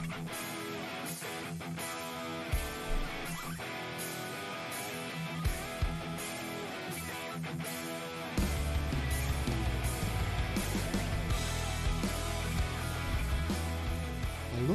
[0.00, 0.08] Hallo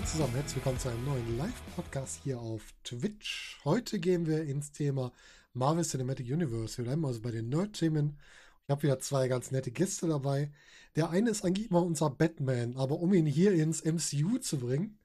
[0.04, 3.60] zusammen, herzlich willkommen zu einem neuen Live-Podcast hier auf Twitch.
[3.66, 5.12] Heute gehen wir ins Thema
[5.54, 6.78] Marvel Cinematic Universe.
[6.78, 8.20] Wir bleiben also bei den Nerd-Themen.
[8.66, 10.52] Ich habe wieder zwei ganz nette Gäste dabei.
[10.96, 15.00] Der eine ist eigentlich mal unser Batman, aber um ihn hier ins MCU zu bringen,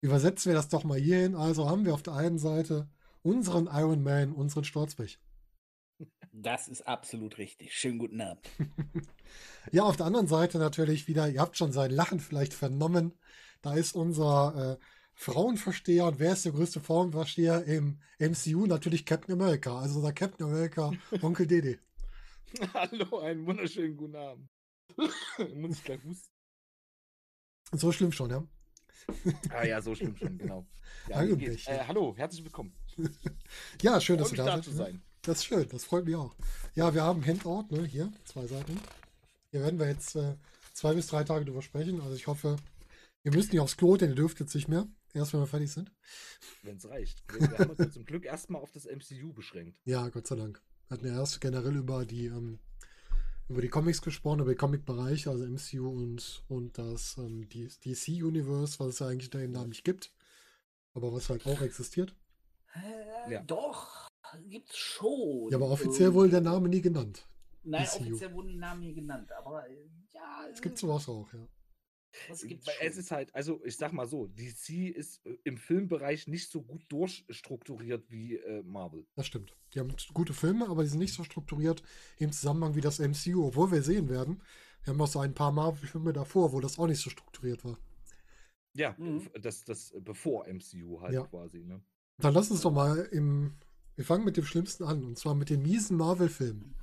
[0.00, 1.34] übersetzen wir das doch mal hierhin.
[1.34, 2.88] Also haben wir auf der einen Seite
[3.22, 5.18] unseren Iron Man, unseren Sturzbech.
[6.32, 7.74] Das ist absolut richtig.
[7.74, 8.48] Schönen guten Abend.
[9.72, 13.18] ja, auf der anderen Seite natürlich wieder, ihr habt schon sein Lachen vielleicht vernommen.
[13.62, 18.66] Da ist unser äh, Frauenversteher und wer ist der größte Frauenversteher im MCU?
[18.66, 19.78] Natürlich Captain America.
[19.78, 21.78] Also unser Captain America, Onkel Dede.
[22.74, 24.48] Hallo, einen wunderschönen guten Abend.
[25.54, 26.30] Muss ich gleich husten?
[27.72, 28.44] So schlimm schon, ja?
[29.50, 30.66] ah ja, so schlimm schon, genau.
[31.08, 31.66] Ja, Eigentlich.
[31.68, 32.72] Äh, hallo, herzlich willkommen.
[33.82, 34.68] ja, schön, dass du da da bist.
[34.68, 35.02] zu sein.
[35.22, 36.34] Das ist schön, das freut mich auch.
[36.74, 38.78] Ja, wir haben Handout, ne, hier, zwei Seiten.
[39.50, 40.36] Hier werden wir jetzt äh,
[40.72, 42.00] zwei bis drei Tage drüber sprechen.
[42.00, 42.56] Also ich hoffe,
[43.24, 44.86] ihr müsst nicht aufs Klo, denn ihr dürft jetzt nicht mehr.
[45.12, 45.90] Erst wenn wir fertig sind.
[46.62, 47.24] Wenn es reicht.
[47.32, 49.76] Wir, wir haben uns zum Glück erstmal auf das MCU beschränkt.
[49.84, 50.62] Ja, Gott sei Dank.
[50.88, 52.60] Wir hatten ja erst generell über die, ähm,
[53.50, 58.86] über die Comics gesprochen, über den Comic-Bereich, also MCU und, und das ähm, DC-Universe, was
[58.86, 60.12] es ja eigentlich da eben da nicht gibt.
[60.94, 62.14] Aber was halt auch existiert.
[62.74, 63.42] Äh, Ja.
[63.42, 64.08] Doch,
[64.48, 65.50] gibt's schon.
[65.50, 67.26] Ja, aber offiziell wurde der Name nie genannt.
[67.64, 68.02] Nein, DCU.
[68.02, 70.46] offiziell wurden die Namen hier genannt, aber äh, ja.
[70.50, 71.46] Es gibt sowas auch, ja.
[72.28, 72.86] Was gibt's Weil schon?
[72.88, 76.62] Es ist halt, also ich sag mal so, DC ist äh, im Filmbereich nicht so
[76.62, 79.06] gut durchstrukturiert wie äh, Marvel.
[79.16, 79.54] Das stimmt.
[79.74, 81.82] Die haben gute Filme, aber die sind nicht so strukturiert
[82.18, 84.42] im Zusammenhang wie das MCU, obwohl wir sehen werden.
[84.84, 87.78] Wir haben auch so ein paar Marvel-Filme davor, wo das auch nicht so strukturiert war.
[88.74, 89.28] Ja, Mhm.
[89.40, 91.22] das, das äh, bevor MCU halt Ja.
[91.24, 91.80] quasi, ne?
[92.18, 93.54] Dann lass uns doch mal im.
[93.96, 96.74] Wir fangen mit dem Schlimmsten an, und zwar mit den miesen Marvel-Filmen.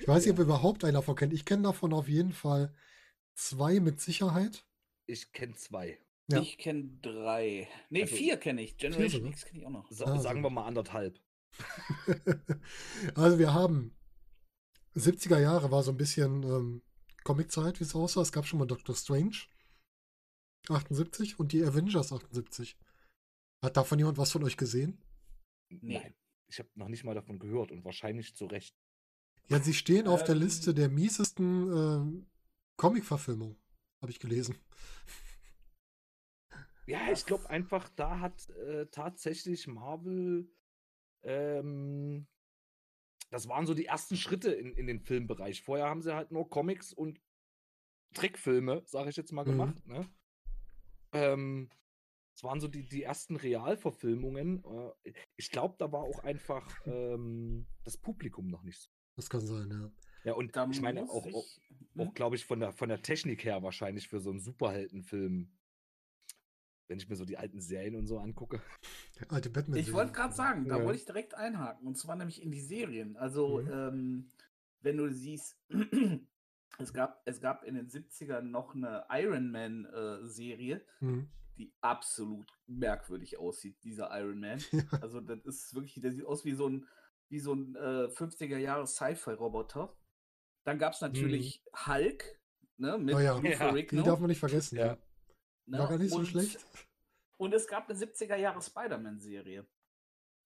[0.00, 1.32] Ich weiß nicht, ob ihr überhaupt einen davon kennt.
[1.32, 2.72] Ich kenne davon auf jeden Fall
[3.40, 4.64] zwei mit Sicherheit.
[5.06, 5.98] Ich kenne zwei.
[6.30, 6.40] Ja.
[6.40, 7.68] Ich kenne drei.
[7.88, 8.76] Nee, Also, vier kenne ich.
[8.76, 9.26] Generation?
[9.26, 9.90] X kenne ich auch noch.
[9.90, 10.44] Sa Ah, sagen so.
[10.46, 11.20] wir mal anderthalb.
[13.16, 13.96] also wir haben
[14.94, 16.82] 70er Jahre war so ein bisschen ähm,
[17.24, 18.20] Comic-Zeit, wie es aussah.
[18.22, 19.36] Es gab schon mal Doctor Strange
[20.68, 22.76] 78 und die Avengers 78.
[23.64, 25.02] Hat davon jemand was von euch gesehen?
[25.68, 25.98] Nee.
[25.98, 26.14] Nein,
[26.48, 28.76] ich habe noch nicht mal davon gehört und wahrscheinlich zu Recht.
[29.48, 30.42] Ja, sie stehen auf der Ähm.
[30.42, 32.26] Liste der miesesten
[32.80, 33.58] Comic-Verfilmungen,
[34.00, 34.58] habe ich gelesen.
[36.86, 40.50] Ja, ich glaube einfach, da hat äh, tatsächlich Marvel,
[41.22, 42.26] ähm,
[43.30, 45.60] das waren so die ersten Schritte in, in den Filmbereich.
[45.60, 47.20] Vorher haben sie halt nur Comics und
[48.14, 49.50] Trickfilme, sage ich jetzt mal, Mhm.
[49.50, 49.86] gemacht.
[49.86, 50.08] Ne?
[51.12, 51.68] Ähm,
[52.34, 54.64] das waren so die, die ersten Realverfilmungen.
[54.64, 58.90] Äh, ich glaube, da war auch einfach ähm, das Publikum noch nicht so.
[59.16, 59.92] Das kann sein, ja.
[60.24, 61.34] Ja, und Da ich meine auch, auch, ich-
[61.98, 65.50] auch glaube ich, von der, von der Technik her wahrscheinlich für so einen Superheldenfilm.
[66.88, 68.60] Wenn ich mir so die alten Serien und so angucke.
[69.20, 70.84] Der alte batman Ich wollte gerade sagen, da Ja.
[70.84, 71.86] wollte ich direkt einhaken.
[71.86, 73.16] Und zwar nämlich in die Serien.
[73.16, 73.70] Also, Mhm.
[73.72, 74.28] ähm,
[74.80, 75.56] wenn du siehst,
[76.78, 81.30] es gab, es gab in den 70ern noch eine Iron Man-Serie, Mhm.
[81.58, 84.58] die absolut merkwürdig aussieht, dieser Iron Man.
[84.72, 84.98] Ja.
[85.00, 86.86] Also, das ist wirklich, der sieht aus wie so ein,
[87.28, 89.96] wie so ein äh, 50er Jahre Sci-Fi-Roboter.
[90.70, 92.40] Dann gab es natürlich Hulk,
[92.76, 93.36] ne, mit Oh ja.
[93.36, 94.86] Lou Ja, Die darf man nicht vergessen, ja.
[94.86, 94.98] Ja.
[95.66, 96.64] ne, War gar nicht so und- schlecht.
[97.38, 99.66] und es gab eine 70er Jahre Spider-Man-Serie.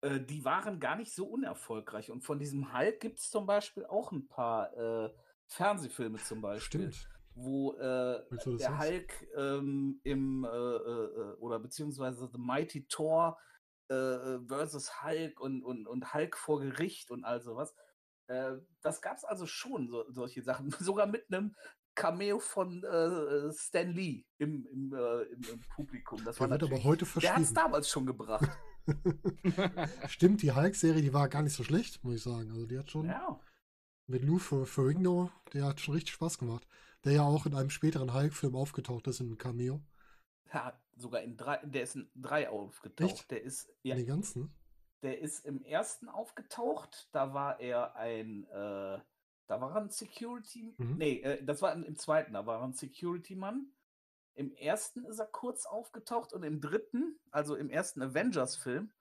[0.01, 2.11] Äh, die waren gar nicht so unerfolgreich.
[2.11, 5.11] Und von diesem Hulk gibt es zum Beispiel auch ein paar äh,
[5.47, 7.11] Fernsehfilme zum Beispiel, Stimmt.
[7.35, 8.25] wo äh,
[8.57, 8.79] der?
[8.79, 13.39] Hulk ähm, im äh, äh, oder beziehungsweise The Mighty Thor
[13.91, 17.75] äh, versus Hulk und, und, und Hulk vor Gericht und all sowas.
[18.27, 20.71] Äh, das gab es also schon, so, solche Sachen.
[20.81, 21.55] Sogar mit einem
[21.95, 26.25] Cameo von äh, Stan Lee im, im, äh, im, im Publikum.
[26.25, 28.49] Das Der wird aber heute der hat es damals schon gebracht.
[30.09, 32.51] Stimmt, die Hulk-Serie, die war gar nicht so schlecht, muss ich sagen.
[32.51, 33.41] Also die hat schon ja.
[34.07, 36.67] mit Lou Fer- Ferrigno, der hat schon richtig Spaß gemacht.
[37.05, 39.81] Der ja auch in einem späteren Hulk-Film aufgetaucht ist, in einem Cameo.
[40.53, 43.11] ja, sogar in drei, der ist in drei aufgetaucht.
[43.11, 43.31] Echt?
[43.31, 44.55] Der ist, ja, In den ganzen.
[45.05, 47.09] Der ist im ersten aufgetaucht.
[47.13, 48.99] Da war er ein, äh,
[49.47, 50.97] da war ein Security, Mhm.
[50.97, 53.69] nee, äh, das war im, im zweiten, da war er ein Security-Mann.
[54.35, 58.93] Im ersten ist er kurz aufgetaucht und im dritten, also im ersten Avengers-Film,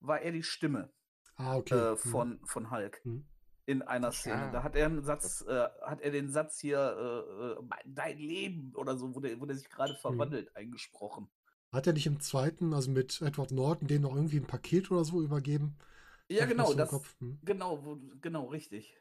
[0.00, 0.92] war er die Stimme
[1.36, 1.74] Ah, okay.
[1.74, 1.96] äh, Mhm.
[1.96, 3.00] von, von Hulk.
[3.06, 3.26] Mhm.
[3.64, 4.48] In einer Szene.
[4.48, 4.50] Ah.
[4.50, 8.74] Da hat er einen Satz, äh, hat er den Satz hier, äh, äh, dein Leben
[8.74, 9.98] oder so, wo der, wo der sich gerade Mhm.
[9.98, 11.30] verwandelt, eingesprochen.
[11.72, 15.04] Hat er nicht im zweiten, also mit Edward Norton, den noch irgendwie ein Paket oder
[15.04, 15.76] so übergeben?
[16.28, 17.16] Ja, Hab genau, das, Kopf.
[17.20, 17.38] Hm.
[17.44, 18.94] genau, wo, genau, richtig.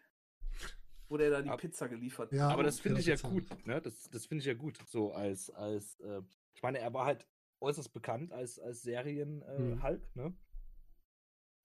[1.09, 2.53] Wo der da die Ab- Pizza geliefert Ja, hat.
[2.53, 3.81] Aber das okay, finde ich ja das gut, ne?
[3.81, 4.77] Das, das finde ich ja gut.
[4.88, 6.21] So als, als, äh,
[6.56, 7.27] ich meine, er war halt
[7.59, 10.24] äußerst bekannt als, als Serien-Hulk, äh, Mhm.
[10.24, 10.33] Ne?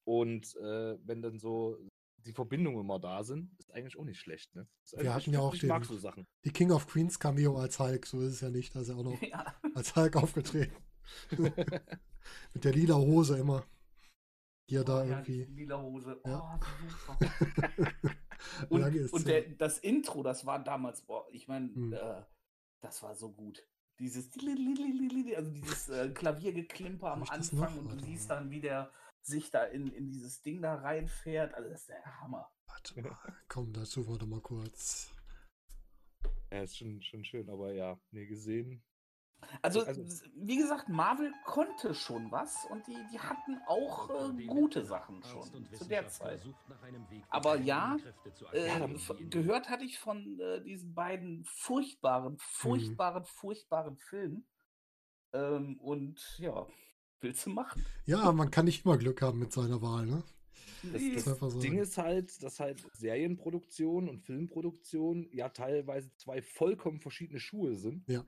[0.04, 1.78] Und äh, wenn dann so
[2.18, 4.66] die Verbindungen immer da sind, ist eigentlich auch nicht schlecht, ne?
[4.96, 6.26] Wir hatten ja ich- auch den- so Sachen.
[6.44, 8.74] Die King of Queens Cameo als Hulk, so ist es ja nicht.
[8.74, 10.74] Da ist er auch noch Ja, als Hulk aufgetreten.
[12.54, 13.64] mit der lila Hose immer.
[14.68, 15.44] Die er da oh, ja, irgendwie.
[15.46, 16.20] die lila Hose.
[16.26, 16.58] Ja.
[16.60, 17.18] Oh, super.
[18.68, 21.92] Und, Lange ist und der, das Intro, das war damals, boah, ich meine, Hm.
[21.92, 22.22] äh,
[22.82, 23.66] das war so gut.
[23.98, 24.30] Dieses,
[25.36, 27.76] also dieses äh, Klaviergeklimper am Anfang noch?
[27.76, 28.92] und du siehst dann, wie der
[29.22, 31.54] sich da in, in dieses Ding da reinfährt.
[31.54, 32.52] Also das ist der Hammer.
[32.66, 33.18] Warte mal,
[33.48, 35.12] komm, dazu warte mal kurz.
[36.52, 38.84] Ja, ist schon, schon schön, aber ja, nee, gesehen.
[39.62, 40.02] Also, Also-
[40.34, 45.66] wie gesagt, Marvel konnte schon was und die, die hatten auch äh, gute Sachen schon
[45.72, 46.42] zu der Zeit.
[47.28, 47.96] Aber ja,
[48.52, 48.88] Äh,
[49.30, 54.46] gehört hatte ich von äh, diesen beiden furchtbaren, furchtbaren, furchtbaren Filmen.
[55.32, 56.66] Ähm, und ja,
[57.20, 57.84] willst du machen?
[58.04, 60.22] Ja, man kann nicht immer Glück haben mit seiner Wahl, ne?
[60.92, 61.60] Das, das sagen.
[61.60, 68.06] Ding ist halt, dass halt Serienproduktion und Filmproduktion ja teilweise zwei vollkommen verschiedene Schuhe sind.
[68.08, 68.24] Ja.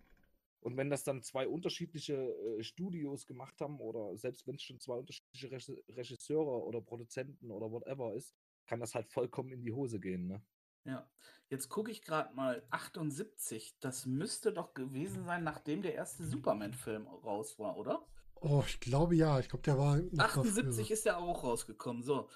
[0.60, 4.80] Und wenn das dann zwei unterschiedliche äh, Studios gemacht haben oder selbst wenn es schon
[4.80, 8.34] zwei unterschiedliche Regi- Regisseure oder Produzenten oder whatever ist,
[8.66, 10.26] kann das halt vollkommen in die Hose gehen.
[10.26, 10.42] Ne?
[10.84, 11.08] Ja,
[11.48, 13.76] jetzt gucke ich gerade mal 78.
[13.80, 18.06] Das müsste doch gewesen sein, nachdem der erste Superman-Film raus war, oder?
[18.40, 19.38] Oh, ich glaube ja.
[19.40, 19.96] Ich glaube, der war.
[19.98, 20.92] noch mal 78 früher.
[20.94, 22.02] ist der auch rausgekommen.
[22.02, 22.28] So,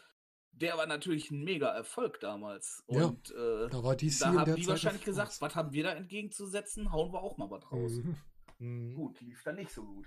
[0.52, 2.84] der war natürlich ein mega Erfolg damals.
[2.88, 5.54] Ja, Und äh, Da war DC da in haben der die Zeit wahrscheinlich gesagt, was
[5.54, 6.92] haben wir da entgegenzusetzen?
[6.92, 7.92] Hauen wir auch mal was raus.
[7.92, 8.16] Mhm.
[8.58, 8.94] Mhm.
[8.94, 10.06] Gut, lief da nicht so gut.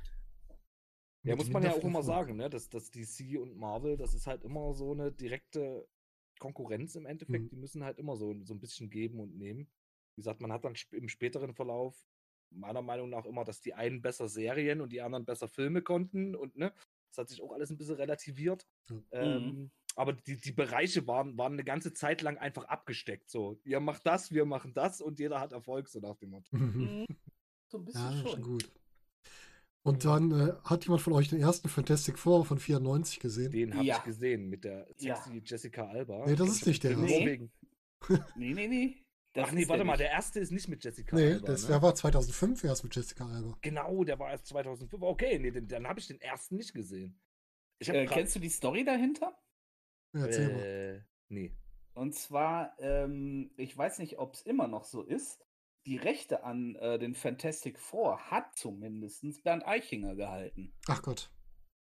[1.24, 2.50] Ja, muss man ja auch immer sagen, ne?
[2.50, 5.86] dass, dass DC und Marvel, das ist halt immer so eine direkte
[6.40, 7.46] Konkurrenz im Endeffekt.
[7.46, 7.50] Mhm.
[7.50, 9.68] Die müssen halt immer so, so ein bisschen geben und nehmen.
[10.16, 12.08] Wie gesagt, man hat dann im späteren Verlauf
[12.50, 16.36] meiner Meinung nach immer, dass die einen besser Serien und die anderen besser Filme konnten
[16.36, 16.74] und ne,
[17.10, 18.66] das hat sich auch alles ein bisschen relativiert.
[18.90, 19.02] Ja.
[19.12, 23.30] Ähm, aber die, die Bereiche waren, waren eine ganze Zeit lang einfach abgesteckt.
[23.30, 26.56] So, ihr macht das, wir machen das und jeder hat Erfolg, so nach dem Motto.
[26.56, 27.06] Mhm.
[27.06, 27.06] Mhm.
[27.72, 28.32] So ein bisschen Ja, schon.
[28.32, 28.72] schon gut.
[29.84, 33.52] Und dann äh, hat jemand von euch den ersten Fantastic Four von 94 gesehen?
[33.52, 33.98] Den habe Ja.
[33.98, 35.24] ich gesehen mit der Ja.
[35.44, 36.26] Jessica Alba.
[36.26, 37.06] Nee, das ist nicht der erste.
[37.06, 37.52] Norwegen-
[38.36, 39.02] Nee, nee, nee.
[39.34, 40.00] Das Ach nee, warte der mal, nicht.
[40.02, 41.48] der erste ist nicht mit Jessica Nee, Alba.
[41.48, 41.68] das, ne?
[41.70, 43.58] der war 2005 erst mit Jessica Alba.
[43.62, 45.02] Genau, der war erst 2005.
[45.04, 47.20] Okay, nee, den, dann habe ich den ersten nicht gesehen.
[47.80, 49.38] Äh, grad- kennst du die Story dahinter?
[50.16, 50.62] Ja, erzähl mal.
[50.62, 51.56] äh, nee.
[51.94, 55.42] Und zwar, ähm, ich weiß nicht, ob es immer noch so ist.
[55.86, 60.74] Die Rechte an äh, den Fantastic Four hat zumindest Bernd Eichinger gehalten.
[60.88, 61.32] Ach Gott.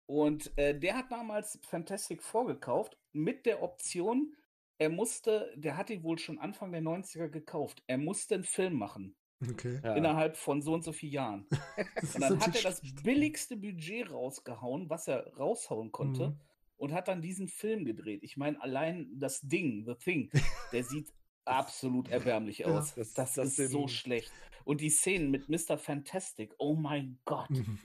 [0.07, 4.35] Und äh, der hat damals Fantastic Four gekauft mit der Option,
[4.79, 8.75] er musste, der hat die wohl schon Anfang der 90er gekauft, er musste einen Film
[8.75, 9.17] machen.
[9.51, 9.81] Okay.
[9.83, 9.95] Ja.
[9.95, 11.49] Innerhalb von so und so vielen Jahren.
[12.15, 16.31] Und dann hat er das billigste Budget rausgehauen, was er raushauen konnte.
[16.31, 16.41] Mhm.
[16.79, 18.23] Und hat dann diesen Film gedreht.
[18.23, 20.31] Ich meine, allein das Ding, The Thing,
[20.73, 21.13] der sieht
[21.45, 22.67] absolut erbärmlich Ja.
[22.69, 22.95] aus.
[22.95, 24.33] Das- Das, das ist so schlecht.
[24.65, 25.77] Und die Szenen mit Mr.
[25.79, 27.51] Fantastic, oh mein Gott.
[27.51, 27.79] Mhm.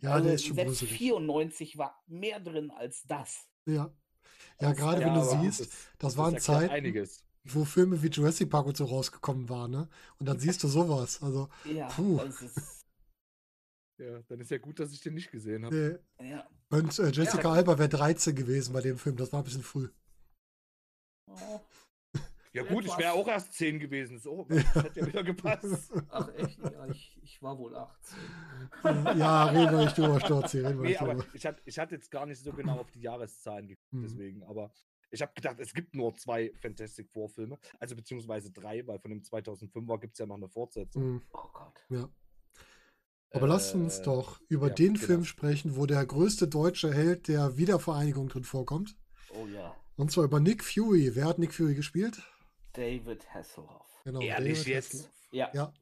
[0.00, 0.98] Ja, also der ist schon selbst gruselig.
[0.98, 3.48] 94 war mehr drin als das.
[3.66, 3.74] Ja.
[3.74, 7.24] Ja, Das- gerade Ja, wenn du siehst, das waren erklärt Zeiten, einiges.
[7.44, 9.88] wo Filme wie Jurassic Park und so rausgekommen waren, ne?
[10.18, 11.22] Und dann siehst du sowas.
[11.22, 12.18] Also, Ja, Puh.
[12.18, 12.81] das ist.
[14.02, 16.00] Ja, dann ist ja gut, dass ich den nicht gesehen habe.
[16.18, 16.30] nee.
[16.30, 16.46] Ja.
[16.70, 17.52] Und äh, Jessica Ja.
[17.54, 19.16] Alba wäre 13 gewesen bei dem Film.
[19.16, 19.88] Das war ein bisschen früh.
[21.28, 21.60] Oh,
[22.52, 24.18] Ja gut, ich wäre auch erst 10 gewesen.
[24.18, 25.90] So, das hätte ja wieder gepasst.
[26.10, 26.58] ach echt?
[26.58, 28.18] Ja, ich, ich war wohl 18.
[29.18, 30.58] ja, reden wir nicht drüber, Storzi.
[30.58, 31.26] Reden wir Nee, nicht aber drüber.
[31.34, 34.02] ich hatte, ich jetzt gar nicht so genau auf die Jahreszahlen geguckt, Mhm.
[34.02, 34.42] deswegen.
[34.44, 34.72] Aber
[35.10, 39.10] ich habe gedacht, es gibt nur zwei Fantastic Four Filme, also beziehungsweise drei, weil von
[39.10, 41.02] dem 2005er gibt es ja noch eine Fortsetzung.
[41.14, 41.22] Mhm.
[41.32, 41.84] Oh Gott.
[41.90, 42.08] Ja.
[43.34, 45.06] Aber lasst uns Äh, doch über ja, den genau.
[45.06, 48.96] Film sprechen, wo der größte deutsche Held der Wiedervereinigung drin vorkommt.
[49.34, 49.74] Oh ja.
[49.96, 51.14] Und zwar über Nick Fury.
[51.14, 52.22] Wer hat Nick Fury gespielt?
[52.72, 53.86] David Hasselhoff.
[54.04, 54.92] Genau, Ehrlich David jetzt?
[54.94, 55.10] Hasselhoff.
[55.32, 55.50] Ja.
[55.54, 55.72] Ja,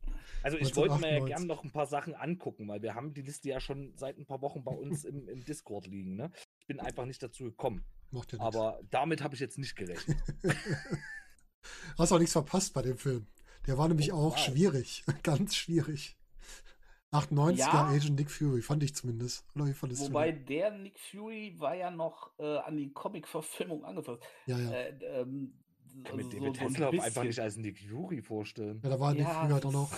[0.44, 1.26] Also ich wollte mir ja 1998.
[1.26, 4.26] gerne noch ein paar Sachen angucken, weil wir haben die Liste ja schon seit ein
[4.26, 6.14] paar Wochen bei uns im, im Discord liegen.
[6.14, 6.30] Ne?
[6.60, 7.84] Ich bin einfach nicht dazu gekommen.
[8.12, 8.38] macht ja.
[8.40, 10.16] Aber damit habe ich jetzt nicht gerechnet.
[11.98, 13.26] Hast auch nichts verpasst bei dem Film.
[13.66, 14.38] Der war nämlich Oh, auch wow.
[14.38, 15.04] schwierig.
[15.22, 16.16] Ganz schwierig.
[17.12, 17.86] 98er Ja.
[17.88, 19.44] Agent Nick Fury, fand ich zumindest.
[19.54, 20.44] Oder wie fandest Wobei du?
[20.44, 24.22] der Nick Fury war ja noch äh, an die Comic-Verfilmung angefasst.
[24.46, 24.70] Ja, ja.
[24.70, 25.54] Äh, ähm,
[25.96, 27.26] Ich kann mir so- David so ein Hasselhoff einfach bisschen.
[27.26, 28.80] nicht als Nick Fury vorstellen.
[28.84, 29.92] ja, da war Nick ja, Fury halt auch noch.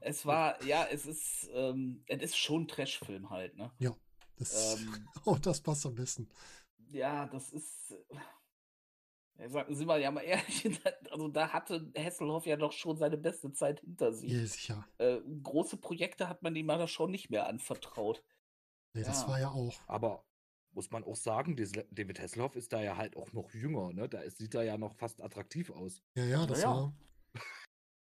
[0.00, 3.70] Es war, ja, es ist, ähm, es ist schon Trash-Film halt, ne?
[3.78, 3.94] Ja,
[4.36, 6.28] das, Ähm, oh, das passt am besten.
[6.88, 7.94] ja, das ist.
[9.48, 10.66] Sagen, sind wir ja mal ehrlich,
[11.10, 14.32] also da hatte Hasselhoff ja doch schon seine beste Zeit hinter sich.
[14.32, 14.88] Ja, sicher.
[14.98, 18.22] Äh, große Projekte hat man ihm aber schon nicht mehr anvertraut.
[18.94, 19.28] Nee, das Ja.
[19.28, 19.74] war ja auch.
[19.88, 20.24] Aber
[20.72, 24.08] muss man auch sagen, David Hasselhoff ist da ja halt auch noch jünger, ne?
[24.08, 26.02] Da sieht er ja noch fast attraktiv aus.
[26.14, 26.70] Ja, ja, das ja.
[26.70, 26.94] war.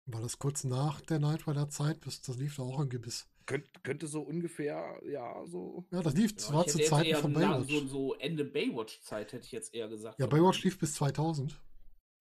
[0.07, 1.99] War das kurz nach der Night Rider Zeit?
[2.01, 3.27] bis- Das lief da auch irgendwie bis.
[3.45, 5.85] Könnt, könnte so ungefähr, ja, so.
[5.91, 6.31] Ja, das lief.
[6.31, 7.69] Ja, Das war ich zu Zeiten von Baywatch.
[7.71, 10.19] So, so Ende Baywatch-Zeit hätte ich jetzt eher gesagt.
[10.19, 11.61] Ja, Baywatch lief bis 2000.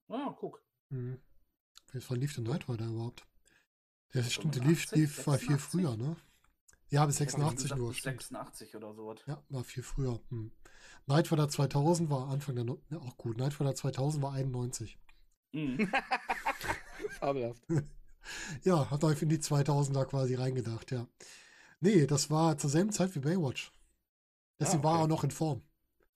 [0.09, 0.63] Ah, guck.
[0.91, 1.19] Mhm.
[2.09, 3.27] Wann lief der Night Rider überhaupt?
[4.13, 5.71] Der stimmt, der 85, lief, lief war viel 86?
[5.71, 6.17] früher, ne?
[6.91, 7.89] Ja, bis Ich hätte 86 gesagt, nur.
[7.89, 8.21] bis Stimmt.
[8.21, 9.21] 86 oder sowas.
[9.27, 10.21] Ja, war viel früher.
[10.29, 10.53] Hm.
[11.07, 12.65] Night Rider 2000 war Anfang der.
[12.65, 13.39] No ja, auch gut.
[13.39, 14.99] Night Rider 2000 war 91.
[15.53, 15.91] Mhm.
[17.19, 17.63] Fabelhaft.
[18.65, 21.07] Ja, hat euch in die 2000er quasi reingedacht, ja.
[21.81, 23.73] Nee, das war zur selben Zeit wie Baywatch.
[24.61, 25.09] Deswegen Ah, war er okay.
[25.09, 25.63] noch in Form.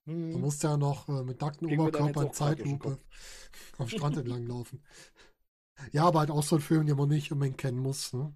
[0.06, 0.40] Da Hm.
[0.40, 2.70] musste er noch äh, mit nacktem Ging mir dann Oberkörper in jetzt auch grad durch
[2.70, 2.98] den Zeitlupe
[3.78, 4.82] am Strand entlang laufen.
[5.92, 8.12] Ja, aber halt auch so ein Film, den man nicht unbedingt kennen muss.
[8.12, 8.32] Ne?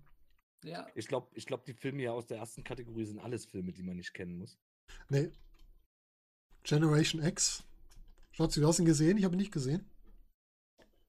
[0.64, 3.72] Ja, Ich glaube, ich glaub, die Filme hier aus der ersten Kategorie sind alles Filme,
[3.72, 4.58] die man nicht kennen muss.
[5.08, 5.30] Nee.
[6.64, 7.64] Generation X.
[8.32, 9.18] Schatzi, du hast ihn gesehen?
[9.18, 9.88] Ich habe ihn nicht gesehen.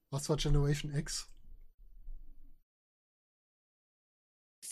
[0.10, 1.28] Was war Generation X?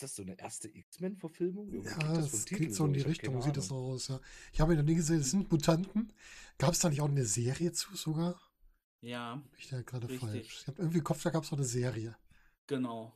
[0.01, 1.84] Ist das so eine erste X-Men-Verfilmung?
[1.84, 4.20] Ja, das das geht so in die Ich Richtung, sieht das so aus, ja.
[4.51, 6.12] Ich habe ihn noch nie gesehen, es sind Mutanten.
[6.58, 8.41] Gab es da nicht auch eine Serie zu sogar?
[9.01, 10.62] ja, Bin ich da gerade falsch?
[10.62, 12.17] Ich habe irgendwie im Kopf, da gab es noch eine Serie.
[12.65, 13.13] genau.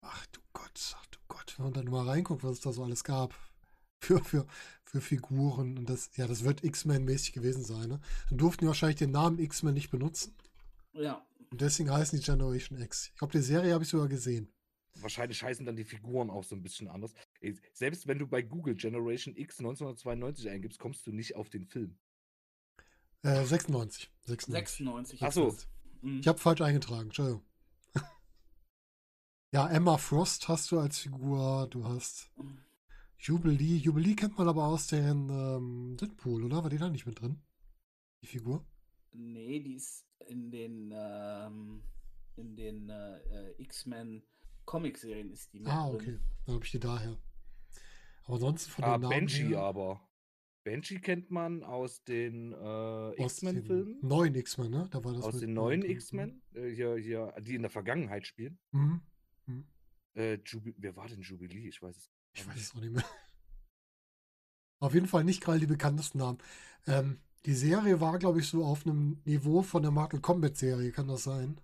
[0.00, 2.82] Ach du Gott, ach du Gott, wenn man dann mal reinguckt, was es da so
[2.82, 3.34] alles gab.
[4.00, 4.46] Für, für,
[4.84, 5.76] für Figuren.
[5.78, 7.88] Und das, ja, das wird X-Men-mäßig gewesen sein.
[7.88, 8.00] Ne?
[8.30, 10.34] Dann durften die wahrscheinlich den Namen X-Men nicht benutzen.
[10.94, 13.08] Ja, Und deswegen heißen die Generation X.
[13.12, 14.48] Ich glaube, die Serie habe ich sogar gesehen.
[15.00, 17.14] Wahrscheinlich heißen dann die Figuren auch so ein bisschen anders.
[17.40, 21.64] Ey, Selbst wenn du bei Google Generation X 1992 eingibst, kommst du nicht auf den
[21.64, 21.98] Film.
[23.22, 24.10] Äh, 96.
[24.24, 24.78] 96.
[24.78, 25.22] 96.
[25.22, 25.48] Ach so.
[25.48, 25.68] ist das.
[26.02, 26.20] Mhm.
[26.20, 27.42] Ich habe falsch eingetragen, Entschuldigung.
[29.52, 31.66] ja, Emma Frost hast du als Figur.
[31.70, 32.30] Du hast
[33.18, 33.76] Jubilee.
[33.76, 36.62] Jubilee kennt man aber aus den ähm, Deadpool, oder?
[36.62, 37.42] War die da nicht mit drin?
[38.22, 38.64] Die Figur?
[39.12, 41.82] Nee, die ist in den, ähm,
[42.36, 44.22] in den äh, äh, X-Men
[44.66, 46.18] Comic-Serien ist die Ah, okay.
[46.44, 47.16] Dann habe ich die daher.
[48.24, 50.00] Aber ansonsten von Ah, den Namen Banshee her, aber.
[50.64, 53.98] Banshee kennt man aus den äh, X-Men-Filmen.
[54.02, 54.88] Neuen X-Men, ne?
[54.90, 55.82] Da war das Aus den neuen.
[55.82, 58.58] X-Men, äh, hier, hier, die in der Vergangenheit spielen.
[58.72, 59.00] Mhm.
[59.46, 59.64] Mhm.
[60.14, 60.38] Äh,
[60.76, 61.68] wer war denn Jubilee?
[61.68, 62.10] Ich weiß es.
[62.34, 62.64] Ich gar weiß nicht.
[62.66, 63.04] es auch nicht mehr.
[64.80, 66.38] Auf jeden Fall nicht gerade die bekanntesten Namen.
[66.86, 70.90] Ähm, die Serie war, glaube ich, so auf einem Niveau von der Mortal Kombat Serie,
[70.90, 71.60] kann das sein?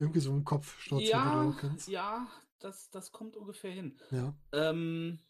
[0.00, 1.54] Irgendwie so im Kopf mir, Ja,
[1.86, 2.28] ja,
[2.58, 4.00] das, das kommt ungefähr hin.
[4.10, 4.34] Ja.
[4.52, 5.20] Ähm,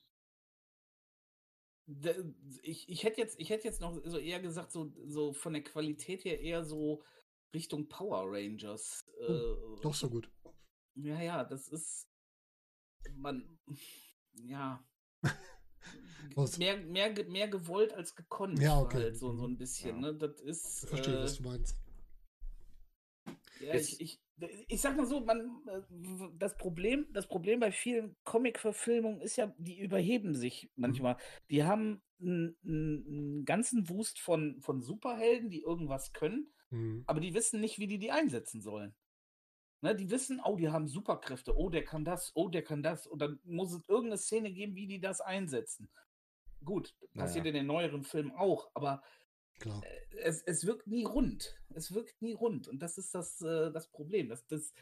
[2.62, 5.64] ich, ich hätte jetzt, ich hätte jetzt noch so eher gesagt, so, so von der
[5.64, 7.02] Qualität her eher so
[7.52, 9.04] Richtung Power Rangers.
[9.26, 10.30] äh, Doch so gut.
[10.94, 12.08] Ja, ja, das ist.
[13.14, 13.58] Man.
[14.34, 14.84] Ja.
[16.58, 18.58] Mehr, mehr, mehr gewollt als gekonnt.
[18.60, 18.98] Ja, okay.
[18.98, 19.54] Halt, so, so Mhm.
[19.54, 20.12] ein bisschen, Ja.
[20.12, 20.14] ne?
[20.14, 20.84] Das ist.
[20.84, 21.76] Ich verstehe, äh, was du meinst.
[23.60, 24.20] Ja, ich, ich,
[24.68, 25.82] ich sag mal so, man, äh,
[26.38, 31.16] das Problem, das Problem bei vielen Comic-Verfilmungen ist ja, die überheben sich manchmal.
[31.50, 37.02] Die haben einen, einen ganzen Wust von, von Superhelden, die irgendwas können, Mhm.
[37.08, 38.94] aber die wissen nicht, wie die die einsetzen sollen.
[39.82, 43.06] Ne, die wissen, oh, die haben Superkräfte, oh, der kann das, oh, der kann das.
[43.08, 45.90] Und dann muss es irgendeine Szene geben, wie die das einsetzen.
[46.64, 47.48] Gut, passiert Naja.
[47.48, 49.02] in den neueren Filmen auch, aber
[49.60, 49.82] Klar.
[50.22, 51.54] es, es wirkt nie rund.
[51.74, 52.66] Es wirkt nie rund.
[52.68, 54.28] Und das ist das, äh, das Problem.
[54.28, 54.72] Das, das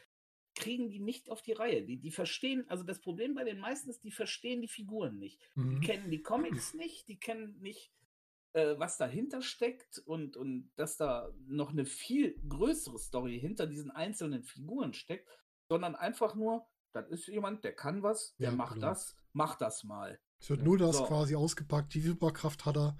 [0.55, 1.83] kriegen die nicht auf die Reihe.
[1.83, 5.39] Die, die verstehen, also das Problem bei den meisten ist, die verstehen die Figuren nicht.
[5.55, 5.81] Die Mhm.
[5.81, 7.93] kennen die Comics nicht, die kennen nicht,
[8.53, 13.91] äh, was dahinter steckt und, und dass da noch eine viel größere Story hinter diesen
[13.91, 15.29] einzelnen Figuren steckt,
[15.69, 18.87] sondern einfach nur, das ist jemand, der kann was, der Ja, macht genau.
[18.87, 20.19] das, mach das mal.
[20.41, 21.05] Es wird nur das So.
[21.05, 22.97] quasi ausgepackt, die Superkraft hat er,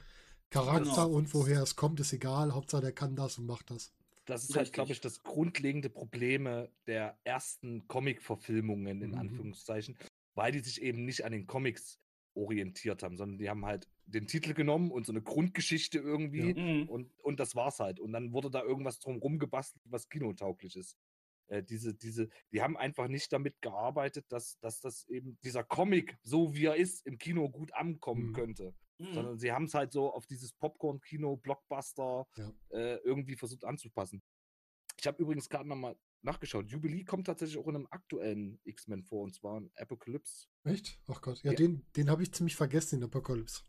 [0.50, 1.10] Charakter Genau.
[1.12, 2.54] und woher es kommt, ist egal.
[2.54, 3.94] Hauptsache, der kann das und macht das.
[4.26, 9.16] Das ist halt, glaube ich, das grundlegende Probleme der ersten Comic-Verfilmungen, in Mhm.
[9.18, 9.98] Anführungszeichen,
[10.36, 12.00] weil die sich eben nicht an den Comics
[12.36, 16.90] orientiert haben, sondern die haben halt den Titel genommen und so eine Grundgeschichte irgendwie Mhm.
[16.90, 18.00] und, und das war's halt.
[18.00, 20.96] Und dann wurde da irgendwas drumrum gebastelt, was kinotauglich ist.
[21.48, 26.18] Äh, diese, diese, die haben einfach nicht damit gearbeitet, dass, dass das eben dieser Comic,
[26.22, 28.34] so wie er ist, im Kino gut ankommen Mhm.
[28.34, 28.74] könnte.
[29.00, 29.14] Mhm.
[29.14, 32.52] Sondern sie haben es halt so auf dieses Popcorn-Kino, Blockbuster Ja.
[32.70, 34.22] äh, irgendwie versucht anzupassen.
[35.00, 36.70] Ich habe übrigens gerade nochmal nachgeschaut.
[36.70, 40.48] Jubilee kommt tatsächlich auch in einem aktuellen X-Men vor, und zwar in Apocalypse.
[40.66, 41.00] Echt?
[41.08, 41.42] Ach Gott.
[41.44, 41.58] Ja, Ja.
[41.58, 43.64] den, den habe ich ziemlich vergessen in Apocalypse.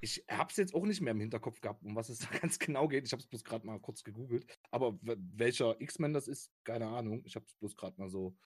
[0.00, 2.58] Ich habe es jetzt auch nicht mehr im Hinterkopf gehabt, um was es da ganz
[2.58, 3.06] genau geht.
[3.06, 4.44] Ich habe es bloß gerade mal kurz gegoogelt.
[4.72, 7.22] Aber welcher X-Men das ist, keine Ahnung.
[7.24, 8.36] Ich habe es bloß gerade mal so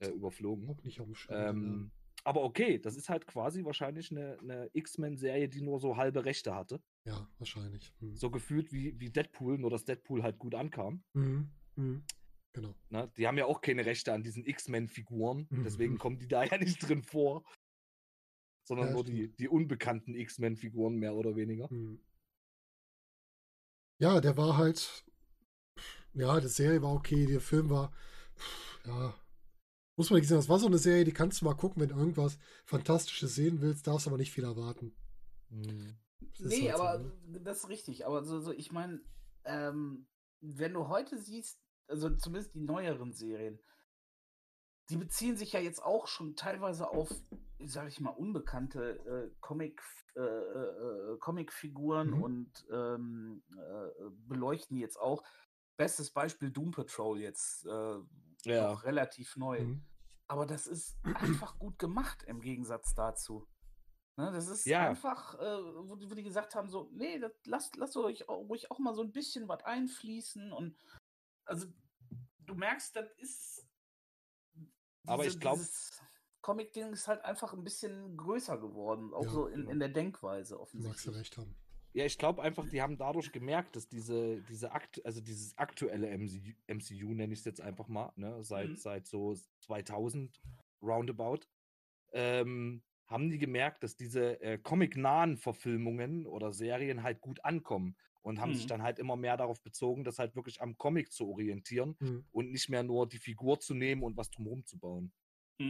[0.00, 0.68] äh, überflogen.
[0.68, 1.36] Auch nicht auf dem Schirm.
[1.48, 1.92] Ähm,
[2.28, 6.54] aber okay, das ist halt quasi wahrscheinlich eine, eine X-Men-Serie, die nur so halbe Rechte
[6.54, 6.80] hatte.
[7.04, 7.28] ja.
[7.38, 7.92] wahrscheinlich.
[8.00, 8.14] Hm.
[8.16, 11.02] So gefühlt wie, wie Deadpool, nur dass Deadpool halt gut ankam.
[11.14, 11.50] Mhm.
[11.76, 12.04] Mhm.
[12.52, 12.74] Genau.
[12.90, 13.10] Ne?
[13.16, 15.64] Die haben ja auch keine Rechte an diesen X-Men-Figuren, Mhm.
[15.64, 17.44] deswegen kommen die da ja nicht drin vor.
[18.66, 21.70] Sondern Ja, nur die, die unbekannten X-Men-Figuren, mehr oder weniger.
[21.70, 22.00] Hm.
[24.00, 25.04] Ja, der war halt.
[26.14, 27.92] Ja, die Serie war okay, der Film war.
[28.84, 29.14] Ja.
[29.98, 31.88] Muss man nicht sagen, das war so eine Serie, die kannst du mal gucken, wenn
[31.88, 34.94] du irgendwas Fantastisches sehen willst, darfst aber nicht viel erwarten.
[35.50, 37.40] Ist Nee, halt so, aber ne?
[37.42, 38.06] das ist richtig.
[38.06, 39.00] Aber so, so ich meine,
[39.44, 40.06] ähm,
[40.40, 43.58] wenn du heute siehst, also zumindest die neueren Serien,
[44.88, 47.12] die beziehen sich ja jetzt auch schon teilweise auf,
[47.64, 49.82] sag ich mal, unbekannte äh, Comic,
[50.14, 52.22] äh, äh, Comicfiguren Mhm.
[52.22, 55.24] und ähm, äh, beleuchten jetzt auch.
[55.76, 57.98] Bestes Beispiel Doom Patrol jetzt, äh,
[58.44, 58.72] Ja.
[58.72, 59.60] noch relativ neu.
[59.60, 59.84] Mhm.
[60.26, 60.96] Aber das ist
[61.44, 63.46] einfach gut gemacht im Gegensatz dazu.
[64.16, 64.88] Ne, das ist Ja.
[64.88, 68.38] einfach, äh, wo, die- wo die gesagt haben, so, nee, das, lasst, lasst euch auch,
[68.48, 70.76] ruhig auch mal so ein bisschen was einfließen und
[71.44, 71.66] also
[72.40, 73.64] du merkst, das ist
[75.06, 76.00] Aber ich glaub- dieses
[76.42, 79.70] Comic-Ding ist halt einfach ein bisschen größer geworden, auch Ja, so in, genau.
[79.70, 81.16] in der Denkweise Du magst ja offensichtlich.
[81.16, 81.56] recht haben.
[81.98, 86.06] Ja, ich glaube einfach, die haben dadurch gemerkt, dass diese, diese Akt, also dieses aktuelle
[86.10, 88.78] MCU, MCU nenne ich es jetzt einfach mal, ne, seit, Mhm.
[88.78, 90.40] seit so 2000
[90.80, 91.40] roundabout,
[92.12, 98.40] ähm, haben die gemerkt, dass diese äh, comic-nahen Verfilmungen oder Serien halt gut ankommen und
[98.40, 98.68] haben sich Mhm.
[98.68, 102.28] dann halt immer mehr darauf bezogen, das halt wirklich am Comic zu orientieren Mhm.
[102.30, 105.12] und nicht mehr nur die Figur zu nehmen und was drumherum zu bauen.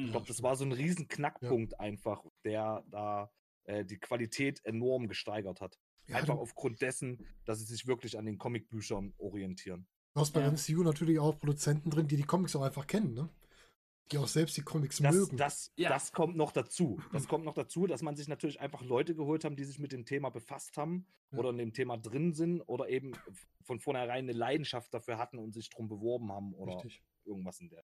[0.04, 0.12] Ich Mhm.
[0.12, 3.32] glaube, das war so ein riesen Knackpunkt einfach, der da
[3.64, 5.78] äh, die Qualität enorm gesteigert hat.
[6.08, 9.86] Ja, Einfach aufgrund dessen, dass sie sich wirklich an den Comicbüchern orientieren.
[10.14, 10.50] du hast bei Ja.
[10.50, 13.28] MCU natürlich auch Produzenten drin, die die Comics auch einfach kennen, ne?
[14.10, 15.36] Die auch selbst die Comics Das, mögen.
[15.36, 15.90] das, Ja.
[15.90, 16.98] das kommt noch dazu.
[17.12, 19.92] Das kommt noch dazu, dass man sich natürlich einfach Leute geholt haben, die sich mit
[19.92, 21.38] dem Thema befasst haben Ja.
[21.38, 23.12] oder in dem Thema drin sind oder eben
[23.62, 27.02] von vornherein eine Leidenschaft dafür hatten und sich drum beworben haben oder Richtig.
[27.26, 27.84] irgendwas in der.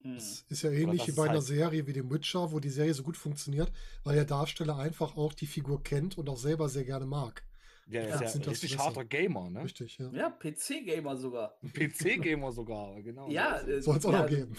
[0.00, 2.92] Das ist ja ähnlich wie bei einer halt- Serie wie dem Witcher, wo die Serie
[2.92, 3.72] so gut funktioniert,
[4.02, 7.42] weil der Darsteller einfach auch die Figur kennt und auch selber sehr gerne mag.
[7.86, 9.64] Ja, Ja, ist ja richtig harter Gamer, ne?
[9.64, 10.10] Richtig, ja.
[10.10, 11.58] Ja, PC-Gamer sogar.
[11.72, 13.28] PC-Gamer sogar, genau.
[13.28, 14.56] Ja, so ist äh, Soll es auch ja, noch geben.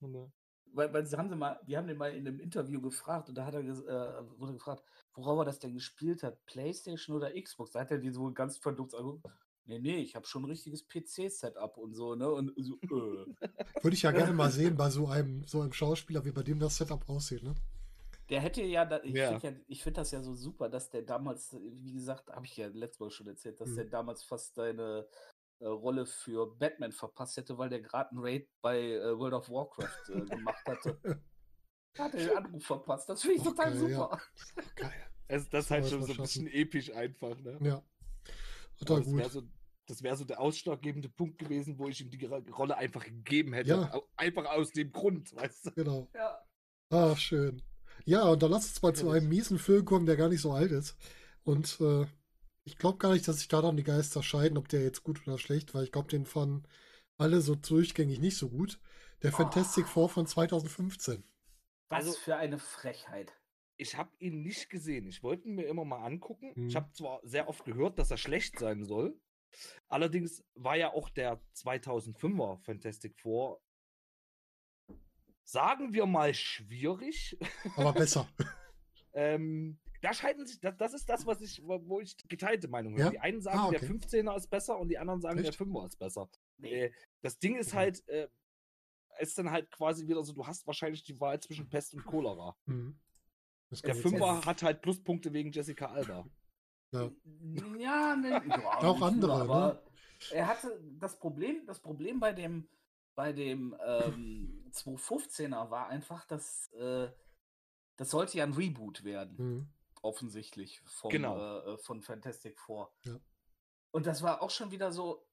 [0.00, 0.32] Ne?
[0.74, 3.36] Weil, weil sie haben sie mal, wir haben den mal in einem Interview gefragt und
[3.36, 4.82] da hat er äh, wurde gefragt,
[5.14, 7.72] worauf er das denn gespielt hat, Playstation oder Xbox?
[7.72, 9.26] Da hat er die so ganz verdutzt angeguckt.
[9.64, 12.28] Nee, nee, ich habe schon ein richtiges PC-Setup und so, ne?
[12.28, 12.88] Und so, äh.
[13.82, 16.58] Würde ich ja gerne mal sehen bei so einem, so einem Schauspieler, wie bei dem
[16.58, 17.54] das Setup aussieht, ne?
[18.32, 19.38] Der hätte ja, da, ich Ja.
[19.38, 22.56] finde ja, ich find das ja so super, dass der damals, wie gesagt, habe ich
[22.56, 23.76] ja letztes Mal schon erzählt, dass Mhm.
[23.76, 25.06] der damals fast seine
[25.60, 29.48] äh, Rolle für Batman verpasst hätte, weil der gerade einen Raid bei äh, World of
[29.50, 30.98] Warcraft äh, gemacht hatte.
[31.94, 33.06] Da hat er den Anruf verpasst.
[33.10, 33.98] Das finde ich Ach, total geil, ja.
[33.98, 34.20] super.
[34.76, 34.92] Geil.
[35.28, 37.58] Es, das ist halt schon so ein bisschen episch einfach, ne?
[37.60, 37.82] Ja.
[38.80, 39.30] Wäre gut.
[39.30, 39.42] so,
[39.86, 43.52] das wär so der ausschlaggebende Punkt gewesen, wo ich ihm die Ro- Rolle einfach gegeben
[43.52, 43.68] hätte.
[43.72, 44.00] Ja.
[44.16, 45.70] Einfach aus dem Grund, weißt du?
[45.72, 46.08] Genau.
[46.14, 46.42] Ja.
[46.88, 47.60] Ah, schön.
[48.04, 50.52] Ja, und dann lass uns mal zu einem miesen Film kommen, der gar nicht so
[50.52, 50.96] alt ist.
[51.44, 52.06] Und äh,
[52.64, 55.20] ich glaube gar nicht, dass sich da dann die Geister scheiden, ob der jetzt gut
[55.26, 55.82] oder schlecht war.
[55.82, 56.64] Ich glaube, den fanden
[57.18, 58.80] alle so durchgängig nicht so gut.
[59.22, 59.88] Der Fantastic Ah.
[59.88, 61.22] Four von 2015.
[61.88, 63.32] Was Also- für eine Frechheit.
[63.76, 65.08] Ich habe ihn nicht gesehen.
[65.08, 66.52] Ich wollte ihn mir immer mal angucken.
[66.54, 66.68] Mhm.
[66.68, 69.18] Ich habe zwar sehr oft gehört, dass er schlecht sein soll.
[69.88, 73.60] Allerdings war ja auch der 2005er Fantastic Four,
[75.44, 77.36] sagen wir mal, schwierig.
[77.76, 78.28] Aber besser.
[79.14, 83.02] Ähm, da scheiden sich, das, das ist das, was ich, wo ich geteilte Meinung habe.
[83.04, 83.10] Ja?
[83.10, 83.92] Die einen sagen, Ah, der okay.
[83.92, 85.58] 15er ist besser und die anderen sagen, Echt?
[85.60, 86.28] der 5er ist besser.
[86.58, 86.84] Nee.
[86.86, 88.28] Äh, das Ding ist halt, äh,
[89.20, 92.56] ist dann halt quasi wieder so, du hast wahrscheinlich die Wahl zwischen Pest und Cholera.
[92.66, 92.98] Mhm.
[93.70, 94.34] Der kann gut Fünfer- sein.
[94.34, 96.26] Fünfer hat halt Pluspunkte wegen Jessica Alba.
[96.92, 97.10] Ja.
[97.78, 99.50] Ja, ne, ja, Auch andere, nur, ne?
[99.52, 99.82] aber
[100.30, 102.68] Er hatte das Problem, das Problem bei dem,
[103.14, 107.10] bei dem ähm, 215er war einfach, dass äh,
[107.96, 109.72] das sollte ja ein Reboot werden, Mhm.
[110.02, 111.38] offensichtlich vom, Genau.
[111.38, 112.92] äh, äh, von Fantastic Four.
[113.04, 113.18] Ja.
[113.90, 115.26] Und das war auch schon wieder so,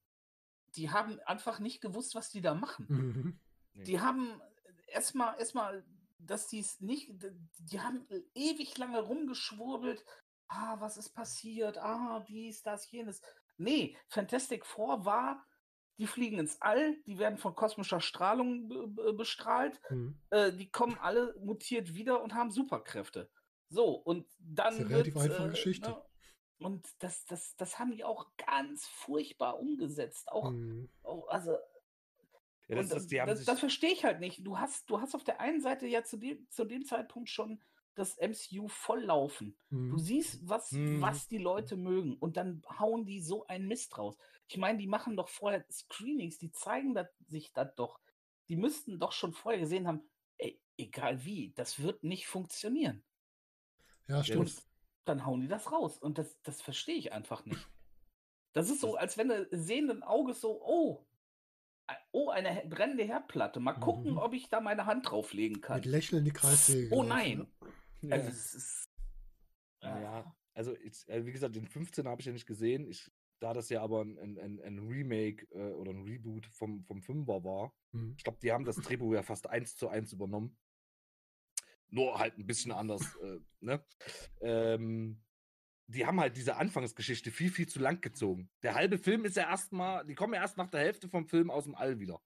[0.75, 3.39] die haben einfach nicht gewusst, was die da machen.
[3.73, 3.83] Mhm.
[3.85, 4.39] Die haben
[4.87, 5.83] erstmal, erstmal,
[6.19, 7.09] dass die es nicht,
[7.59, 10.03] die haben ewig lange rumgeschwurbelt.
[10.49, 11.77] Ah, was ist passiert?
[11.77, 13.21] Ah, dies, das, jenes.
[13.57, 15.45] Nee, Fantastic Four war
[15.99, 20.17] die fliegen ins All, die werden von kosmischer Strahlung be be bestrahlt, Mhm.
[20.31, 23.29] äh, die kommen alle mutiert wieder und haben Superkräfte.
[23.69, 24.73] So, und dann.
[24.73, 25.89] ist eine relativ wird, einfache äh, Geschichte.
[25.91, 26.01] Ne,
[26.59, 30.31] und das, das, das haben die auch ganz furchtbar umgesetzt.
[30.31, 30.89] Auch, Mhm.
[31.03, 31.57] auch also
[32.67, 34.45] Ja, das, ist, das, das verstehe ich halt nicht.
[34.45, 37.61] Du hast, du hast auf der einen Seite ja zu dem, zu dem Zeitpunkt schon
[37.95, 39.57] das MCU voll laufen.
[39.69, 39.99] Du Mhm.
[39.99, 41.01] siehst, was, Mhm.
[41.01, 42.15] was die Leute mögen.
[42.17, 44.17] Und dann hauen die so einen Mist raus.
[44.49, 47.99] Ich meine, die machen doch vorher Screenings, die zeigen dat, sich das doch.
[48.47, 50.01] Die müssten doch schon vorher gesehen haben,
[50.39, 53.03] ey, egal wie, das wird nicht funktionieren.
[54.07, 54.39] Ja, stimmt.
[54.39, 54.63] Und
[55.05, 55.99] dann hauen die das raus.
[55.99, 57.67] Und das, das verstehe ich einfach nicht.
[58.53, 61.05] Das ist so, als wenn du sehenden Auges so, oh,
[62.11, 63.59] oh, eine brennende Herdplatte.
[63.59, 64.17] Mal gucken, Mhm.
[64.17, 65.77] ob ich da meine Hand drauflegen kann.
[65.77, 66.93] Mit Lächeln in die Kreissäge.
[66.93, 67.47] Oh nein.
[68.01, 68.09] ne?
[68.09, 68.15] ja.
[68.15, 68.85] Also, es ist.
[69.83, 72.87] Ja, also ich, äh, wie gesagt, den 15 habe ich ja nicht gesehen.
[72.89, 73.09] Ich,
[73.39, 77.43] da das ja aber ein, ein, ein, Remake äh, oder ein Reboot vom, vom 5er
[77.43, 78.13] war, Mhm.
[78.17, 80.55] ich glaube, die haben das Drehbuch ja fast eins zu eins übernommen.
[81.87, 83.83] Nur halt ein bisschen anders, äh, ne?
[84.41, 85.23] Ähm,
[85.87, 88.51] die haben halt diese Anfangsgeschichte viel, viel zu lang gezogen.
[88.61, 91.49] Der halbe Film ist ja erstmal, die kommen ja erst nach der Hälfte vom Film
[91.49, 92.21] aus dem All wieder.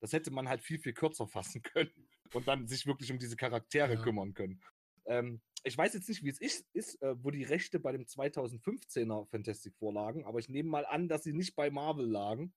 [0.00, 1.90] Das hätte man halt viel, viel kürzer fassen können
[2.34, 4.02] und dann sich wirklich um diese Charaktere Ja.
[4.02, 4.60] kümmern können.
[5.06, 8.02] Ähm, ich weiß jetzt nicht, wie es ist, ist äh, wo die Rechte bei dem
[8.04, 12.52] 2015er Fantastic vorlagen, aber ich nehme mal an, dass sie nicht bei Marvel lagen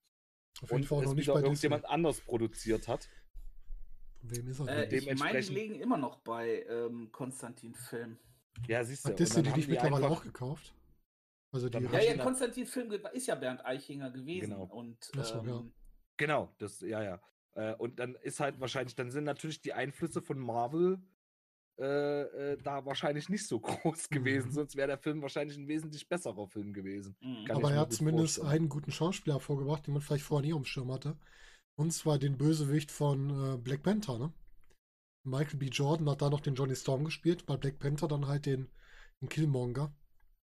[0.62, 1.46] Auf jeden und Fall noch nicht bei Disney.
[1.48, 3.08] irgendjemand anders produziert hat.
[4.22, 8.18] Wem ist er Äh, ich meine, die liegen immer noch bei ähm, Konstantin Film.
[8.68, 9.10] Ja, siehst du.
[9.10, 10.74] Hat Disney die haben nicht mittlerweile einfach- auch gekauft?
[11.52, 14.50] Also die Ja, ja, Konstantin Film ist ja Bernd Eichinger gewesen.
[14.50, 14.64] Genau.
[14.64, 15.42] Und so, ja.
[15.42, 15.72] ähm,
[16.16, 17.20] Genau, das, ja, ja.
[17.54, 21.00] Äh, und dann ist halt wahrscheinlich, dann sind natürlich die Einflüsse von Marvel
[21.78, 23.60] äh, äh, da wahrscheinlich nicht so
[23.94, 24.52] groß gewesen, Mhm.
[24.52, 27.16] sonst wäre der Film wahrscheinlich ein wesentlich besserer Film gewesen.
[27.20, 27.44] mh.
[27.46, 28.60] Kann Aber er hat zumindest vorstellen.
[28.60, 31.16] einen guten Schauspieler hervorgebracht, den man vielleicht vorher nie auf dem Schirm hatte.
[31.76, 34.32] Und zwar den Bösewicht von äh, Black Panther, ne?
[35.24, 35.66] Michael B.
[35.66, 38.68] Jordan hat da noch den Johnny Storm gespielt, bei Black Panther dann halt den,
[39.20, 39.92] den Killmonger.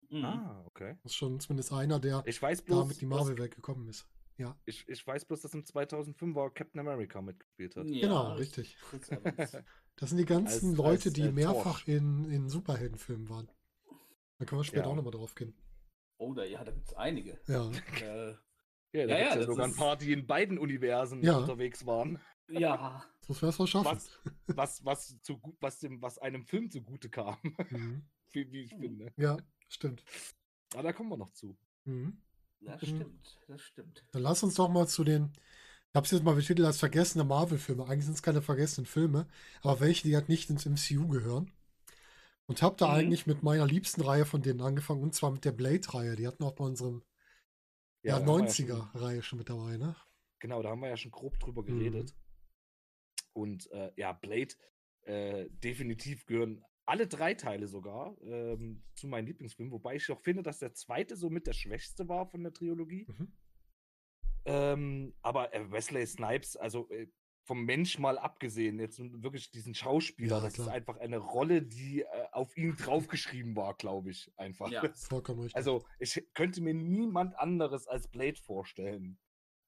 [0.09, 0.23] Mhm.
[0.25, 0.95] Ah, okay.
[1.03, 4.07] Das ist schon zumindest einer, der Ich weiß da bloß, mit die Marvel-Welt gekommen ist.
[4.37, 7.87] Ja, ich, ich weiß bloß, dass im 2005er Captain America mitgespielt hat.
[7.87, 8.77] Ja, genau, richtig.
[9.97, 13.49] Das sind die ganzen Als- Leute, als, die äh, mehrfach in, in Superheldenfilmen waren.
[14.37, 14.89] Da können wir später Ja.
[14.89, 15.55] auch nochmal drauf gehen.
[16.17, 17.39] Oh, da, ja, da gibt es einige.
[17.47, 17.71] Ja,
[18.01, 18.35] äh,
[18.91, 21.37] Ja, da Ja, ja, ja, ja das sogar ein paar, die in beiden Universen Ja.
[21.37, 22.19] unterwegs waren.
[22.49, 23.85] ja, das muss man erst mal schaffen.
[23.85, 27.37] Was, was, was, zu, gut- was, dem, was einem Film zugute kam,
[27.69, 28.03] Mhm.
[28.33, 28.81] wie, wie ich Mhm.
[28.81, 29.13] finde.
[29.15, 29.37] Ja,
[29.69, 30.03] stimmt.
[30.73, 31.57] Aber da kommen wir noch zu.
[31.85, 32.21] Mhm.
[32.61, 32.95] Das Mhm.
[32.95, 33.39] stimmt.
[33.47, 34.03] Das stimmt.
[34.11, 35.31] Dann lass uns doch mal zu den,
[35.89, 37.85] ich habe es jetzt mal betitelt als vergessene Marvel-Filme.
[37.85, 39.27] Eigentlich sind es keine vergessenen Filme,
[39.61, 41.51] aber welche, die halt nicht ins MCU gehören.
[42.47, 42.93] Und habe da Mhm.
[42.93, 46.15] eigentlich mit meiner liebsten Reihe von denen angefangen, und zwar mit der Blade-Reihe.
[46.15, 47.03] Die hatten auch bei unserem
[48.03, 49.95] ja, ja schon- 90er-Reihe schon mit dabei, ne?
[50.39, 51.67] Genau, da haben wir ja schon grob drüber Mhm.
[51.67, 52.13] geredet.
[53.33, 54.53] Und äh, ja, Blade,
[55.03, 60.43] äh, definitiv gehören alle drei Teile sogar ähm, zu meinen Lieblingsfilmen, wobei ich auch finde,
[60.43, 63.07] dass der zweite somit der schwächste war von der Trilogie.
[63.07, 63.33] Mhm.
[64.45, 67.07] Ähm, aber äh, Wesley Snipes, also äh,
[67.45, 70.67] vom Mensch mal abgesehen, jetzt wirklich diesen Schauspieler, Ja, das klar.
[70.67, 74.69] ist einfach eine Rolle, die äh, auf ihn draufgeschrieben war, glaube ich, einfach.
[74.71, 74.81] Ja.
[74.95, 75.55] Vollkommen richtig.
[75.55, 79.17] Also ich könnte mir niemand anderes als Blade vorstellen.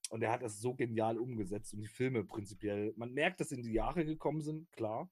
[0.09, 2.93] Und er hat das so genial umgesetzt und die Filme prinzipiell.
[2.95, 5.11] Man merkt, dass sie in die Jahre gekommen sind, klar.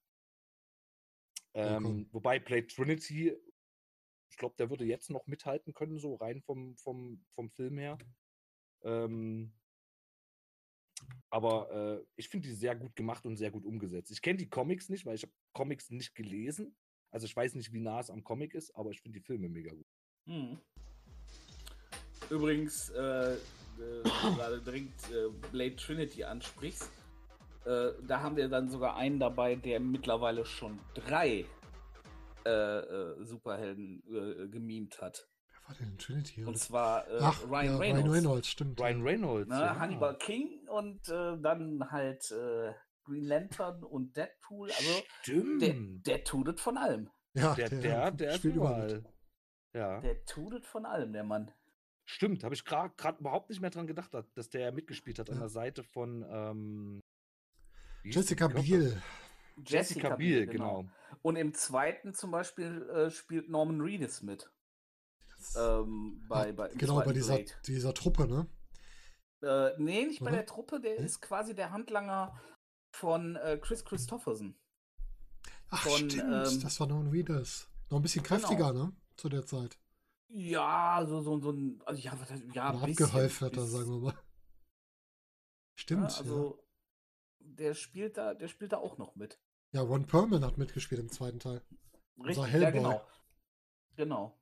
[1.55, 2.09] Ähm, Vollkommen.
[2.11, 3.35] wobei Blade Trinity,
[4.29, 7.97] ich glaube, der würde jetzt noch mithalten können, so rein vom, vom, vom Film her.
[8.83, 9.53] Ähm,
[11.29, 14.11] aber äh, ich finde die sehr gut gemacht und sehr gut umgesetzt.
[14.11, 16.75] Ich kenne die Comics nicht, weil ich habe Comics nicht gelesen.
[17.11, 19.47] Also ich weiß nicht, wie nah es am Comic ist, aber ich finde die Filme
[19.47, 19.87] mega gut.
[20.25, 20.59] Mhm.
[22.29, 23.37] Übrigens, äh, äh,
[24.03, 26.89] gerade dringend äh, Blade Trinity ansprichst,
[27.65, 31.45] äh, da haben wir dann sogar einen dabei, der mittlerweile schon drei
[32.45, 35.27] äh, äh, Superhelden äh, gemimt hat.
[35.47, 36.43] Wer war denn in Trinity?
[36.45, 38.03] Und zwar äh, Ach, Ryan ja, Reynolds.
[38.05, 38.79] Ryan Reynolds, stimmt.
[38.79, 39.01] Ryan.
[39.01, 39.49] Reynolds.
[39.49, 39.79] Ne, ja.
[39.79, 42.73] Hannibal King und äh, dann halt äh,
[43.03, 44.69] Green Lantern und Deadpool.
[44.71, 45.61] Also Stimmt.
[45.61, 45.73] der,
[46.17, 47.09] der tut es von allem.
[47.33, 49.03] Ja, der, der, der ist spielt überall.
[49.73, 49.99] Ja.
[50.01, 51.51] Der tut es von allem, der Mann.
[52.05, 55.49] Stimmt, habe ich gerade überhaupt nicht mehr dran gedacht, dass- der mitgespielt hat an der
[55.49, 57.03] Seite von ähm,
[58.11, 59.01] Jessica Biel.
[59.65, 60.85] Jessica Biel, genau.
[61.21, 64.51] Und im zweiten zum Beispiel äh, spielt Norman Reedus mit.
[65.57, 67.51] Ähm, bei, bei, genau, bei dieser, Blade.
[67.67, 68.47] dieser Truppe, ne?
[69.41, 70.37] Äh, nee, nicht bei Oder?
[70.37, 71.05] der Truppe, der Hm?
[71.05, 72.39] ist quasi der Handlanger
[72.91, 74.55] von äh, Chris Christopherson.
[75.69, 77.69] Ach, Von, stimmt, ähm, das war Norman Reedus.
[77.89, 78.39] Noch ein bisschen Genau.
[78.39, 78.93] kräftiger, ne?
[79.17, 79.77] Zu der Zeit.
[80.29, 83.71] Ja, so, so, so ein, also ja, was heißt- ja, bisschen, abgehäuft hat er, bis-
[83.71, 84.19] sagen wir mal.
[85.75, 86.11] Stimmt.
[86.11, 86.64] Ja, also
[87.55, 89.39] der spielt da, der spielt da auch noch mit.
[89.71, 89.81] ja.
[89.81, 91.61] ja, Ron Perlman hat mitgespielt im zweiten Teil.
[92.19, 92.71] Richtig, ja, Hellboy.
[92.71, 93.01] genau.
[93.95, 94.37] Genau.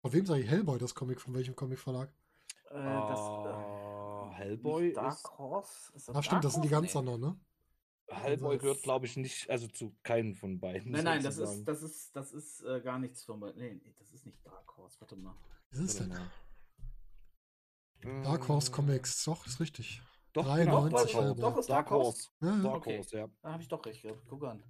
[0.00, 1.20] Von wem sage ich Hellboy, das Comic?
[1.20, 2.08] Von welchem Comicverlag?
[2.70, 5.92] Äh, das, Ah, äh, Hellboy nicht Dark ist- Horse?
[5.94, 6.92] Ist Ah, stimmt, das sind die ganz?
[6.92, 6.98] Nee.
[6.98, 7.40] anderen, ne?
[8.08, 10.92] Hellboy das- gehört, glaube ich, nicht, also zu keinem von beiden.
[10.92, 13.40] Nein, nein, das ist, das ist, das ist äh, gar nichts von.
[13.56, 15.00] Nee, nee, das ist nicht Dark Horse.
[15.00, 15.34] Warte mal.
[15.70, 16.08] Wie ist denn?
[16.08, 16.30] mal.
[18.22, 20.02] Dark Horse Äh, Comics, doch, ist richtig.
[20.34, 21.40] Doch, 93 genau, Hellboy.
[21.40, 22.28] doch, ist Dark Horse.
[22.40, 22.56] Ja.
[22.62, 22.98] Dark Okay.
[22.98, 23.28] Horse, ja.
[23.42, 24.20] Da habe ich doch recht gehabt.
[24.28, 24.62] Guck an.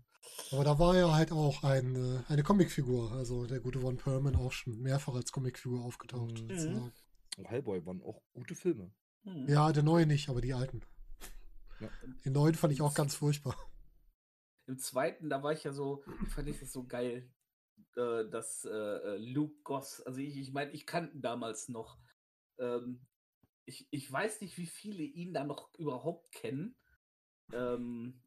[0.53, 3.12] Aber da war er halt auch ein, äh, eine Comicfigur.
[3.12, 6.42] Also der gute Ron Perlman auch schon mehrfach als Comicfigur aufgetaucht.
[6.42, 6.92] Mhm.
[7.44, 8.92] Hellboy waren auch gute Filme.
[9.24, 9.48] Hm.
[9.48, 10.83] Ja, der neue nicht, aber die alten.
[11.81, 11.88] Ja.
[12.24, 13.57] Den neuen fand ich auch ganz furchtbar.
[14.66, 17.31] Im zweiten, da war ich ja so, fand ich das so geil,
[17.96, 21.98] äh, dass äh, Luke Goss, also ich, ich meine, ich kannte ihn damals noch.
[22.59, 23.07] Ähm,
[23.66, 26.77] ich, ich weiß nicht, wie viele ihn da noch überhaupt kennen.
[27.53, 28.20] Ähm,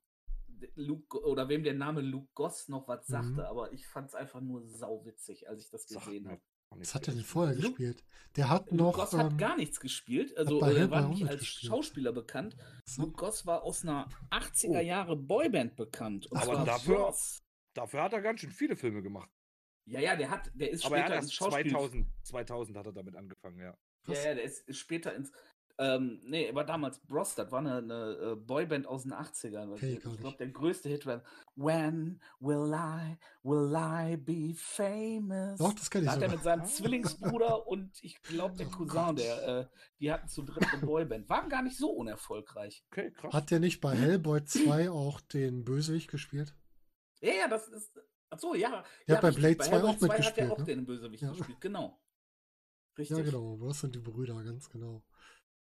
[0.75, 3.11] Luke, oder wem der Name Luke Goss noch was Mhm.
[3.11, 6.41] sagte, aber ich fand es einfach nur sauwitzig, als ich das gesehen habe.
[6.71, 8.03] Was hat er denn vorher Luke- gespielt?
[8.35, 8.93] Der hat Luke noch.
[8.95, 11.69] Goss ähm, hat gar nichts gespielt, also äh, er war nicht als mitgespielt.
[11.71, 12.57] Schauspieler bekannt.
[12.85, 14.81] so, Luke Goss war aus einer 80er Oh.
[14.81, 16.27] Jahre Boyband bekannt.
[16.27, 17.13] Und Aber dafür-.
[17.73, 19.29] Dafür hat er ganz schön viele Filme gemacht.
[19.85, 21.71] Ja, ja, der hat, der ist Aber er später hat ins erst Schauspiel.
[21.71, 23.77] 2000, 2000 hat er damit angefangen, ja.
[24.07, 24.25] Ja, krass.
[24.25, 25.31] ja, der ist später ins.
[25.79, 29.75] Ähm, nee, er war damals Bros, das war eine, eine äh, Boyband aus den 80ern.
[29.77, 31.21] Kenn ich glaube, der größte Hit war
[31.55, 35.59] When will I, will I be famous?
[35.59, 36.65] Doch, das da ich hat er mit seinem Ah.
[36.65, 39.19] Zwillingsbruder und ich glaube der Oh Cousin, Gott.
[39.19, 39.67] der, äh,
[39.99, 41.29] die hatten zu dritt eine Boyband.
[41.29, 42.83] Waren gar nicht so unerfolgreich.
[42.91, 43.31] Okay, krass.
[43.31, 46.55] Hat der nicht bei Hellboy 2 auch den Bösewicht gespielt?
[47.21, 47.99] Ja, ja, das ist.
[48.31, 48.83] Achso, ja.
[49.07, 49.29] Der ja, hat bei.
[49.31, 50.63] Blade 2 Hellboy auch 2 hat mitgespielt, er auch ne?
[50.65, 51.29] den Bösewicht Ja.
[51.33, 51.99] gespielt, genau.
[52.97, 53.17] Richtig.
[53.17, 53.59] Ja, genau.
[53.61, 54.41] Was sind die Brüder?
[54.43, 55.03] Ganz genau.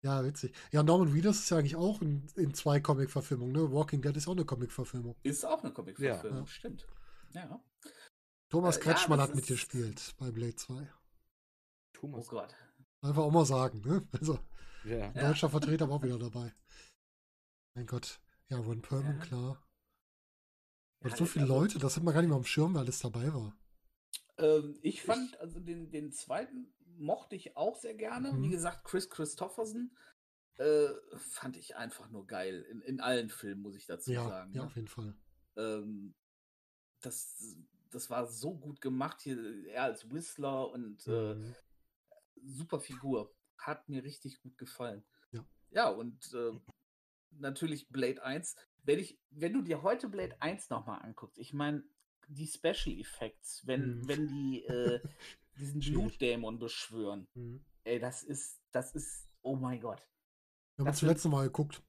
[0.02, 0.54] Ja, witzig.
[0.70, 3.52] Ja, Norman Reedus ist ja eigentlich auch in, in zwei Comic-Verfilmungen.
[3.52, 3.72] Ne?
[3.72, 5.16] Walking Dead ist auch eine Comic-Verfilmung.
[5.24, 6.46] Ist auch eine Comic-Verfilmung, Ja.
[6.46, 6.86] stimmt.
[7.32, 7.60] Ja.
[8.48, 10.74] Thomas Äh, ja, Kretschmann das hat mitgespielt bei Blade 2.
[10.82, 10.86] Oh
[11.92, 12.28] Thomas.
[12.28, 12.54] Gott.
[13.02, 13.80] Einfach auch mal sagen.
[13.84, 14.06] Ne?
[14.12, 14.38] Also,
[14.84, 15.12] Ja.
[15.12, 15.28] Ja.
[15.28, 16.54] deutscher Vertreter war auch wieder dabei.
[17.74, 18.20] Mein Gott.
[18.48, 19.24] Ja, Ron Perlman, Ja.
[19.24, 19.62] klar.
[21.02, 22.80] Ja, Und so viele also- Leute, das hat man gar nicht mal am Schirm, wer
[22.82, 23.56] alles dabei war.
[24.38, 28.34] Ähm, ich fand, also den, den zweiten mochte ich auch sehr gerne.
[28.40, 28.50] Wie Mhm.
[28.50, 29.96] gesagt, Chris Christopherson
[30.56, 32.62] äh, fand ich einfach nur geil.
[32.70, 34.52] In, in allen Filmen, muss ich dazu Ja, sagen.
[34.52, 34.66] ja, ne?
[34.66, 35.14] auf jeden Fall.
[35.56, 36.14] ähm,
[37.00, 37.56] das,
[37.90, 39.66] das war so gut gemacht hier.
[39.68, 41.54] Er als Whistler und äh, Mhm.
[42.42, 43.34] super Figur.
[43.58, 45.04] Hat mir richtig gut gefallen.
[45.32, 45.44] Ja.
[45.70, 46.52] Ja, und äh,
[47.30, 48.56] natürlich Blade 1.
[48.84, 51.84] Wenn, ich, wenn du dir heute Blade 1 nochmal anguckst, ich meine,
[52.28, 54.08] die Special Effects, wenn, Mhm.
[54.08, 55.00] wenn die äh,
[55.58, 55.80] diesen.
[55.80, 57.64] Blutdämon beschwören, Mhm.
[57.84, 60.02] ey, das ist, das ist, oh mein Gott.
[60.76, 61.82] Wir haben Das zuletzt Mal geguckt.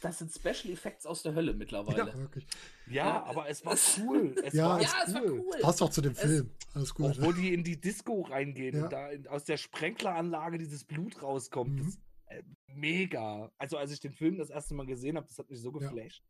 [0.00, 1.98] Das sind Special Effects aus der Hölle mittlerweile.
[2.10, 2.46] Ja, wirklich.
[2.86, 4.34] ja, Ja, aber es war es- cool.
[4.42, 5.40] Es Ja, war Ja, es war cool.
[5.40, 5.58] cool.
[5.60, 6.50] Passt auch zu dem Es- Film.
[6.72, 7.20] Alles gut.
[7.20, 8.84] Wo die in die Disco reingehen Ja.
[8.84, 11.74] und da in, aus der Sprenkleranlage dieses Blut rauskommt.
[11.80, 11.84] Mhm.
[11.84, 11.98] Das,
[12.28, 13.52] äh, mega.
[13.58, 15.78] Also als ich den Film das erste Mal gesehen habe, das hat mich so Ja.
[15.90, 16.24] geflasht.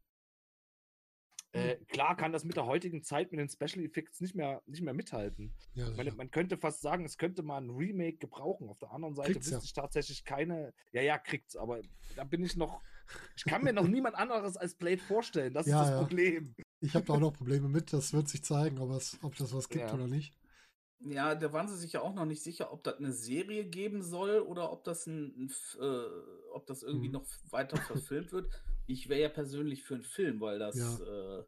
[1.53, 4.83] Äh, klar kann das mit der heutigen Zeit mit den Special Effects nicht mehr, nicht
[4.83, 5.53] mehr mithalten.
[5.75, 6.15] Ja, sicher.
[6.15, 8.69] man könnte fast sagen, es könnte mal ein Remake gebrauchen.
[8.69, 9.65] Auf der anderen Seite Kriegt's wüsste ja.
[9.65, 10.73] ich tatsächlich keine.
[10.93, 11.81] Ja, ja, kriegt's, aber
[12.15, 12.81] da bin ich noch.
[13.37, 15.53] Ich kann mir noch niemand anderes als Blade vorstellen.
[15.53, 16.01] Das Ja, ist das.
[16.01, 16.55] Problem.
[16.81, 17.93] Ich habe da auch noch Probleme mit.
[17.93, 20.33] Das wird sich zeigen, ob, es, ob das was gibt oder nicht.
[21.03, 24.03] Ja, da waren sie sich ja auch noch nicht sicher, ob das eine Serie geben
[24.03, 27.15] soll oder ob das ein, ein F- äh, ob das irgendwie Mhm.
[27.15, 28.51] noch weiter verfilmt wird.
[28.87, 31.45] Ich wäre ja persönlich für einen Film, weil das äh,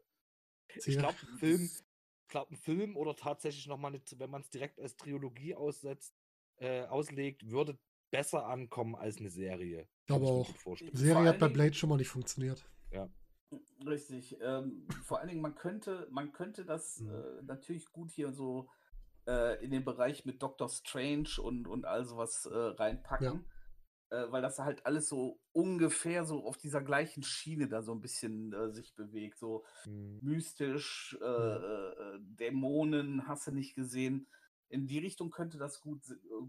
[0.85, 1.69] Ich glaube, ein Film,
[2.29, 6.15] glaub, ein Film oder tatsächlich nochmal, wenn man es direkt als Trilogie aussetzt,
[6.57, 7.77] äh, auslegt, würde
[8.09, 9.87] besser ankommen als eine Serie.
[10.07, 10.55] Kann Aber auch
[10.93, 12.65] Serie hat bei Dingen- Blade schon mal nicht funktioniert.
[13.85, 14.35] richtig.
[14.41, 17.09] Ähm, vor allen Dingen, man könnte, man könnte das Mhm.
[17.11, 18.67] äh, natürlich gut hier so
[19.27, 23.45] äh, in den Bereich mit Doctor Strange und, und all sowas äh, reinpacken.
[24.09, 28.01] Äh, weil das halt alles so ungefähr so auf dieser gleichen Schiene da so ein
[28.01, 29.39] bisschen äh, sich bewegt.
[29.39, 30.19] So Mhm.
[30.21, 31.89] mystisch, äh, Ja.
[31.91, 34.27] äh, Dämonen, hast du nicht gesehen.
[34.69, 36.01] In die Richtung könnte das gut,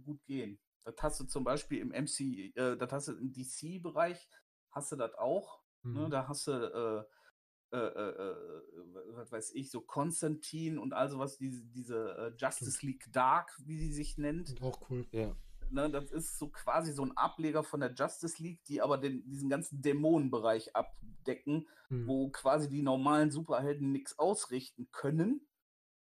[0.05, 0.59] gut gehen.
[0.85, 4.29] Das hast du zum Beispiel im MC, äh, das hast du im DC-Bereich,
[4.71, 5.63] hast du das auch.
[5.83, 6.07] Ne?
[6.07, 6.11] Mhm.
[6.11, 6.53] Da hast du,
[7.75, 12.85] äh, äh, äh, was weiß ich, so Konstantin und all sowas, diese, diese äh, Justice
[12.87, 14.55] League Dark, wie sie sich nennt.
[14.63, 15.07] Auch cool.
[15.11, 15.35] Ja.
[15.71, 19.29] Ne, das ist so quasi so ein Ableger von der Justice League, die aber den,
[19.29, 22.07] diesen ganzen Dämonenbereich abdecken, Mhm.
[22.07, 25.47] wo quasi die normalen Superhelden nichts ausrichten können,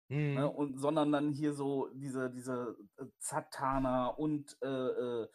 [0.08, 0.34] Mhm.
[0.34, 5.26] ne, und, sondern dann hier so diese, diese äh, Zatanna und äh,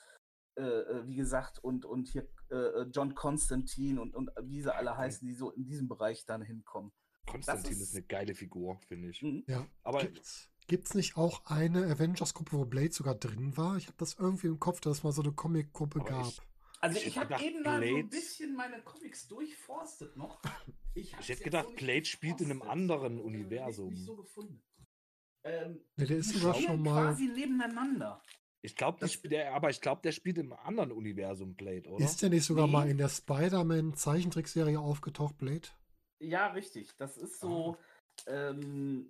[0.56, 5.28] äh, wie gesagt, und, und hier äh, John Constantine und, und wie sie alle heißen,
[5.28, 6.92] die so in diesem Bereich dann hinkommen.
[7.26, 9.22] Konstantin ist, ist- eine geile Figur, finde ich.
[9.22, 9.44] Mhm.
[9.48, 9.68] Ja.
[9.84, 13.78] Aber Gibt's, gibt's nicht auch eine Avengers-Gruppe, wo Blade sogar drin war?
[13.78, 16.26] Ich habe das irgendwie im Kopf, dass es mal so eine Comic-Gruppe gab.
[16.28, 16.42] ich-
[16.82, 20.42] Also Ich ich, habe eben mal so ein bisschen meine Comics durchforstet noch.
[20.96, 23.90] Ich, Ich hätte gedacht, so Blade spielt in einem anderen Äh, Universum.
[23.94, 24.62] Nicht so gefunden.
[25.44, 27.06] Ähm, Nee, der ist die sogar schon mal.
[27.14, 28.22] quasi nebeneinander.
[28.62, 29.08] Ich glaube,
[29.54, 32.04] aber ich glaube, der spielt im anderen Universum Blade, oder?
[32.04, 32.74] Ist der nicht sogar Nee.
[32.74, 35.68] mal in der Spider-Man-Zeichentrickserie aufgetaucht, Blade?
[36.22, 36.96] Ja, richtig.
[36.98, 37.78] Das ist so.
[38.28, 39.10] Ähm,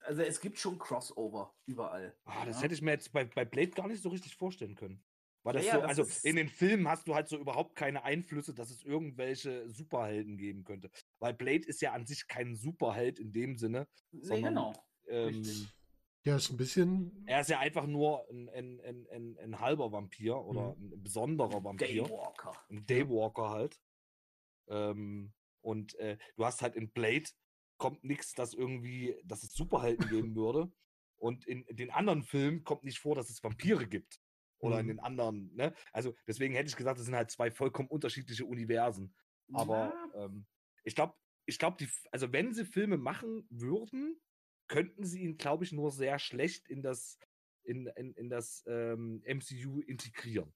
[0.00, 2.14] also es gibt schon Crossover überall.
[2.26, 2.62] Ah, das ja.
[2.64, 5.02] hätte ich mir jetzt bei, bei Blade gar nicht so richtig vorstellen können.
[5.44, 7.76] Weil das Ja, so, das also ist- in den Filmen hast du halt so überhaupt
[7.76, 10.90] keine Einflüsse, dass es irgendwelche Superhelden geben könnte.
[11.20, 13.86] Weil Blade ist ja an sich kein Superheld in dem Sinne.
[14.12, 14.84] Nee, sondern- genau.
[15.08, 15.68] Ähm, Richtig.
[16.24, 17.24] Ja, ist ein bisschen.
[17.26, 21.62] er ist ja einfach nur ein, ein, ein, ein, ein halber Vampir oder ein besonderer
[21.62, 22.04] Vampir.
[22.04, 22.52] Daywalker.
[22.70, 23.80] Ein Daywalker halt.
[24.68, 27.24] Ähm, und äh, du hast halt in Blade
[27.76, 30.72] kommt nichts, das irgendwie, dass es Superhelden geben würde.
[31.16, 34.20] Und in den anderen Filmen kommt nicht vor, dass es Vampire gibt.
[34.58, 34.90] Oder in Mhm.
[34.92, 35.74] den anderen, ne?
[35.92, 39.14] Also deswegen hätte ich gesagt, das sind halt zwei vollkommen unterschiedliche Universen.
[39.52, 40.46] Aber Ja, ähm,
[40.84, 44.18] ich glaube, ich glaube, die, also wenn sie Filme machen würden,
[44.68, 47.18] könnten sie ihn, glaube ich, nur sehr schlecht in das,
[47.64, 50.52] in, in, in das ähm, MCU integrieren.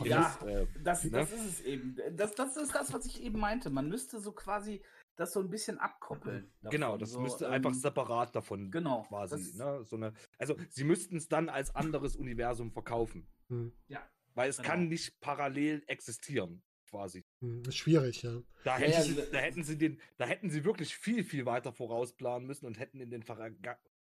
[0.00, 1.10] In Ja, das, äh, das, ne?
[1.10, 1.96] das ist es eben.
[2.16, 3.70] Das, das ist das, was ich eben meinte.
[3.70, 4.82] Man müsste so quasi
[5.16, 6.52] das so ein bisschen abkoppeln.
[6.70, 6.98] Genau, davon.
[7.00, 9.02] das so, müsste einfach ähm, separat davon Genau.
[9.04, 9.36] quasi.
[9.36, 9.82] das- Ne?
[9.84, 13.26] So eine, also sie müssten es dann als anderes Universum verkaufen.
[13.48, 14.06] Hm, Ja.
[14.34, 14.90] Weil es kann Genau.
[14.90, 16.62] nicht parallel existieren,
[16.96, 17.24] quasi.
[17.40, 18.42] hm, ist schwierig, ja.
[18.64, 21.24] Da, Ja, hätten ja, sie, diese- da hätten sie den, da hätten sie wirklich viel,
[21.24, 23.22] viel weiter vorausplanen müssen und hätten in den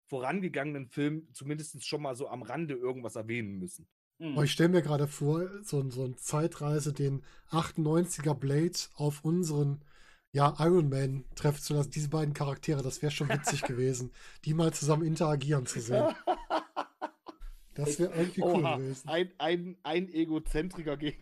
[0.09, 3.87] vorangegangenen Film zumindest schon mal so am Rande irgendwas erwähnen müssen.
[4.19, 4.33] Mhm.
[4.33, 9.85] Aber ich stelle mir gerade vor, so, so eine Zeitreise, den 98er Blade auf unseren
[10.33, 14.13] ja, Iron Man treffen zu lassen, diese beiden Charaktere, das wäre schon witzig gewesen,
[14.45, 16.05] die mal zusammen interagieren zu sehen.
[17.75, 19.09] Das wäre irgendwie cool Oha, gewesen.
[19.09, 21.19] ein, ein, ein Egozentriker gegen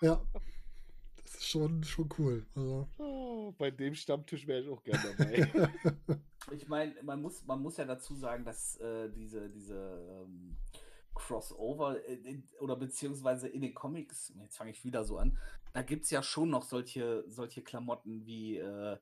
[0.00, 0.20] Ja.
[1.30, 2.44] Das ist schon, schon cool.
[2.56, 6.20] Also, oh, Bei dem Stammtisch wäre ich auch gerne dabei.
[6.52, 10.56] Ich meine, man muss, man muss ja dazu sagen, dass äh, diese, diese ähm,
[11.14, 15.38] Crossover äh, in, oder beziehungsweise in den Comics, jetzt fange ich wieder so an,
[15.74, 18.96] da gibt es ja schon noch solche, solche Klamotten wie äh,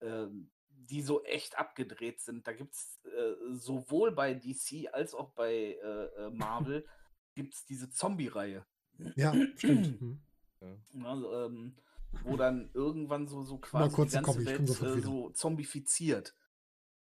[0.00, 2.46] ähm, die so echt abgedreht sind.
[2.46, 6.86] Da gibt es äh, sowohl bei DC als auch bei äh, äh, Marvel
[7.34, 8.64] gibt es diese Zombie-Reihe.
[9.16, 10.20] ja, stimmt.
[10.62, 11.06] Hm.
[11.06, 11.76] Also, ähm,
[12.24, 16.36] wo dann irgendwann so, so quasi kurz die ganze komm Welt sofort äh, so zombifiziert.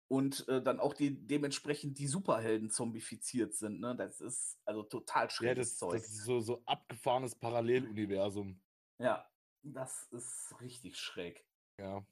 [0.07, 3.79] Und äh, dann auch die, dementsprechend die Superhelden zombifiziert sind.
[3.79, 3.95] Ne?
[3.95, 6.01] Das ist also total ja, schräges das, Zeug.
[6.01, 8.59] das ist so, so abgefahrenes Paralleluniversum.
[8.97, 9.29] ja,
[9.61, 11.45] das ist richtig schräg.
[11.79, 12.03] Ja.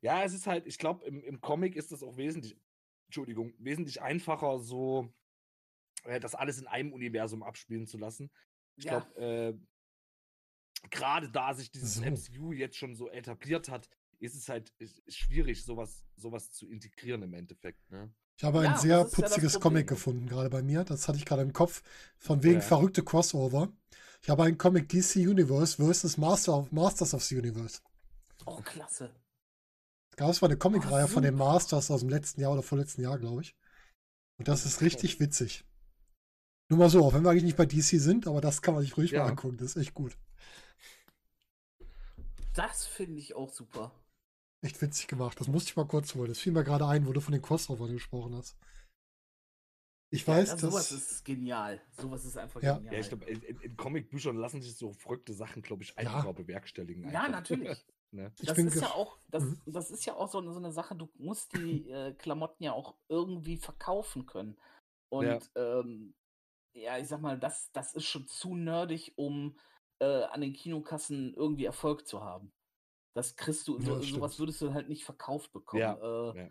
[0.00, 2.56] Ja, es ist halt, ich glaube, im, im Comic ist das auch wesentlich,
[3.06, 5.12] Entschuldigung, wesentlich einfacher, so
[6.04, 8.30] äh, das alles in einem Universum abspielen zu lassen.
[8.76, 9.00] Ich Ja.
[9.00, 9.58] glaube, äh,
[10.90, 12.02] gerade da sich dieses So.
[12.02, 13.88] MCU jetzt schon so etabliert hat,
[14.20, 14.72] ist es halt
[15.06, 17.88] schwierig, sowas, sowas zu integrieren im Endeffekt.
[17.90, 18.12] Ne?
[18.36, 19.60] Ich habe Ja, ein sehr ja putziges Problem.
[19.60, 20.84] Comic gefunden, gerade bei mir.
[20.84, 21.82] Das hatte ich gerade im Kopf.
[22.16, 22.60] Von wegen Ja.
[22.60, 23.72] verrückte Crossover.
[24.22, 27.80] Ich habe einen Comic DC Universe versus Master of, Masters of the Universe.
[28.46, 29.14] Oh, klasse.
[30.10, 31.36] Es gab zwar eine Comicreihe von den.
[31.36, 33.54] Masters aus dem letzten Jahr oder vorletzten Jahr, glaube ich.
[34.38, 35.64] Und das ist richtig witzig.
[36.68, 38.82] Nur mal so, auch wenn wir eigentlich nicht bei DC sind, aber das kann man
[38.82, 39.22] sich ruhig Ja.
[39.24, 39.56] mal angucken.
[39.56, 40.16] Das ist echt gut.
[42.58, 43.92] Das finde ich auch super.
[44.62, 45.38] Echt witzig gemacht.
[45.40, 46.28] Das musste ich mal kurz holen.
[46.28, 48.56] Das fiel mir gerade ein, wo du von den Crossovern gesprochen hast.
[50.10, 50.60] Ich weiß, ja, dass.
[50.62, 51.80] sowas ist genial.
[51.92, 52.76] Sowas ist einfach Ja.
[52.76, 52.94] genial.
[52.94, 57.04] Ja, ich glaube, in, in, Comicbüchern lassen sich so verrückte Sachen, glaube ich, einfacher bewerkstelligen.
[57.10, 57.32] ja, einfach.
[57.32, 57.86] natürlich.
[58.10, 58.32] ne?
[58.40, 59.60] Ich das bin ist ja auch, das, Mhm.
[59.66, 62.72] das ist ja auch so, eine- so eine Sache, du musst die äh, Klamotten ja
[62.72, 64.58] auch irgendwie verkaufen können.
[65.10, 66.14] Und ähm,
[66.74, 69.58] ja, ich sag mal, das, das ist schon zu nerdig, um
[70.00, 72.52] äh, an den Kinokassen irgendwie Erfolg zu haben.
[73.14, 75.80] Das kriegst du, Ja, so, das sowas würdest du halt nicht verkauft bekommen.
[75.80, 76.50] Ja, Äh, ja.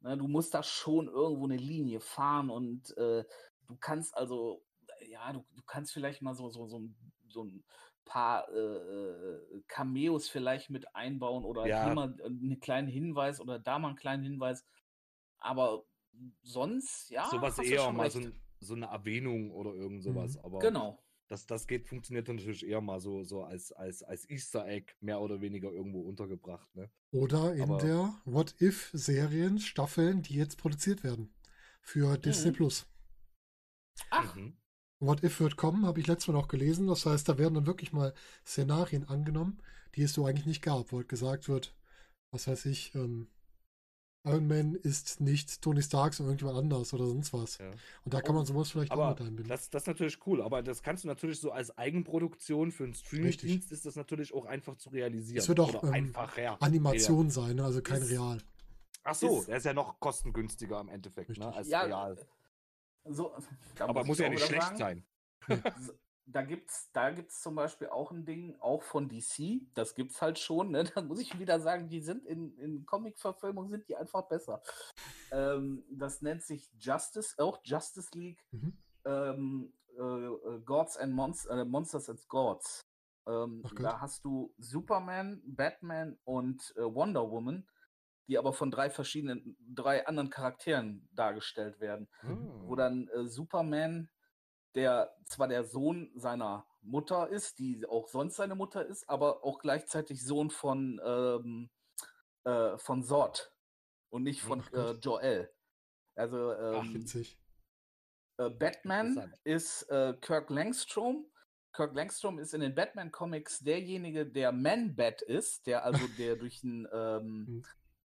[0.00, 3.24] ne, du musst da schon irgendwo eine Linie fahren und äh,
[3.66, 4.62] du kannst also,
[5.08, 6.96] ja, du, du kannst vielleicht mal so, so, so, ein-
[7.28, 7.64] so ein
[8.04, 11.84] paar äh, äh, Cameos vielleicht mit einbauen oder Ja.
[11.84, 14.66] hier mal einen kleinen Hinweis oder da mal einen kleinen Hinweis.
[15.38, 15.84] Aber
[16.42, 18.20] sonst, ja, sowas eher mal so,
[18.60, 20.36] so eine Erwähnung oder irgend sowas.
[20.44, 21.02] Aber Genau.
[21.32, 24.92] Das, das geht, funktioniert dann natürlich eher mal so, so als, als, als Easter Egg
[25.00, 26.68] mehr oder weniger irgendwo untergebracht.
[26.76, 26.90] Ne?
[27.10, 31.32] Oder in Aber- der What If-Serien, Staffeln, die jetzt produziert werden.
[31.80, 32.54] Für Disney Mhm.
[32.54, 32.86] Plus.
[34.10, 34.56] Ach, Mhm.
[35.00, 36.86] What If wird kommen, habe ich letztes Mal noch gelesen.
[36.86, 38.14] Das heißt, da werden dann wirklich mal
[38.46, 39.60] Szenarien angenommen,
[39.96, 41.74] die es so eigentlich nicht gab, wo halt gesagt wird,
[42.30, 43.26] was weiß ich, ähm,
[44.24, 47.58] Iron Man ist nicht Tony Stark, sondern irgendjemand anders oder sonst was.
[47.58, 47.70] Ja.
[48.04, 49.48] Und da kann man sowas vielleicht auch Aber mit einbinden.
[49.48, 52.94] das, das ist natürlich cool, aber das kannst du natürlich so als Eigenproduktion für einen
[52.94, 55.38] Streamingdienst ist das natürlich auch einfach zu realisieren.
[55.38, 56.56] Es wird auch, ähm, einfacher.
[56.62, 57.64] Animation sein, ne?
[57.64, 58.38] also kein Ist- Real.
[59.04, 62.16] Ach so, ist- der ist ja noch kostengünstiger im Endeffekt, ne, als Ja, real.
[63.06, 63.32] so,
[63.76, 65.04] da Aber muss ja auch nicht schlecht sagen, sein.
[65.80, 65.92] so-
[66.24, 70.38] Da gibt's, da gibt's zum Beispiel auch ein Ding, auch von DC, das gibt's halt
[70.38, 70.84] schon, ne?
[70.94, 74.62] Da muss ich wieder sagen, die sind in, in Comic-Verfilmung sind die einfach besser.
[75.32, 78.76] Ähm, das nennt sich Justice, auch Justice League, Mhm.
[79.04, 82.80] ähm, äh, äh, Gods and Monst äh, Monsters and Gods.
[83.26, 87.66] Ähm, da hast du Superman, Batman und äh, Wonder Woman,
[88.28, 92.68] die aber von drei verschiedenen, drei anderen Charakteren dargestellt werden Hm.
[92.68, 94.08] wo dann äh, Superman,
[94.74, 99.58] der zwar der Sohn seiner Mutter ist, die auch sonst seine Mutter ist, aber auch
[99.58, 101.70] gleichzeitig Sohn von, ähm,
[102.44, 103.52] äh, von Zod
[104.10, 104.96] und nicht von Ach Gott.
[104.96, 105.54] äh, Joel.
[106.14, 107.38] Also Ach, ähm, Witzig.
[108.38, 111.26] äh, Batman ist äh, Kirk Langstrom.
[111.72, 116.86] Kirk Langstrom ist in den Batman-Comics derjenige, der Man-Bat ist, der also der durch ein
[116.92, 117.64] ähm, Hm.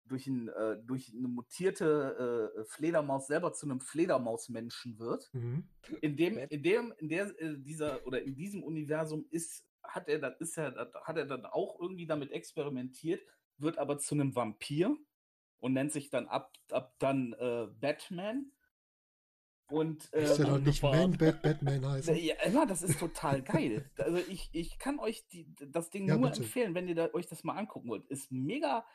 [0.09, 5.31] Durch, ein, äh, durch eine mutierte äh, Fledermaus selber zu einem Fledermausmenschen wird.
[5.33, 5.69] Mhm.
[6.01, 10.19] In dem, in dem, in der, äh, dieser oder in diesem Universum ist, hat er
[10.19, 13.23] dann, ist er, hat er dann auch irgendwie damit experimentiert,
[13.57, 14.97] wird aber zu einem Vampir
[15.61, 18.53] und nennt sich dann ab, ab dann äh, Batman.
[19.71, 20.83] Und Ist der ähm, dann nicht.
[20.83, 22.17] Man Bat Batman heißen?
[22.17, 23.91] ja, ja, das ist total geil.
[23.99, 26.43] Also ich, ich kann euch die, das Ding Ja, nur bitte.
[26.43, 28.07] empfehlen, wenn ihr da, euch das mal angucken wollt.
[28.07, 28.87] Ist mega,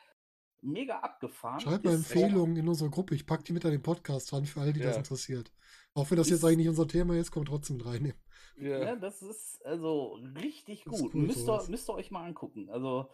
[0.64, 1.60] mega abgefahren.
[1.60, 3.14] Schreibt mal Empfehlungen in unsere Gruppe.
[3.14, 4.98] Ich packe die mit an den Podcast dran für alle, die das Ja.
[4.98, 5.52] interessiert.
[5.94, 8.18] Auch wenn das jetzt Ist- eigentlich nicht unser Thema ist, kommt trotzdem mit reinnehmen.
[8.56, 8.78] Ja.
[8.82, 11.14] Ja, das ist also richtig Das gut.
[11.14, 12.68] cool, müsst, ihr, müsst ihr euch mal angucken.
[12.70, 13.10] Also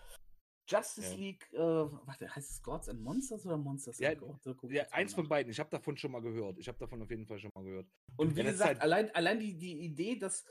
[0.68, 1.16] Justice Ja.
[1.18, 4.44] League, äh, warte, heißt es Gods and Monsters oder Monsters Ja, and Gods?
[4.44, 5.50] Ja, jetzt eins von beiden.
[5.50, 6.58] Ich habe davon schon mal gehört.
[6.58, 7.86] Ich habe davon auf jeden Fall schon mal gehört.
[8.16, 10.44] Und wie das gesagt, halt- allein, allein die, die Idee, dass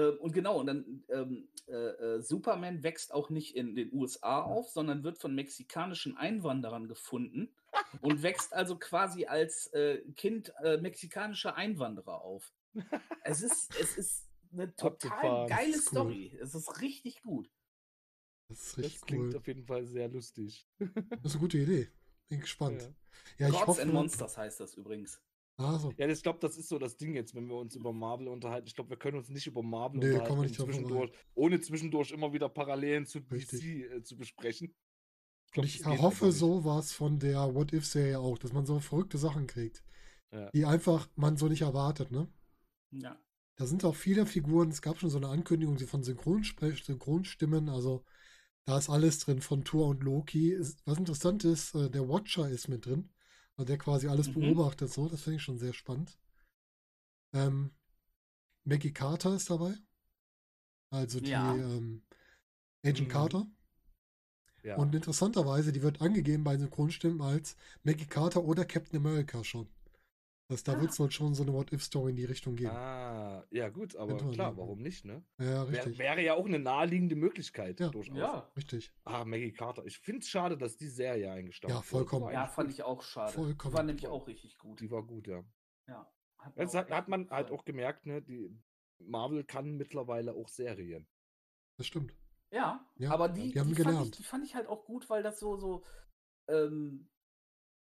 [0.00, 4.68] und genau, und dann ähm, äh, äh, Superman wächst auch nicht in den USA auf,
[4.70, 7.54] sondern wird von mexikanischen Einwanderern gefunden
[8.02, 12.52] und wächst also quasi als äh, Kind äh, mexikanischer Einwanderer auf.
[13.24, 15.98] Es ist, es ist eine total geile Das ist cool.
[15.98, 16.38] Story.
[16.42, 17.50] Es ist richtig gut.
[18.48, 19.36] Das ist Das richtig klingt cool.
[19.36, 20.68] auf jeden Fall sehr lustig.
[20.78, 20.88] Das
[21.24, 21.90] ist eine gute Idee.
[22.28, 22.82] Bin gespannt.
[22.82, 22.88] Ja.
[23.38, 23.82] Ja, ich Gods hoffe.
[23.82, 25.20] and Monsters heißt das übrigens.
[25.58, 25.90] Ah, so.
[25.96, 28.66] Ja, ich glaube, das ist so das Ding jetzt, wenn wir uns über Marvel unterhalten.
[28.66, 32.32] Ich glaube, wir können uns nicht über Marvel Nee, unterhalten, nicht zwischendurch, ohne zwischendurch immer
[32.32, 33.60] wieder Parallelen zu Richtig.
[33.60, 34.74] DC äh, zu besprechen.
[35.56, 36.38] Und glaub, ich das geht hoffe einfach nicht.
[36.38, 39.82] sowas von der What If-Serie auch, dass man so verrückte Sachen kriegt,
[40.32, 40.52] Ja.
[40.54, 42.28] die einfach man so nicht erwartet, ne?
[42.90, 43.16] Ja.
[43.56, 48.04] Da sind auch viele Figuren, es gab schon so eine Ankündigung von Synchronsprech Synchronstimmen, also
[48.66, 50.58] da ist alles drin von Thor und Loki.
[50.84, 53.15] Was interessant ist, äh, der Watcher ist mit drin, also
[53.64, 54.34] der quasi alles Mhm.
[54.34, 56.16] beobachtet, so, das finde ich schon sehr spannend.
[57.32, 57.70] Ähm,
[58.64, 59.74] Maggie Carter ist dabei,
[60.90, 61.52] also die Ja.
[61.54, 62.02] ähm,
[62.84, 63.12] Agent Mhm.
[63.12, 63.46] Carter.
[64.64, 64.76] Ja.
[64.76, 69.68] Und interessanterweise, die wird angegeben bei Synchronstimmen als Maggie Carter oder Captain America schon.
[70.48, 70.80] Das heißt, da Ah.
[70.80, 72.70] wird es wohl schon so eine What-If-Story in die Richtung geben.
[72.70, 74.56] ah, ja gut, aber klar, denken.
[74.58, 75.24] warum nicht, ne?
[75.38, 75.98] Ja, Wär, richtig.
[75.98, 77.88] wäre ja auch eine naheliegende Möglichkeit, Ja.
[77.88, 78.16] durchaus.
[78.16, 78.50] Ja.
[78.56, 78.92] Richtig.
[79.04, 79.84] Ah, Maggie Carter.
[79.86, 82.26] Ich finde es schade, dass die Serie eingestampft Ja, vollkommen.
[82.26, 82.34] wurde.
[82.34, 83.32] Ja, fand ich auch schade.
[83.32, 83.74] Vollkommen.
[83.74, 84.80] War nämlich auch richtig gut.
[84.80, 85.42] Die war gut, ja.
[85.88, 86.08] Ja.
[86.38, 88.48] Hat Jetzt hat, hat man halt auch gemerkt, ne, die
[89.00, 91.08] Marvel kann mittlerweile auch Serien.
[91.76, 92.14] Das stimmt.
[92.52, 94.18] Ja, Ja, aber die, die haben die, fand ich, gelernt.
[94.18, 95.84] die fand ich halt auch gut, weil das so, so,
[96.48, 97.08] ähm,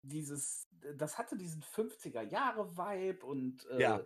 [0.03, 0.63] dieses,
[0.95, 3.99] das hatte diesen 50er-Jahre-Vibe und, äh, Ja.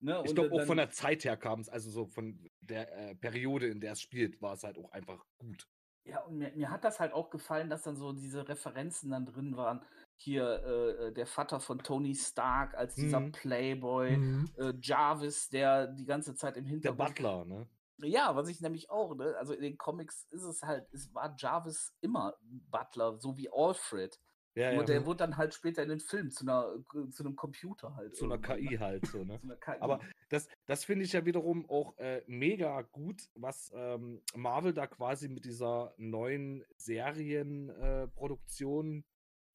[0.00, 3.10] ne, Ich und glaube, auch von der Zeit her kam es, also so von der
[3.10, 5.68] äh, Periode, in der es spielt, war es halt auch einfach gut.
[6.04, 9.24] Ja, und mir, mir hat das halt auch gefallen, dass dann so diese Referenzen dann
[9.26, 9.84] drin waren.
[10.16, 13.32] Hier äh, äh, der Vater von Tony Stark als dieser Mhm.
[13.32, 14.50] Playboy, Mhm.
[14.56, 17.68] äh, Jarvis, der die ganze Zeit im Der Hintergrund Butler, ne?
[17.98, 19.36] Ja, was ich nämlich auch, ne?
[19.38, 24.18] Also in den Comics ist es halt, es war Jarvis immer Butler, so wie Alfred.
[24.54, 24.82] Ja, ja.
[24.82, 26.74] der wurde dann halt später in den Film zu einer
[27.10, 28.14] zu einem Computer halt.
[28.14, 28.80] Zu einer irgendwann, KI ne?
[28.80, 29.40] halt so, ne?
[29.42, 29.80] Einer KI.
[29.80, 34.86] Aber das, das finde ich ja wiederum auch äh, mega gut, was ähm, Marvel da
[34.86, 39.04] quasi mit dieser neuen Serienproduktion,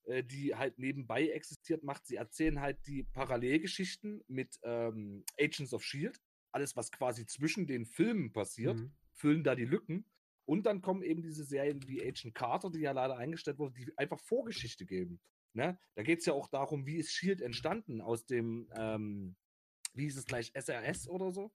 [0.05, 2.07] äh, äh, die halt nebenbei existiert, macht.
[2.07, 6.19] Sie erzählen halt die Parallelgeschichten mit ähm, Agents of Shield,
[6.51, 8.91] alles, was quasi zwischen den Filmen passiert, Mhm.
[9.13, 10.05] füllen da die Lücken.
[10.47, 13.91] Und dann kommen eben diese Serien wie Agent Carter, die ja leider eingestellt wurden, die
[13.97, 15.19] einfach Vorgeschichte geben.
[15.53, 15.77] Ne?
[15.95, 19.35] Da geht es ja auch darum, wie ist Shield entstanden aus dem, ähm,
[19.93, 21.51] wie hieß es gleich, SRS oder so?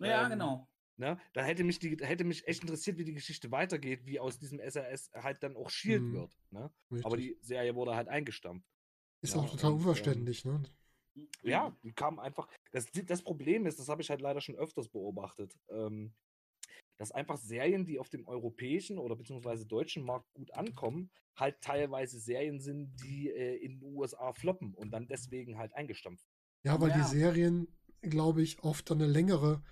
[0.00, 0.68] Ja, Ähm, genau.
[0.96, 1.20] Ne?
[1.32, 4.58] Da hätte mich, die, hätte mich echt interessiert, wie die Geschichte weitergeht, wie aus diesem
[4.58, 6.12] SRS halt dann auch Shield Mhm.
[6.12, 6.38] wird.
[6.50, 6.72] Ne?
[7.04, 8.66] Aber die Serie wurde halt eingestampft.
[9.20, 10.62] ist ja, auch total und, ähm, unverständlich, ne?
[11.42, 12.48] Ja, die kam einfach.
[12.70, 16.14] Das, das Problem ist, das habe ich halt leider schon öfters beobachtet, ähm,
[16.98, 22.18] dass einfach Serien, die auf dem europäischen oder beziehungsweise deutschen Markt gut ankommen, halt teilweise
[22.18, 26.26] Serien sind, die äh, in den USA floppen und dann deswegen halt eingestampft.
[26.64, 26.98] Ja, weil Ja.
[26.98, 27.68] die Serien,
[28.02, 29.62] glaube ich, oft dann eine längere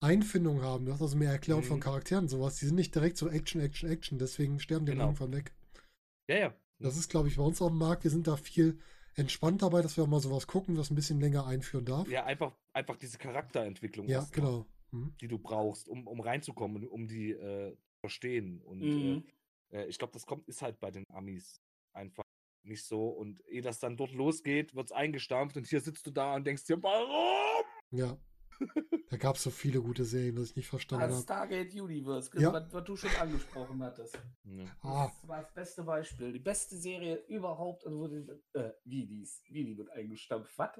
[0.00, 0.86] Einfindung haben.
[0.86, 1.82] Du hast also mehr Erklärung von Mhm.
[1.82, 2.56] Charakteren und sowas.
[2.56, 4.18] Die sind nicht direkt so Action, Action, Action.
[4.18, 5.08] Deswegen sterben die dann Genau.
[5.10, 5.52] irgendwann weg.
[6.28, 6.54] Ja, ja.
[6.78, 8.04] Das ist, glaube ich, bei uns auf dem Markt.
[8.04, 8.78] Wir sind da viel
[9.14, 12.08] entspannt dabei, dass wir auch mal sowas gucken, was ein bisschen länger einführen darf.
[12.08, 14.66] Ja, einfach, einfach diese Charakterentwicklung, Ja, mal, genau.
[14.92, 15.14] Mhm.
[15.20, 18.60] die du brauchst, um, um reinzukommen, um die äh, zu verstehen.
[18.62, 19.24] Und Mhm.
[19.70, 21.60] äh, äh, ich glaube, das kommt, ist halt bei den Amis
[21.92, 22.24] einfach
[22.62, 23.08] nicht so.
[23.08, 26.46] Und ehe das dann dort losgeht, wird es eingestampft und hier sitzt du da und
[26.46, 27.64] denkst dir, warum?
[27.90, 28.16] Ja.
[29.10, 31.20] Da gab es so viele gute Serien, dass ich nicht verstanden habe.
[31.20, 32.52] Stargate Universe, Ja.
[32.52, 34.16] was, was du schon angesprochen hattest.
[34.44, 34.64] Ja.
[34.82, 36.32] Ah, Das war das beste Beispiel.
[36.32, 37.82] Die beste Serie überhaupt.
[37.84, 40.56] Und wurde, äh, wie, die ist, wie die wird eingestampft.
[40.56, 40.78] Was?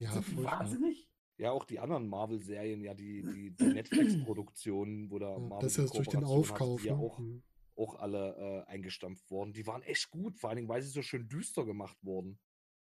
[0.00, 1.08] ja, Sind die wahnsinnig?
[1.38, 3.64] Ja, auch die anderen Marvel-Serien, ja, die, die, die
[4.24, 6.78] Netflix-Produktionen, wo da Ja, Marvel das jetzt durch den Aufkauf.
[6.78, 7.02] hatte, die ja ne?
[7.02, 7.42] auch, Mhm.
[7.76, 9.52] auch alle äh, eingestampft worden.
[9.52, 12.38] Die waren echt gut, vor allen Dingen, weil sie so schön düster gemacht wurden.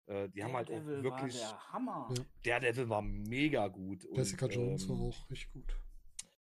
[0.08, 1.36] Äh, die haben halt auch Daredevil wirklich.
[1.42, 2.14] War der Hammer.
[2.18, 2.26] Ja.
[2.60, 4.04] Daredevil war mega gut.
[4.06, 5.78] und, Jessica Jones war ähm, auch richtig gut.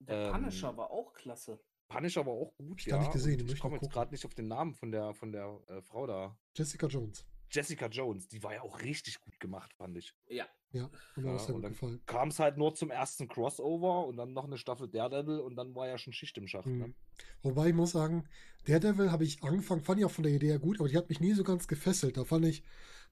[0.01, 1.59] Der Ähm, Punisher war auch klasse.
[1.89, 2.97] Punisher war auch gut, Ich ja.
[2.97, 3.95] gar nicht gesehen, und ich ich komme jetzt gucken.
[3.95, 6.39] gerade nicht auf den Namen von der, von der äh, Frau da.
[6.55, 7.27] Jessica Jones.
[7.51, 10.15] Jessica Jones, die war ja auch richtig gut gemacht, fand ich.
[10.29, 10.47] Ja.
[10.73, 12.01] Ja, mir Ja, sehr und dann.
[12.05, 15.75] Kam es halt nur zum ersten Crossover und dann noch eine Staffel Daredevil und dann
[15.75, 16.67] war ja schon Schicht im Schacht.
[16.67, 16.89] Ne?
[16.89, 16.95] Mhm.
[17.43, 18.29] Wobei ich muss sagen,
[18.67, 21.09] Daredevil habe ich angefangen, fand ich auch von der Idee her gut, aber die hat
[21.09, 22.19] mich nie so ganz gefesselt.
[22.19, 22.63] Da fand ich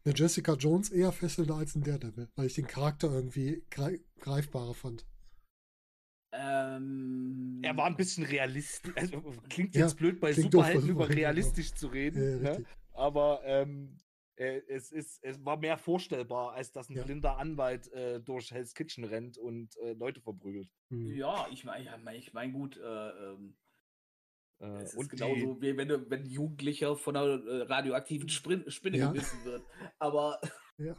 [0.04, 4.74] eine Jessica Jones eher fesselnder als ein Daredevil, weil ich den Charakter irgendwie grei greifbarer
[4.74, 5.06] fand.
[6.32, 8.92] Ähm, Er war ein bisschen realistisch.
[8.96, 12.22] Also, klingt Ja, jetzt blöd, bei Superhelden über realistisch zu reden.
[12.22, 12.64] Äh, ne?
[12.92, 13.96] Aber ähm,
[14.36, 17.04] äh, es, ist, es war mehr vorstellbar, als dass ein Ja.
[17.04, 20.70] blinder Anwalt äh, durch Hell's Kitchen rennt und äh, Leute verprügelt.
[20.90, 21.14] Mhm.
[21.14, 23.56] Ja, ich meine, ja, mein- ich mein, gut, äh, ähm,
[24.58, 27.62] Äh, es ist und die, genauso, wie wenn, du- wenn ein Jugendlicher von einer äh,
[27.62, 29.08] radioaktiven Sprin Spinne Ja.
[29.12, 29.62] gebissen wird.
[29.98, 30.40] Aber
[30.78, 30.96] Ja.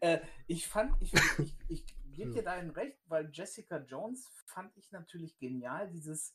[0.00, 2.34] äh, ich fand, ich, ich, ich gebe Ja.
[2.36, 6.34] dir deinen Recht, weil Jessica Jones fand ich natürlich genial, dieses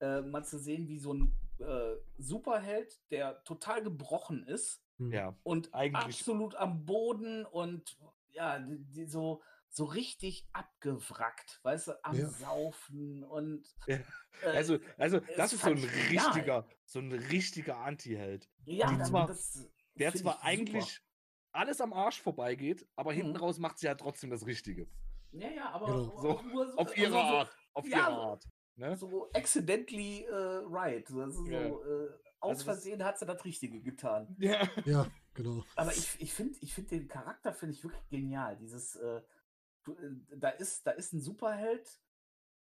[0.00, 4.82] äh, mal zu sehen, wie so ein äh, Superheld, der total gebrochen ist.
[5.00, 7.96] Ja, und Eigentlich- absolut am Boden und
[8.32, 12.28] ja, die, die so, so richtig abgewrackt, weißt du, am Ja.
[12.28, 13.96] Saufen und Ja.
[14.42, 18.48] äh, also, also das ist so ein richtiger, so ein richtiger Anti-Held.
[18.64, 21.04] ja, die zwar- das Der zwar ich eigentlich super.
[21.52, 23.36] alles am Arsch vorbeigeht, aber hinten Mhm.
[23.38, 24.88] raus macht sie ja trotzdem das Richtige.
[25.32, 26.20] Ja, ja, aber Genau.
[26.20, 27.56] So, so, Auf ihre also Art.
[27.74, 28.48] Auf ja, ihre so- Art.
[28.76, 28.96] Ne?
[28.96, 30.34] So, so accidentally äh,
[30.66, 31.06] right.
[31.06, 31.68] So, das ist Ja.
[31.68, 32.08] so, äh,
[32.40, 34.36] aus das- Versehen hat sie das Richtige getan.
[34.38, 34.68] Ja.
[34.84, 35.64] Ja, genau.
[35.76, 38.56] Aber ich, ich finde ich find den Charakter finde ich wirklich genial.
[38.56, 39.92] Dieses, äh, äh,
[40.36, 42.00] da, ist, da ist ein Superheld,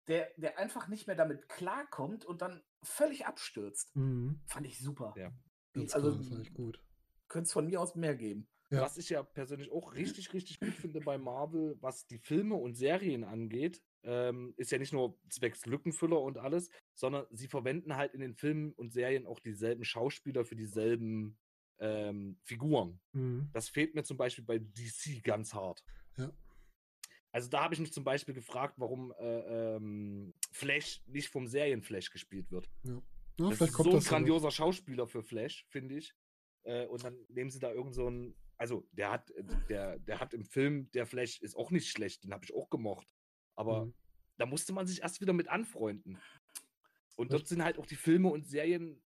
[0.08, 3.94] der, der einfach nicht mehr damit klarkommt und dann völlig abstürzt.
[3.96, 4.40] Mhm.
[4.46, 5.14] Fand ich super.
[5.16, 5.32] Ja.
[5.72, 6.82] Ganz also, klar, fand ich gut.
[7.28, 8.48] Könnte es von mir aus mehr geben.
[8.70, 8.80] Ja.
[8.80, 12.74] Was ich ja persönlich auch richtig, richtig gut finde bei Marvel, was die Filme und
[12.74, 18.12] Serien angeht, ähm, ist ja nicht nur zwecks Lückenfüller und alles, sondern sie verwenden halt
[18.14, 21.38] in den Filmen und Serien auch dieselben Schauspieler für dieselben
[21.78, 22.98] ähm, Figuren.
[23.12, 23.48] Mhm.
[23.52, 25.84] Das fehlt mir zum Beispiel bei DC ganz hart.
[26.16, 26.32] Ja.
[27.32, 32.10] Also da habe ich mich zum Beispiel gefragt, warum äh, ähm, Flash nicht vom Serienflash
[32.10, 32.68] gespielt wird.
[32.82, 33.02] Ja,
[33.36, 34.04] Das vielleicht ist so ein das.
[34.06, 36.14] ja grandioser Schauspieler für Flash, finde ich.
[36.62, 40.18] Äh, und dann nehmen sie da irgend so einen, also der hat, äh, der, der
[40.18, 43.06] hat im Film, der Flash ist auch nicht schlecht, den habe ich auch gemocht.
[43.54, 43.94] Aber Mhm.
[44.38, 46.18] da musste man sich erst wieder mit anfreunden.
[47.16, 49.02] Und dort sind halt auch die Filme und Serien,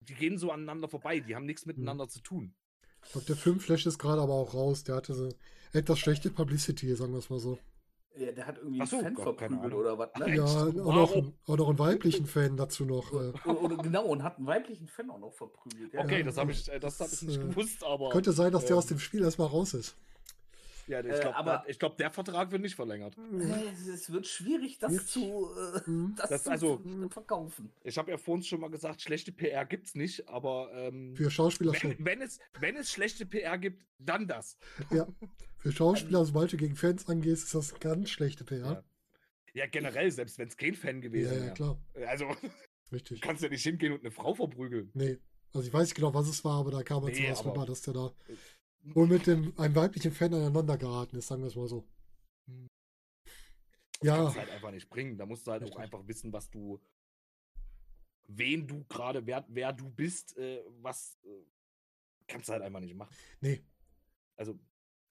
[0.00, 1.46] die gehen so aneinander vorbei, die haben Mhm.
[1.48, 2.54] nichts miteinander zu tun.
[3.04, 4.84] Ich glaube, der Filmflash ist gerade aber auch raus.
[4.84, 5.28] Der hatte so
[5.72, 7.58] etwas schlechte Publicity, sagen wir es mal so.
[8.14, 10.36] Ja, der hat irgendwie so, einen Fan verprügelt oder was, ne?
[10.36, 10.78] Ja, Echt?
[10.80, 13.10] auch einen- auch noch einen weiblichen Fan dazu noch.
[13.12, 15.94] Äh, Oder, oder, genau, und hat einen weiblichen Fan auch noch verprügelt.
[15.94, 16.00] Ja.
[16.00, 18.10] Okay, Ja, das habe ich, äh, das hab ich nicht äh, gewusst, aber.
[18.10, 19.96] könnte sein, dass der aus ähm, dem Spiel erstmal raus ist.
[20.88, 23.16] Ja, ich Äh, glaube, aber- ich glaub, der Vertrag wird nicht verlängert.
[23.16, 26.14] Äh, Es wird schwierig, das Jetzt- zu, äh, Mhm.
[26.16, 27.72] das Das zu also- zu verkaufen.
[27.84, 31.72] Ich habe ja vorhin schon mal gesagt, schlechte PR gibt's nicht, aber ähm, Für Schauspieler
[31.72, 31.96] wenn, schon.
[31.98, 34.58] wenn, es, wenn es schlechte PR gibt, dann das.
[34.90, 35.06] Ja.
[35.58, 38.58] Für Schauspieler, sobald du gegen Fans angehst, ist das ganz schlechte PR.
[38.72, 38.84] Ja.
[39.54, 41.54] Ja, generell, selbst wenn es kein Fan Ja, gewesen ja, wäre.
[41.54, 41.78] klar.
[42.06, 43.20] Also, du Richtig.
[43.20, 44.90] kannst ja nicht hingehen und eine Frau verprügeln.
[44.94, 45.18] Nee.
[45.54, 47.66] Also ich weiß nicht genau, was es war, aber da kam jetzt Nee, aber- rüber,
[47.66, 48.10] dass der da
[48.82, 51.84] wohl mit dem, einem weiblichen Fan aneinander geraten ist, sagen wir es mal so.
[54.00, 54.16] Das Ja.
[54.16, 55.16] kannst du halt einfach nicht bringen.
[55.16, 55.76] Da musst du halt Richtig.
[55.76, 56.80] auch einfach wissen, was du,
[58.26, 61.44] wen du gerade, wer, wer du bist, äh, was äh,
[62.26, 63.14] kannst du halt einfach nicht machen.
[63.40, 63.62] Nee,
[64.36, 64.58] Also,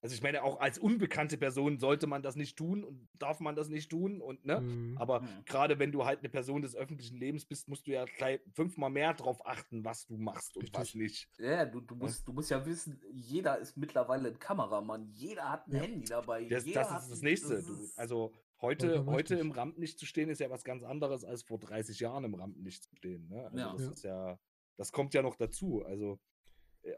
[0.01, 3.55] also ich meine, auch als unbekannte Person sollte man das nicht tun und darf man
[3.55, 4.61] das nicht tun und ne?
[4.61, 4.97] mhm.
[4.97, 5.27] Aber Mhm.
[5.45, 8.89] gerade wenn du halt eine Person des öffentlichen Lebens bist, musst du ja gleich fünfmal
[8.89, 11.01] mehr drauf achten, was du machst und was Richtig.
[11.01, 11.29] nicht.
[11.39, 15.67] Ja, du, du, musst, du musst ja wissen, jeder ist mittlerweile ein Kameramann, jeder hat
[15.67, 15.81] ein Ja.
[15.81, 16.45] Handy dabei.
[16.45, 17.55] Das, jeder das ist das nächste.
[17.55, 21.23] das Du, ist- also heute, heute im Rampenlicht zu stehen, ist ja was ganz anderes
[21.23, 23.27] als vor 30 Jahren im Rampenlicht zu stehen.
[23.29, 23.43] Ne?
[23.45, 23.71] Also Ja.
[23.73, 23.91] das Ja.
[23.91, 24.39] ist ja,
[24.77, 25.83] das kommt ja noch dazu.
[25.85, 26.19] Also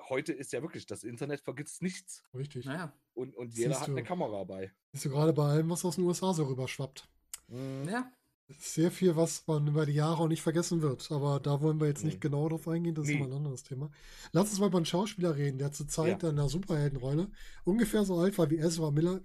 [0.09, 2.23] heute ist ja wirklich, das Internet vergisst nichts.
[2.33, 2.65] richtig.
[2.65, 3.91] naja, Und, und jeder Siehst hat du.
[3.93, 4.71] eine Kamera bei.
[4.91, 7.07] Siehst du gerade bei allem, was aus den USA so rüberschwappt.
[7.49, 8.11] ja.
[8.49, 11.09] Es ist sehr viel, was man über die Jahre auch nicht vergessen wird.
[11.13, 12.19] Aber da wollen wir jetzt nicht Nee.
[12.19, 13.17] genau drauf eingehen, das ist Nee.
[13.17, 13.89] immer ein anderes Thema.
[14.33, 16.29] Lass uns mal über einen Schauspieler reden, der zur Zeit Ja.
[16.29, 17.31] einer Superheldenrolle
[17.63, 19.21] ungefähr so alt war wie Ezra Miller,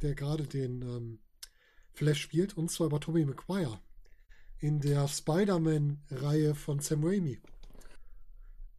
[0.00, 1.18] der gerade den ähm,
[1.92, 3.78] Flash spielt, und zwar über Tobey Maguire
[4.58, 7.40] in der Spider-Man-Reihe von Sam Raimi.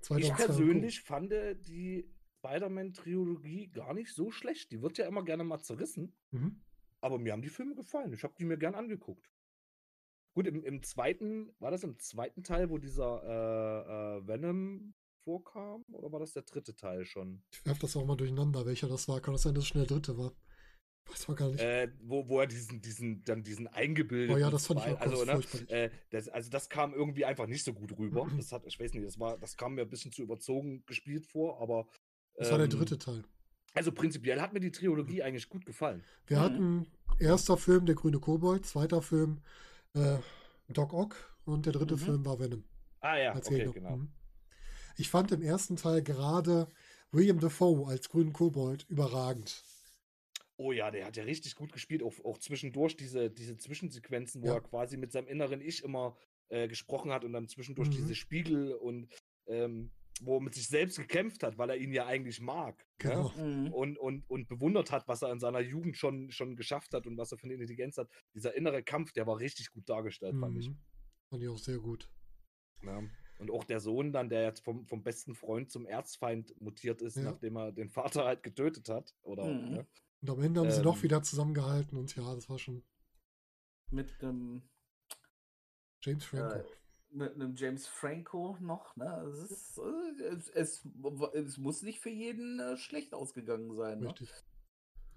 [0.04, 0.46] Ich 2002 und Co.
[0.46, 1.32] persönlich fand
[1.68, 4.72] die Spider-Man-Trilogie gar nicht so schlecht.
[4.72, 6.14] Die wird ja immer gerne mal zerrissen.
[6.32, 6.62] Mhm.
[7.00, 8.14] Aber mir haben die Filme gefallen.
[8.14, 9.30] Ich habe die mir gern angeguckt.
[10.34, 14.94] Gut, im, im zweiten, war das im zweiten Teil, wo dieser äh, äh, Venom
[15.24, 15.84] vorkam?
[15.92, 17.44] Oder war das der dritte Teil schon?
[17.52, 19.22] Ich werfe das auch mal durcheinander, welcher das war.
[19.22, 20.34] Kann das sein, dass es schon der dritte war?
[21.06, 21.60] Weiß man gar nicht.
[21.62, 24.36] Äh, wo, wo er diesen, diesen, dann diesen eingebildeten.
[24.36, 27.26] oh ja, das fand ich auch also, ganz ne, äh, das, also das kam irgendwie
[27.26, 28.26] einfach nicht so gut rüber.
[28.26, 28.38] Mhm.
[28.38, 31.26] Das hat, ich weiß nicht, das war, das kam mir ein bisschen zu überzogen gespielt
[31.26, 31.88] vor, aber.
[32.36, 33.24] Das war der ähm, dritte Teil.
[33.76, 36.04] Also prinzipiell hat mir die Trilogie eigentlich gut gefallen.
[36.28, 36.42] Wir Mhm.
[36.42, 36.88] hatten
[37.20, 39.42] erster Film Der grüne Kobold, zweiter Film
[39.94, 40.18] äh,
[40.70, 42.00] Doc Ock und der dritte Mhm.
[42.00, 42.64] Film war Venom.
[43.02, 43.74] Ah ja, als okay, Gegner.
[43.74, 43.98] genau.
[43.98, 44.12] Mhm.
[44.96, 46.68] Ich fand im ersten Teil gerade
[47.12, 49.64] William Dafoe als grünen Kobold überragend.
[50.58, 54.48] Oh ja, der hat ja richtig gut gespielt, auch, auch zwischendurch diese, diese Zwischensequenzen, wo
[54.48, 54.54] Ja.
[54.56, 56.16] er quasi mit seinem inneren Ich immer
[56.50, 57.94] äh, gesprochen hat und dann zwischendurch Mhm.
[57.94, 59.08] diese Spiegel und
[59.48, 59.92] ähm,
[60.22, 62.86] wo er mit sich selbst gekämpft hat, weil er ihn ja eigentlich mag.
[63.00, 63.32] Genau.
[63.36, 63.44] Ne?
[63.68, 63.74] Mhm.
[63.74, 67.18] Und, und, und bewundert hat, was er in seiner Jugend schon, schon geschafft hat und
[67.18, 68.08] was er für eine Intelligenz hat.
[68.36, 70.70] Dieser innere Kampf, der war richtig gut dargestellt, fand ich.
[70.70, 70.78] Mhm.
[71.32, 72.08] Fand ich auch sehr gut.
[72.84, 73.02] Ja.
[73.40, 77.16] Und auch der Sohn dann, der jetzt vom, vom besten Freund zum Erzfeind mutiert ist,
[77.18, 77.24] Ja.
[77.24, 79.16] nachdem er den Vater halt getötet hat.
[79.24, 79.70] Oder, Mhm.
[79.72, 79.88] ne?
[80.24, 81.04] Und am Ende haben sie doch Ähm.
[81.04, 82.82] wieder zusammengehalten und ja, das war schon
[83.92, 84.64] Mit einem
[86.02, 86.56] James Franco.
[86.56, 86.64] Äh,
[87.10, 88.96] mit einem James Franco noch.
[88.96, 89.06] Ne?
[89.30, 90.88] Es, ist, äh, es, es,
[91.34, 94.00] es muss nicht für jeden äh, schlecht ausgegangen sein.
[94.00, 94.08] Ne?
[94.08, 94.30] Richtig.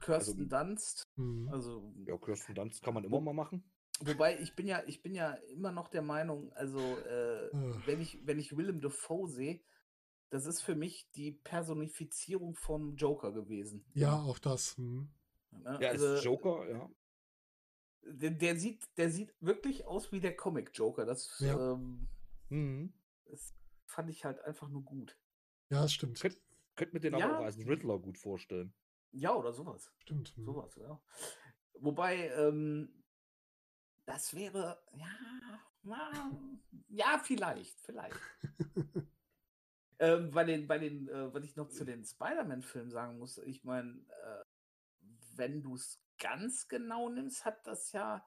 [0.01, 1.05] Kirsten Dunst.
[1.17, 1.49] Mhm.
[1.53, 3.63] Also, Ja, Kirsten Dunst kann man immer mal machen.
[4.01, 7.87] wobei ich bin ja, ich bin ja immer noch der Meinung, also äh, Äh.
[7.87, 9.61] wenn ich, wenn ich Willem Dafoe sehe,
[10.31, 13.85] das ist für mich die Personifizierung vom Joker gewesen.
[13.95, 14.77] Ja, auch das.
[14.79, 15.11] Mhm.
[15.51, 15.79] Ne?
[15.81, 16.91] Ja, also, ist Joker, ja.
[18.03, 21.05] der, der sieht, der sieht wirklich aus wie der Comic Joker.
[21.07, 21.72] Das, Ja.
[21.74, 22.09] ähm,
[22.49, 22.93] Mhm.
[23.24, 23.55] das
[23.87, 25.18] fand ich halt einfach nur gut.
[25.70, 26.20] Ja, das stimmt.
[26.20, 26.39] Könnt,
[26.77, 27.27] könnt mir den Ja.
[27.27, 28.74] aber auch als Riddler gut vorstellen.
[29.12, 29.91] Ja, oder sowas.
[29.99, 30.37] Stimmt.
[30.37, 30.45] Mhm.
[30.45, 31.01] Sowas, ja.
[31.79, 33.03] Wobei, ähm,
[34.05, 35.09] das wäre, ja,
[35.83, 36.33] na,
[36.89, 38.20] ja, vielleicht, vielleicht.
[39.99, 43.65] ähm, bei den, bei den, äh, was ich noch zu den Spider-Man-Filmen sagen muss, ich
[43.65, 44.45] meine, äh,
[45.37, 48.27] wenn du es ganz genau nimmst, hat das ja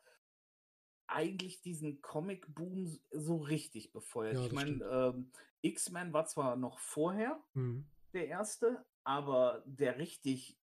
[1.08, 4.36] eigentlich diesen Comic-Boom so richtig befeuert.
[4.36, 7.90] Ja, ich meine, ähm, X-Men war zwar noch vorher, Mhm.
[8.14, 10.58] der erste, aber der richtig,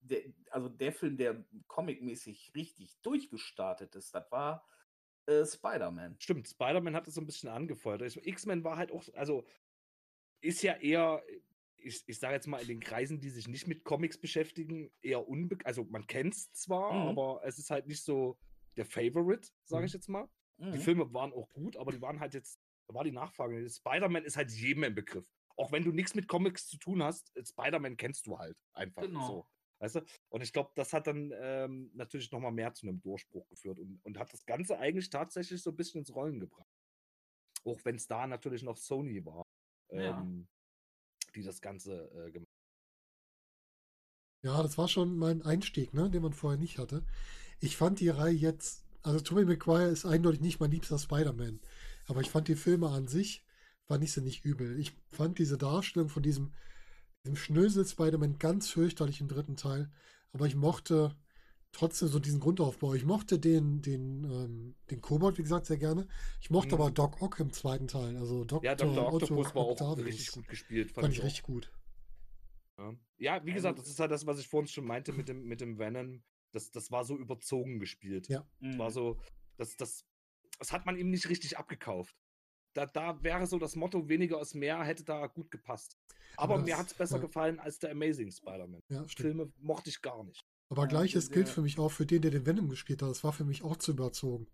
[0.00, 4.66] der, also der Film, der comicmäßig richtig durchgestartet ist, das war
[5.26, 6.16] äh, Spider-Man.
[6.18, 8.02] Stimmt, Spider-Man hat es so ein bisschen angefeuert.
[8.02, 9.46] X-Men war halt auch, also
[10.42, 11.22] ist ja eher,
[11.78, 15.26] ich, ich sage jetzt mal in den Kreisen, die sich nicht mit Comics beschäftigen, eher
[15.26, 15.66] unbekannt.
[15.66, 17.08] Also man kennt es zwar, Mhm.
[17.08, 18.38] aber es ist halt nicht so
[18.76, 19.86] der Favorite, sage Mhm.
[19.86, 20.28] ich jetzt mal.
[20.58, 20.80] Die Mhm.
[20.80, 23.68] Filme waren auch gut, aber die waren halt jetzt, da war die Nachfrage.
[23.68, 25.26] Spider-Man ist halt jedem ein Begriff.
[25.56, 29.26] Auch wenn du nichts mit Comics zu tun hast, Spider-Man kennst du halt einfach Genau.
[29.26, 29.46] so.
[29.80, 30.00] Weißt du?
[30.28, 33.98] Und ich glaube, das hat dann ähm, natürlich nochmal mehr zu einem Durchbruch geführt und,
[34.04, 36.70] und hat das Ganze eigentlich tatsächlich so ein bisschen ins Rollen gebracht.
[37.64, 39.44] Auch wenn es da natürlich noch Sony war,
[39.92, 40.20] Ja.
[40.20, 40.46] ähm,
[41.34, 42.48] die das Ganze äh, gemacht
[44.44, 47.04] Ja, das war schon mein Einstieg, ne, den man vorher nicht hatte.
[47.60, 51.60] Ich fand die Reihe jetzt, also Tobey Maguire ist eindeutig nicht mein liebster Spider-Man,
[52.06, 53.44] aber ich fand die Filme an sich,
[53.86, 54.78] fand ich sie nicht übel.
[54.80, 56.52] Ich fand diese Darstellung von diesem,
[57.24, 59.90] diesem Schnösel Spider-Man ganz fürchterlich im dritten Teil,
[60.32, 61.14] aber ich mochte
[61.72, 62.94] trotzdem so diesen Grundaufbau.
[62.94, 66.06] Ich mochte den, den, ähm, den Kobold, wie gesagt, sehr gerne.
[66.40, 66.80] Ich mochte Mhm.
[66.82, 68.64] aber Doc Ock im zweiten Teil, also Dr.
[68.64, 69.06] Ja, Dr.
[69.06, 70.06] Otto Octopus war auch Octavius.
[70.06, 70.92] richtig gut gespielt.
[70.92, 71.24] Fand ich auch.
[71.24, 71.72] richtig gut.
[72.78, 72.94] Ja.
[73.18, 75.44] ja, wie Also- gesagt, das ist halt das, was ich vorhin schon meinte mit dem,
[75.44, 76.22] mit dem Venom.
[76.52, 78.28] Das, das war so überzogen gespielt.
[78.28, 78.46] Ja.
[78.60, 78.94] Das war Mhm.
[78.94, 79.20] so,
[79.56, 80.04] das, das,
[80.58, 82.14] das hat man ihm nicht richtig abgekauft.
[82.74, 85.96] Da, da wäre so das Motto, weniger ist mehr, hätte da gut gepasst.
[86.36, 87.22] Aber das- mir hat es besser ja.
[87.22, 88.80] gefallen als der Amazing Spider-Man.
[88.88, 89.04] Ja.
[89.04, 90.42] Filme mochte ich gar nicht.
[90.72, 93.10] Aber Ja, gleiches gilt für mich auch für den, der den Venom gespielt hat.
[93.10, 94.46] Das war für mich auch zu überzogen.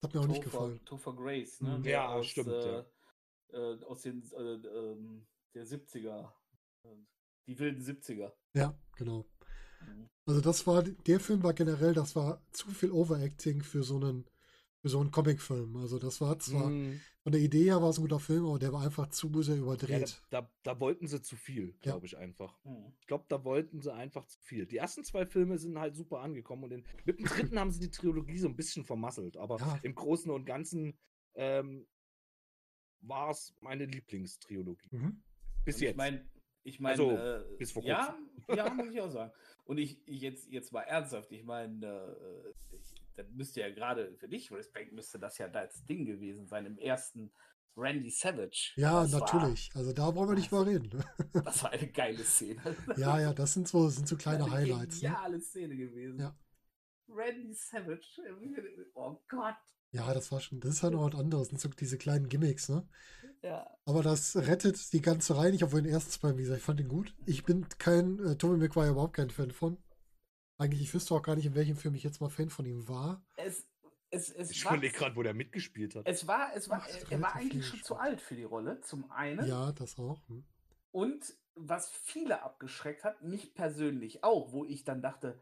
[0.00, 0.80] Das hat mir auch nicht gefallen.
[0.84, 1.78] Topher Grace, ne?
[1.78, 1.82] Mhm.
[1.82, 2.84] Der Ja, aus, stimmt, Äh, ja.
[3.52, 6.32] äh, aus den äh, ähm, der 70er.
[6.84, 6.88] äh,
[7.46, 8.32] Die wilden 70er.
[8.54, 9.24] Ja, genau.
[9.80, 10.08] Mhm.
[10.26, 14.24] Also das war, der Film war generell, das war zu viel Overacting für so einen,
[14.80, 15.76] für so einen Comicfilm.
[15.76, 18.58] Also das war zwar, Mm, von der Idee her war es ein guter Film, aber
[18.58, 20.22] der war einfach zu sehr ja, da, überdreht.
[20.30, 21.92] da, da wollten sie zu viel, Ja.
[21.92, 22.58] glaube ich einfach.
[22.64, 22.92] Mhm.
[23.00, 24.66] Ich glaube, da wollten sie einfach zu viel.
[24.66, 27.80] Die ersten zwei Filme sind halt super angekommen und den, mit dem dritten haben sie
[27.80, 29.36] die Trilogie so ein bisschen vermasselt.
[29.36, 29.78] Aber Ja.
[29.82, 30.96] im Großen und Ganzen
[31.34, 31.86] ähm,
[33.00, 34.88] war es meine Lieblingstrilogie.
[34.90, 35.22] Mhm.
[35.64, 35.90] Bis Und jetzt.
[35.92, 36.28] Ich meine,
[36.64, 38.16] ich meine, Also, äh, bis vor ja,
[38.54, 39.32] ja, muss ich auch sagen.
[39.64, 44.14] Und ich, ich jetzt, jetzt mal ernsthaft, ich meine, äh, ich, das müsste ja gerade
[44.16, 47.32] für dich, Respekt, müsste das ja das Ding gewesen sein im ersten
[47.76, 48.72] Randy Savage.
[48.76, 49.70] Ja, das natürlich.
[49.74, 50.88] Also da wollen wir nicht mal reden.
[50.88, 51.04] ne?
[51.32, 52.60] War, das war eine geile Szene.
[52.96, 55.02] Ja, ja, das sind so, sind so kleine eine Highlights.
[55.02, 55.08] Ne?
[55.08, 56.20] Geniale Szene gewesen.
[56.20, 56.36] Ja.
[57.08, 58.06] Randy Savage.
[58.94, 59.54] Oh Gott.
[59.90, 61.48] Ja, das war schon, das ist halt noch was anderes.
[61.48, 62.86] Das sind so diese kleinen Gimmicks, ne?
[63.42, 63.68] Ja.
[63.84, 66.80] Aber das rettet die ganze Reihe nicht, obwohl den ersten zwei, wie gesagt, ich fand
[66.80, 67.14] den gut.
[67.24, 69.78] Ich bin kein, äh, Tobey Maguire überhaupt kein Fan von.
[70.58, 72.88] Eigentlich, ich wüsste auch gar nicht, in welchem Film ich jetzt mal Fan von ihm
[72.88, 73.24] war.
[73.36, 73.68] Es,
[74.10, 76.06] es, es ich überlege gerade, wo der mitgespielt hat.
[76.06, 79.10] es war, es war, Ach, er war eigentlich schon zu alt für die Rolle, zum
[79.12, 79.46] einen.
[79.46, 80.20] Ja, das auch.
[80.28, 80.44] Hm.
[80.90, 85.40] Und was viele abgeschreckt hat, mich persönlich auch, wo ich dann dachte,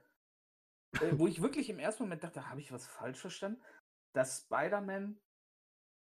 [1.01, 3.61] äh, wo ich wirklich im ersten Moment dachte, habe ich was falsch verstanden,
[4.13, 5.19] dass Spider-Man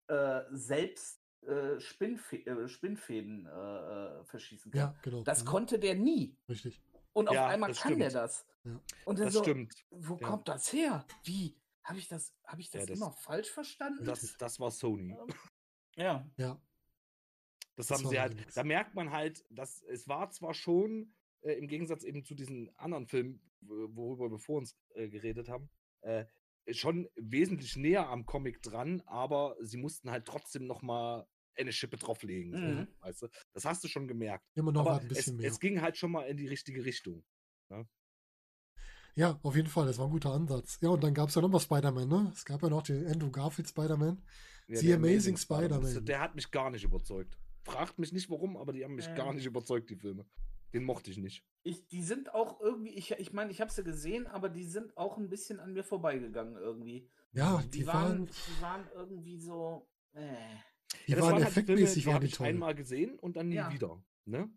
[0.09, 4.78] äh, selbst äh, Spinnfä äh, Spinnfäden äh, äh, verschießen kann.
[4.78, 5.22] Ja, genau.
[5.22, 5.48] Das Mhm.
[5.48, 6.36] konnte der nie.
[6.51, 6.82] Richtig.
[7.12, 8.22] Und auf Ja, einmal das kann der stimmt.
[8.24, 8.46] das.
[8.64, 8.80] Ja.
[9.04, 9.74] Und dann Das so, stimmt.
[9.90, 10.28] wo Ja.
[10.28, 11.06] kommt das her?
[11.24, 11.56] Wie?
[11.82, 14.04] Habe ich das, habe ich das, Ja, das- immer falsch verstanden?
[14.04, 15.16] Das, das war Sony.
[15.96, 16.28] ja.
[16.36, 16.61] Ja.
[17.76, 21.52] Das Das haben sie halt, da merkt man halt, dass es war zwar schon äh,
[21.54, 25.70] im Gegensatz eben zu diesen anderen Filmen, wo- worüber wir vor uns äh, geredet haben,
[26.02, 26.26] äh,
[26.72, 31.26] schon wesentlich näher am Comic dran, aber sie mussten halt trotzdem noch mal
[31.57, 32.53] eine Schippe drauflegen.
[32.53, 32.88] so, Mhm.
[33.01, 33.28] weißt du?
[33.53, 34.44] Das hast du schon gemerkt.
[34.55, 35.48] Immer noch aber ein es, bisschen mehr.
[35.51, 37.24] es ging halt schon mal in die richtige Richtung.
[39.16, 40.78] Ja, auf jeden Fall, das war ein guter Ansatz.
[40.80, 42.30] Ja, und dann gab es ja nochmal Spider-Man, ne?
[42.32, 44.22] Es gab ja noch den Andrew Garfield Spider-Man.
[44.68, 46.05] The der Amazing das- Spider-Man.
[46.05, 47.36] Der hat mich gar nicht überzeugt.
[47.64, 49.34] Fragt mich nicht warum, aber die haben mich gar Ähm.
[49.36, 50.26] nicht überzeugt, die Filme.
[50.72, 51.44] Den mochte ich nicht.
[51.64, 54.64] Ich, die sind auch irgendwie, ich meine, ich, mein, ich habe sie gesehen, aber die
[54.64, 57.11] sind auch ein bisschen an mir vorbeigegangen irgendwie.
[57.32, 59.88] Ja, Die, die, waren, waren, die waren irgendwie so.
[60.12, 60.36] Äh.
[61.07, 62.47] Die das waren halt die Filme, effektmäßig die waren habe die ich toll.
[62.47, 63.72] einmal gesehen und dann nie Ja.
[63.72, 64.03] wieder.
[64.24, 64.51] Ne?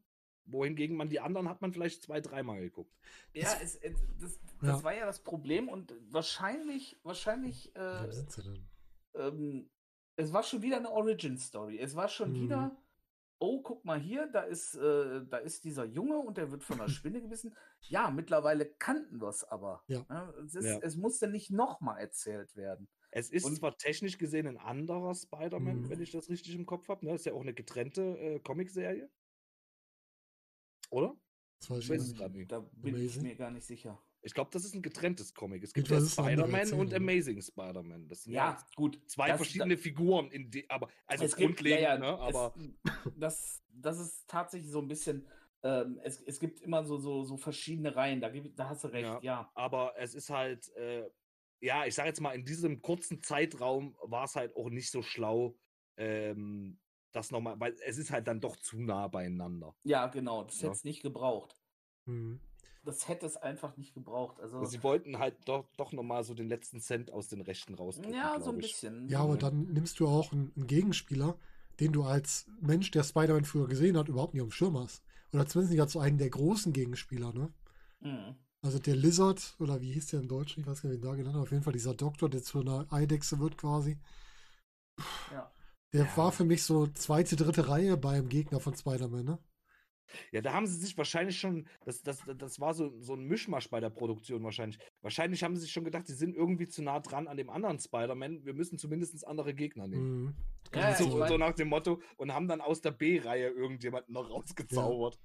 [0.46, 2.94] Wohingegen man die anderen hat man vielleicht zwei, dreimal geguckt.
[3.34, 4.84] Ja, es, es, das, das Ja.
[4.84, 8.70] war ja das Problem und wahrscheinlich, wahrscheinlich, Ja, äh, sind sie denn?
[9.16, 9.70] ähm,
[10.16, 11.80] es war schon wieder eine Origin-Story.
[11.80, 12.36] Es war schon Mhm.
[12.42, 12.78] wieder,
[13.40, 16.80] oh, guck mal hier, da ist, äh, da ist dieser Junge und der wird von
[16.80, 17.56] einer Spinne gebissen.
[17.82, 19.82] Ja, mittlerweile kannten wir es aber.
[19.88, 20.06] Ja.
[20.10, 20.34] Ne?
[20.46, 20.80] Es, ist, Ja.
[20.82, 22.88] es musste nicht nochmal erzählt werden.
[23.16, 25.90] Es ist Und- zwar technisch gesehen ein anderer Spider-Man, Mhm.
[25.90, 27.06] wenn ich das richtig im Kopf habe.
[27.06, 27.14] Ne?
[27.14, 29.08] Ist ja auch eine getrennte äh, Comicserie.
[30.90, 31.16] Oder?
[31.60, 32.52] Das weiß ich weiß es nicht.
[32.52, 33.24] Da bin ich Amazing.
[33.24, 34.02] mir gar nicht sicher.
[34.22, 35.64] Ich glaube, das ist ein getrenntes Comic.
[35.64, 36.94] Es gibt ja Spider-Man und?
[36.94, 38.08] Amazing Spider-Man.
[38.08, 39.00] Das sind ja, Ja, gut.
[39.10, 42.20] zwei das- verschiedene Figuren, in die, aber also es gibt, grundlegend, ja, ja, ne?
[42.20, 42.86] aber es,
[43.18, 45.28] das, das ist tatsächlich so ein bisschen,
[45.64, 49.06] ähm, es, es gibt immer so, so, so verschiedene Reihen, da, da hast du recht,
[49.06, 49.20] Ja.
[49.22, 49.52] ja.
[49.56, 51.10] aber es ist halt, äh,
[51.64, 55.02] ja, ich sage jetzt mal, in diesem kurzen Zeitraum war es halt auch nicht so
[55.02, 55.56] schlau,
[55.96, 56.78] ähm,
[57.14, 59.74] das nochmal, weil es ist halt dann doch zu nah beieinander.
[59.84, 60.64] Ja, genau, das Ja.
[60.64, 61.58] hätte es nicht gebraucht.
[62.06, 62.42] Mhm.
[62.84, 64.42] Das hätte es einfach nicht gebraucht.
[64.42, 68.14] Also, sie wollten halt doch, doch nochmal so den letzten Cent aus den Rechten rausdrücken.
[68.14, 68.74] ja, so ein ich.
[68.74, 69.08] bisschen.
[69.08, 71.38] Ja, aber dann nimmst du auch einen, einen Gegenspieler,
[71.80, 75.02] den du als Mensch, der Spider-Man früher gesehen hat, überhaupt nicht auf dem Schirm hast.
[75.32, 77.54] Oder zumindest nicht als so einen der großen Gegenspieler, ne?
[78.02, 78.36] Mhm.
[78.64, 80.62] Also der Lizard, oder wie hieß der im Deutschen?
[80.62, 81.44] Ich weiß gar nicht, wie ihn da genannt hat.
[81.44, 83.98] Auf jeden Fall dieser Doktor, der zu einer Eidechse wird quasi.
[85.32, 85.52] Ja.
[85.94, 86.18] Der Ja.
[86.18, 89.40] war für mich so zweite, dritte Reihe beim Gegner von Spider-Man, ne?
[90.32, 93.70] Ja, da haben sie sich wahrscheinlich schon, das, das, das war so, so ein Mischmasch
[93.70, 94.80] bei der Produktion wahrscheinlich.
[95.02, 97.80] Wahrscheinlich haben sie sich schon gedacht, sie sind irgendwie zu nah dran an dem anderen
[97.80, 98.46] Spider-Man.
[98.46, 100.24] Wir müssen zumindest andere Gegner nehmen.
[100.24, 100.36] Mhm.
[100.74, 104.30] Ja, ja, so, so nach dem Motto und haben dann aus der B-Reihe irgendjemanden noch
[104.30, 105.20] rausgezaubert.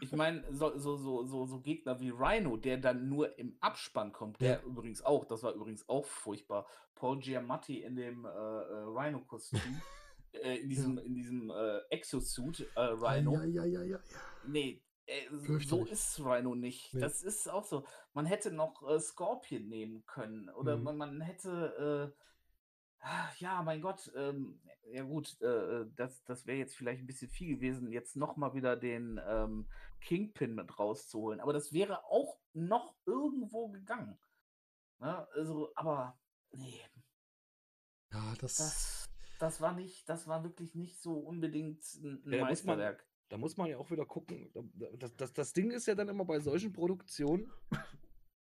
[0.00, 4.40] Ich meine, so, so, so, so, Gegner wie Rhino, der dann nur im Abspann kommt,
[4.40, 9.60] der übrigens auch, das war übrigens auch furchtbar, Paul Giamatti in dem äh, äh, Rhino-Kostüm,
[10.32, 11.52] äh, in diesem, in diesem
[11.90, 13.32] Exosuit äh, Rhino.
[13.34, 13.98] Ja, ja, ja, ja, ja.
[14.46, 14.82] Nee,
[15.38, 16.94] so ist Rhino nicht.
[16.94, 17.84] Das ist auch so.
[18.12, 20.48] Man hätte noch Scorpion nehmen können.
[20.50, 20.96] Oder Mhm.
[20.96, 22.12] man, hätte.
[22.12, 24.10] Äh, ah, ja, mein Gott.
[24.16, 24.60] Ähm,
[24.90, 25.36] ja, gut.
[25.40, 29.20] Äh, äh, das das wäre jetzt vielleicht ein bisschen viel gewesen, jetzt nochmal wieder den
[29.26, 29.68] ähm,
[30.00, 31.40] Kingpin mit rauszuholen.
[31.40, 34.18] Aber das wäre auch noch irgendwo gegangen.
[34.98, 35.26] Ne?
[35.32, 36.18] Also, aber.
[36.52, 36.80] Nee,
[38.12, 38.56] Ja, das.
[38.56, 39.08] das,
[39.38, 40.08] das war nicht.
[40.08, 43.06] Das war wirklich nicht so unbedingt ein, ein Ja, muss man- Meisterwerk.
[43.28, 44.50] Da muss man ja auch wieder gucken.
[44.54, 47.50] da- Das, das, das Ding ist ja dann immer bei solchen Produktionen,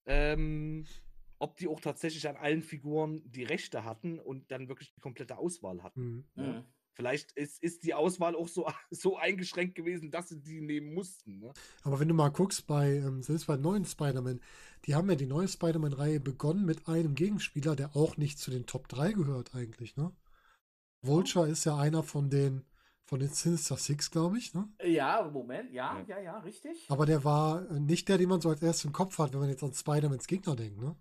[0.04, 0.86] ähm,
[1.38, 5.38] ob die auch tatsächlich an allen Figuren die Rechte hatten und dann wirklich die komplette
[5.38, 6.00] Auswahl hatten.
[6.00, 6.24] Mhm.
[6.34, 6.46] ne?
[6.46, 6.64] Mhm.
[6.96, 11.38] Vielleicht ist, ist die Auswahl auch so, so eingeschränkt gewesen, dass sie die nehmen mussten.
[11.40, 11.52] Ne?
[11.82, 14.40] Aber wenn du mal guckst, bei, ähm, selbst bei neuen Spider-Man,
[14.86, 18.64] die haben ja die neue Spider-Man-Reihe begonnen mit einem Gegenspieler, der auch nicht zu den
[18.64, 20.10] Top 3 gehört eigentlich, ne?
[21.02, 22.64] Vulture ist ja einer von den,
[23.04, 24.66] von den Sinister Six, glaube ich, ne?
[24.82, 26.16] Ja, Moment, ja, Ja.
[26.16, 26.86] ja, ja, richtig.
[26.88, 29.40] Aber der war äh, nicht der, den man so als erstes im Kopf hat, wenn
[29.40, 30.96] man jetzt an Spider-Mans Gegner denkt, ne?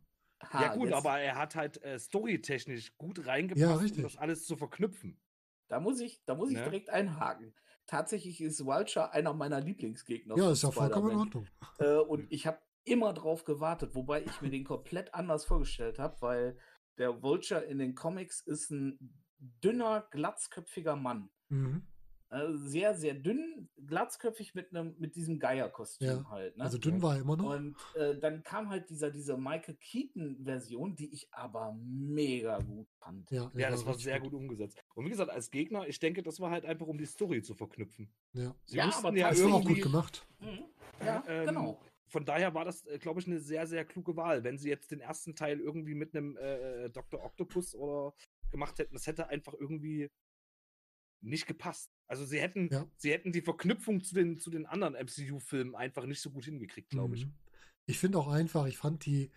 [0.54, 4.04] Ha, ja, gut, jetzt- aber er hat halt äh, storytechnisch gut reingepasst, Ja, um richtig.
[4.04, 5.20] das alles zu verknüpfen.
[5.68, 6.64] Da muss ich, da muss ich Ne?
[6.64, 7.54] direkt einhaken.
[7.88, 10.38] Tatsächlich ist Vulture einer meiner Lieblingsgegner.
[10.38, 11.18] Ja, ist ja vollkommen in.
[11.18, 11.48] Ordnung.
[11.80, 16.22] Äh, und ich habe immer drauf gewartet, wobei ich mir den komplett anders vorgestellt habe,
[16.22, 16.58] weil
[16.98, 18.98] der Vulture in den Comics ist ein
[19.40, 21.30] dünner, glatzköpfiger Mann.
[21.50, 21.86] Mhm.
[22.30, 26.58] Äh, sehr, sehr dünn, glatzköpfig mit einem, mit diesem Geierkostüm Ja, halt.
[26.58, 26.64] Ne?
[26.64, 27.56] Also dünn war er immer noch.
[27.56, 33.30] Und äh, dann kam halt dieser, diese Michael Keaton-Version, die ich aber mega gut fand.
[33.30, 34.78] Ja, Ja, das war sehr gut umgesetzt.
[34.96, 37.54] Und wie gesagt, als Gegner, ich denke, das war halt einfach, um die Story zu
[37.54, 38.10] verknüpfen.
[38.34, 38.56] Ja.
[38.66, 40.28] Sie Ja, aber ja Das war auch irgendwie, gut gemacht.
[40.40, 40.66] Mhm.
[41.06, 41.82] Ja, ähm, genau.
[42.08, 44.44] Von daher war das, glaube ich, eine sehr, sehr kluge Wahl.
[44.44, 47.24] Wenn sie jetzt den ersten Teil irgendwie mit einem äh, Dr.
[47.24, 48.16] Octopus oder
[48.52, 50.10] gemacht hätten, das hätte einfach irgendwie
[51.22, 51.90] nicht gepasst.
[52.08, 52.86] Also sie hätten, Ja.
[52.98, 56.90] sie hätten die Verknüpfung zu den, zu den anderen MCU-Filmen einfach nicht so gut hingekriegt,
[56.90, 57.26] glaube ich.
[57.26, 57.34] Mhm.
[57.88, 59.32] Ich finde auch einfach, ich fand die,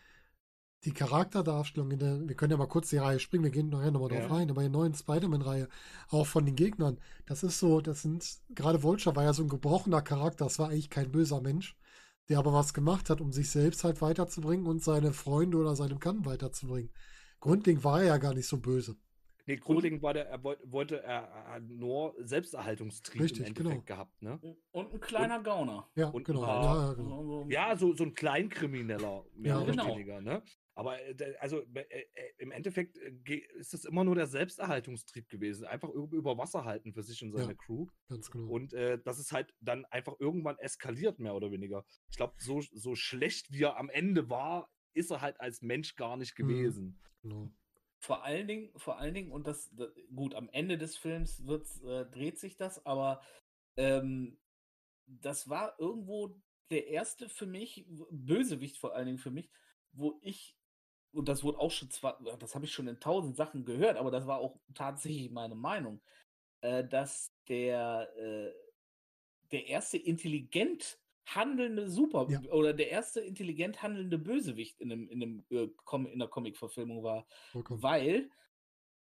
[0.84, 3.90] die Charakterdarstellung in der, wir können ja mal kurz die Reihe springen, wir gehen nachher
[3.90, 4.36] nochmal drauf Ja.
[4.36, 5.68] rein, aber in der neuen Spider-Man-Reihe,
[6.08, 9.48] auch von den Gegnern, das ist so, das sind, gerade Vulture war ja so ein
[9.48, 11.76] gebrochener Charakter, das war eigentlich kein böser Mensch,
[12.28, 15.94] der aber was gemacht hat, um sich selbst halt weiterzubringen und seine Freunde oder seine
[15.94, 16.90] Bekannten weiterzubringen.
[17.40, 18.96] Grundlegend war er ja gar nicht so böse.
[19.48, 23.96] Nee, grundlegend war der, er wollte, wollte er, hat nur Selbsterhaltungstrieb Richtig, im Endeffekt genau.
[23.96, 24.38] gehabt, ne?
[24.72, 25.90] Und ein kleiner Gauner.
[25.96, 26.42] Ja, Und genau.
[26.42, 27.22] paar- Ja, ja, genau.
[27.24, 29.86] So- so- Ja, so, so ein Kleinkrimineller, mehr Ja, oder genau.
[29.94, 30.42] weniger, ne?
[30.74, 32.04] Aber äh, also äh, äh,
[32.38, 35.64] im Endeffekt ist es immer nur der Selbsterhaltungstrieb gewesen.
[35.64, 37.54] Einfach über, über Wasser halten für sich und seine Ja.
[37.54, 37.86] Crew.
[38.08, 38.48] Ganz genau.
[38.52, 41.84] Und äh, das ist halt dann einfach irgendwann eskaliert, mehr oder weniger.
[42.10, 45.96] Ich glaube, so, so schlecht wie er am Ende war, ist er halt als Mensch
[45.96, 46.46] gar nicht Mhm.
[46.46, 47.00] gewesen.
[47.22, 47.50] genau.
[48.00, 49.70] Vor allen Dingen, vor allen Dingen, und das,
[50.14, 53.22] gut, am Ende des Films wird's, äh, dreht sich das, aber
[53.76, 54.38] ähm,
[55.06, 56.40] das war irgendwo
[56.70, 59.50] der erste für mich, Bösewicht vor allen Dingen für mich,
[59.92, 60.56] wo ich,
[61.12, 64.10] und das wurde auch schon zwar, das habe ich schon in tausend Sachen gehört, aber
[64.10, 66.00] das war auch tatsächlich meine Meinung,
[66.60, 68.52] äh, dass der, äh,
[69.50, 71.00] der erste intelligent
[71.34, 72.40] handelnde Super Ja.
[72.52, 75.68] oder der erste intelligent handelnde Bösewicht in, einem, in, einem, äh,
[76.12, 77.82] in der Comic-Verfilmung war Vollkommen.
[77.82, 78.30] weil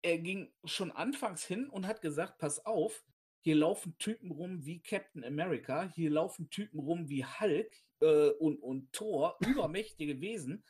[0.02, 3.04] er ging schon anfangs hin und hat gesagt, pass auf,
[3.42, 7.72] hier laufen Typen rum wie Captain America, hier laufen Typen rum wie Hulk
[8.02, 10.64] äh, und, und Thor, übermächtige Wesen.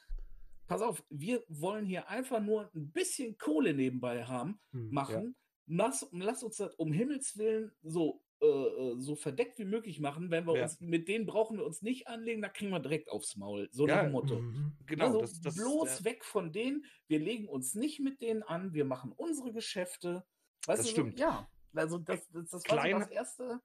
[0.67, 4.89] Pass auf, wir wollen hier einfach nur ein bisschen Kohle nebenbei haben, Hm.
[4.91, 5.35] machen.
[5.67, 10.29] Lass, lass uns das um Himmels Willen so, äh, äh, so verdeckt wie möglich machen.
[10.31, 10.63] Wenn wir Ja.
[10.63, 13.69] uns mit denen brauchen wir uns nicht anlegen, da kriegen wir direkt aufs Maul.
[13.71, 14.39] So Ja, nach Motto.
[14.41, 14.73] Mhm.
[14.85, 16.85] Genau, also das, das bloß äh, weg von denen.
[17.07, 18.73] Wir legen uns nicht mit denen an.
[18.73, 20.25] Wir machen unsere Geschäfte.
[20.65, 21.19] Weißt Das du, so- stimmt.
[21.19, 23.61] ja, also das, das, das war so das Erste,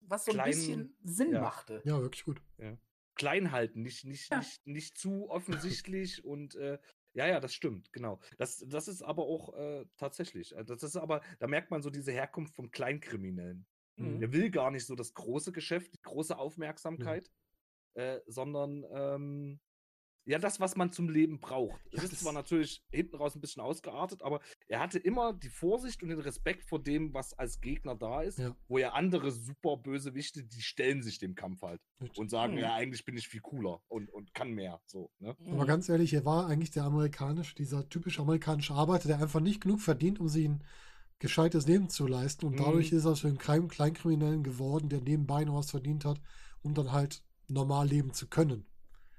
[0.00, 1.40] was so ein klein- bisschen Sinn ja.
[1.40, 1.80] machte.
[1.84, 2.42] Ja, wirklich gut.
[3.16, 4.38] klein halten, nicht, nicht, Ja.
[4.38, 6.78] nicht, nicht zu offensichtlich und äh,
[7.16, 8.18] ja, ja, das stimmt, genau.
[8.38, 10.52] Das, das ist aber auch äh, tatsächlich.
[10.56, 13.66] äh, Das ist aber, da merkt man so diese Herkunft vom Kleinkriminellen.
[13.96, 14.20] Mhm.
[14.20, 17.30] Der will gar nicht so das große Geschäft, die große Aufmerksamkeit,
[17.94, 19.60] äh, sondern ähm,
[20.26, 21.78] ja, das, was man zum Leben braucht.
[21.92, 25.34] Ja, Es ist das- zwar natürlich hinten raus ein bisschen ausgeartet, aber er hatte immer
[25.34, 28.56] die Vorsicht und den Respekt vor dem, was als Gegner da ist, Ja.
[28.66, 32.18] wo ja andere super Bösewichte, die stellen sich dem Kampf halt Richtig.
[32.18, 32.60] und sagen, Mhm.
[32.60, 34.80] ja, eigentlich bin ich viel cooler und, und kann mehr.
[34.86, 35.36] So, ne?
[35.46, 39.60] Aber ganz ehrlich, er war eigentlich der amerikanische, dieser typische amerikanische Arbeiter, der einfach nicht
[39.60, 40.64] genug verdient, um sich ein
[41.18, 42.46] gescheites Leben zu leisten.
[42.46, 42.98] Und dadurch Mhm.
[42.98, 46.20] ist er so ein Klein Kleinkriminellen geworden, der nebenbei noch was verdient hat,
[46.62, 48.66] um dann halt normal leben zu können.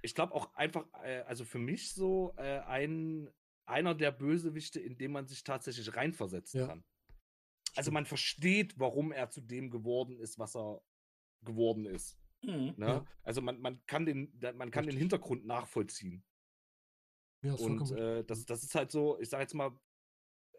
[0.01, 3.29] Ich glaube auch einfach, äh, also für mich so äh, ein,
[3.65, 6.67] einer der Bösewichte, in dem man sich tatsächlich reinversetzen Ja.
[6.67, 6.83] kann.
[7.75, 10.81] Also man versteht, warum er zu dem geworden ist, was er
[11.41, 12.17] geworden ist.
[12.43, 12.73] Mhm.
[12.77, 12.85] Ne?
[12.87, 13.05] Ja.
[13.23, 14.97] Also man, man kann den, man kann den.
[14.97, 16.23] Hintergrund nachvollziehen.
[17.41, 19.71] Ja, Und äh, das, das ist halt so, ich sage jetzt mal,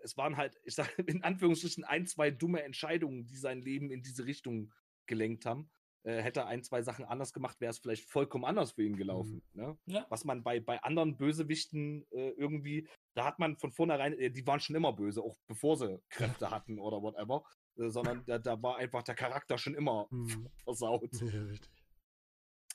[0.07, 4.03] es waren halt, ich sage in Anführungsstrichen, ein, zwei dumme Entscheidungen, die sein Leben in
[4.03, 4.73] diese Richtung
[5.07, 5.71] gelenkt haben.
[6.05, 8.97] Äh, hätte er ein, zwei Sachen anders gemacht, wäre es vielleicht vollkommen anders für ihn
[8.97, 9.43] gelaufen.
[9.53, 9.77] Ne?
[9.87, 10.07] Ja.
[10.09, 14.47] Was man bei, bei anderen Bösewichten äh, irgendwie, da hat man von vornherein, äh, die
[14.47, 17.45] waren schon immer böse, auch bevor sie Kräfte hatten oder whatever.
[17.77, 20.49] Äh, sondern da, da war einfach der Charakter schon immer Mhm.
[20.63, 21.13] versaut.
[21.21, 21.73] Ja, richtig.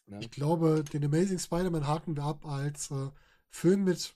[0.07, 0.19] Ne?
[0.19, 3.11] Ich glaube, den Amazing Spider-Man haken wir ab als äh,
[3.49, 4.13] Film mit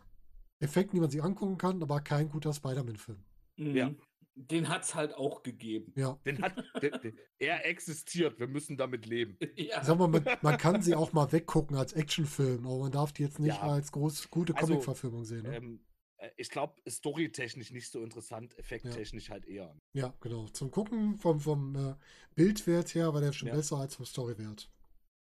[0.59, 3.23] Effekten, die man sich angucken kann, aber kein guter Spider-Man-Film.
[3.57, 3.89] Ja.
[3.89, 3.97] Mhm.
[4.37, 5.93] Den hat es halt auch gegeben.
[5.95, 6.19] Ja.
[6.25, 9.37] Den hat, der, der, er existiert, wir müssen damit leben.
[9.55, 9.81] ja.
[9.81, 13.23] Sag mal, man, man kann sie auch mal weggucken als Actionfilm, aber man darf die
[13.23, 13.61] jetzt nicht Ja.
[13.61, 15.43] als groß, gute Also, Comic-Verfilmung sehen.
[15.43, 15.55] Ne?
[15.55, 15.85] Ähm,
[16.17, 19.73] äh, ich glaube, storytechnisch nicht so interessant, effekttechnisch halt eher.
[19.93, 20.47] Ja, genau.
[20.49, 21.95] Zum Gucken vom, vom äh,
[22.35, 23.55] Bildwert her war der schon Ja.
[23.55, 24.69] besser als vom Storywert.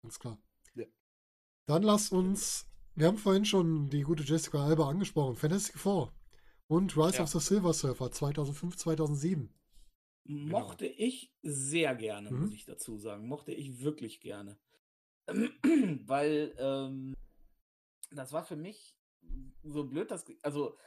[0.03, 0.39] Ganz klar.
[0.75, 0.87] Ja.
[1.67, 6.13] Dann lass uns, wir haben vorhin schon die gute Jessica Alba angesprochen, Fantastic Four
[6.67, 7.23] und Rise Ja.
[7.25, 9.53] of the Silver Surfer 2005, 2007.
[10.27, 12.41] Mochte ich sehr gerne, Mhm.
[12.43, 13.29] muss ich dazu sagen.
[13.29, 14.59] Mochte ich wirklich gerne.
[16.07, 17.15] Weil ähm,
[18.11, 18.97] das war für mich
[19.63, 20.79] so blöd, dass, also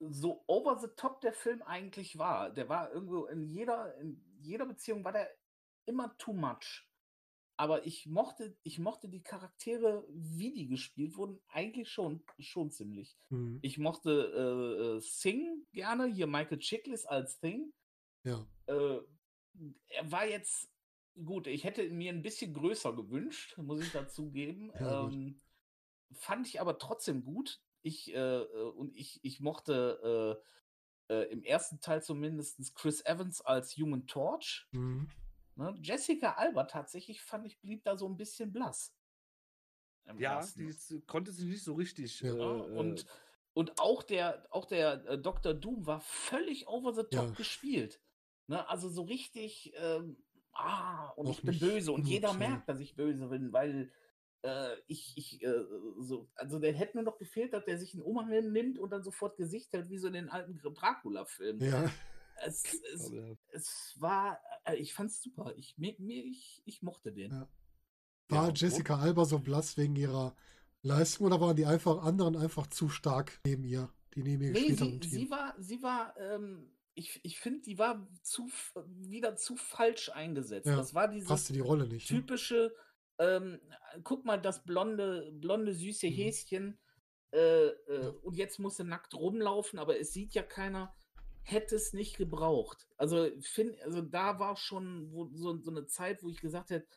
[0.00, 2.50] so over the top der Film eigentlich war.
[2.50, 5.28] Der war irgendwo in jeder, in jeder Beziehung war der
[5.86, 6.88] immer too much.
[7.56, 13.16] Aber ich mochte, ich mochte die Charaktere, wie die gespielt wurden, eigentlich schon, schon ziemlich.
[13.28, 13.58] Mhm.
[13.62, 17.72] Ich mochte äh, äh, Sing gerne, hier Michael Chiklis als Thing.
[18.24, 18.46] Ja.
[18.66, 19.00] Äh,
[19.88, 20.70] er war jetzt
[21.24, 24.72] gut, ich hätte ihn mir ein bisschen größer gewünscht, muss ich dazu geben.
[24.80, 25.40] Ja, ähm,
[26.12, 27.60] fand ich aber trotzdem gut.
[27.82, 30.42] Ich, äh, äh, und ich, ich mochte
[31.08, 34.66] äh, im ersten Teil zumindest Chris Evans als Human Torch.
[34.72, 35.10] Mhm.
[35.56, 35.74] Ne?
[35.82, 38.94] Jessica Alba tatsächlich fand ich, blieb da so ein bisschen blass.
[40.18, 40.60] Ja, ersten.
[40.60, 42.20] die ist, konnte sie nicht so richtig.
[42.20, 42.32] Ja.
[42.32, 42.44] Äh, Ja,
[42.78, 43.06] und,
[43.54, 45.54] und auch der, auch der äh, Dr.
[45.54, 47.34] Doom war völlig over the top Ja.
[47.34, 48.00] gespielt.
[48.48, 48.68] Ne?
[48.68, 50.16] Also so richtig, ähm,
[50.52, 53.92] ah, und Auch ich bin böse und jeder merkt, dass ich böse bin, weil
[54.42, 55.64] äh, ich, ich, äh,
[56.00, 59.04] so, also der hätte nur noch gefehlt, dass der sich einen Umhang nimmt und dann
[59.04, 61.60] sofort Gesicht hält, wie so in den alten Dracula-Filmen.
[61.62, 61.90] Ja.
[62.44, 62.64] Es,
[62.94, 65.52] es, aber, es war, äh, ich fand's super.
[65.56, 67.32] Ich, mir, mir, ich, ich mochte den.
[67.32, 67.48] Ja.
[68.28, 70.34] War Ja, Jessica Alba so blass wegen ihrer
[70.82, 74.68] Leistung oder waren die einfach anderen einfach zu stark neben ihr, die neben ihr Nee,
[74.68, 78.48] gespielt haben sie, im sie war, sie war, ähm, ich, ich finde, die war zu,
[78.86, 80.66] wieder zu falsch eingesetzt.
[80.66, 82.10] Ja, das war dieses Passte die Rolle nicht.
[82.10, 82.18] Ne?
[82.18, 82.74] typische,
[83.18, 83.60] ähm,
[84.02, 86.12] guck mal, das blonde, blonde, süße Mhm.
[86.12, 86.78] Häschen,
[87.32, 88.08] äh, äh, Ja.
[88.22, 90.94] und jetzt muss sie nackt rumlaufen, aber es sieht ja keiner,
[91.42, 92.88] hätte es nicht gebraucht.
[92.96, 96.88] Also, find, also da war schon wo, so, so eine Zeit, wo ich gesagt hätte,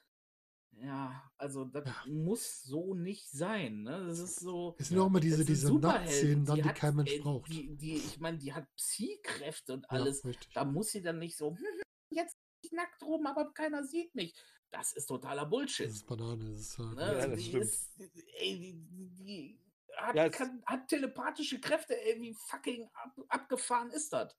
[0.77, 2.03] ja, also das Ja.
[2.07, 3.83] muss so nicht sein.
[3.83, 4.05] Ne?
[4.07, 4.75] Das ist so.
[4.77, 6.03] Es sind auch immer diese, diese Superhelden.
[6.05, 7.49] Nacktszenen, dann, Sie die hat, kein Mensch äh, braucht.
[7.51, 10.25] Die, die, ich meine, die hat Psy-Kräfte und Ja, alles.
[10.25, 10.53] richtig.
[10.53, 11.55] Da muss sie dann nicht so,
[12.11, 14.35] jetzt bin ich nackt rum, aber keiner sieht mich.
[14.71, 15.87] Das ist totaler Bullshit.
[15.87, 16.51] Das ist Banane.
[16.51, 17.01] Das ist, halt, Ne?
[17.01, 17.63] Ja, das die stimmt.
[17.63, 17.89] ist,
[18.39, 19.59] ey, die, die, die
[19.97, 24.35] hat, Ja, kann, hat telepathische Kräfte, ey, wie fucking ab, abgefahren ist das?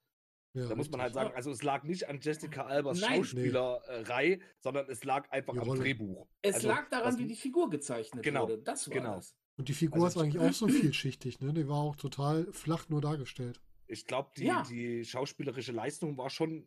[0.55, 3.17] ja, da muss man halt sagen, also es lag nicht an Jessica Albers Nein.
[3.25, 5.81] Schauspielerei, sondern es lag einfach am Rolle.
[5.81, 6.27] Drehbuch.
[6.43, 8.59] Es Also, lag daran, wie die Figur gezeichnet Genau, wurde.
[8.59, 9.17] Das war genau.
[9.17, 9.37] das.
[9.59, 11.53] Und die Figur Also ist eigentlich auch so vielschichtig, ne?
[11.53, 13.61] Die war auch total flach nur dargestellt.
[13.87, 14.63] Ich glaube, die, Ja.
[14.63, 16.67] die schauspielerische Leistung war schon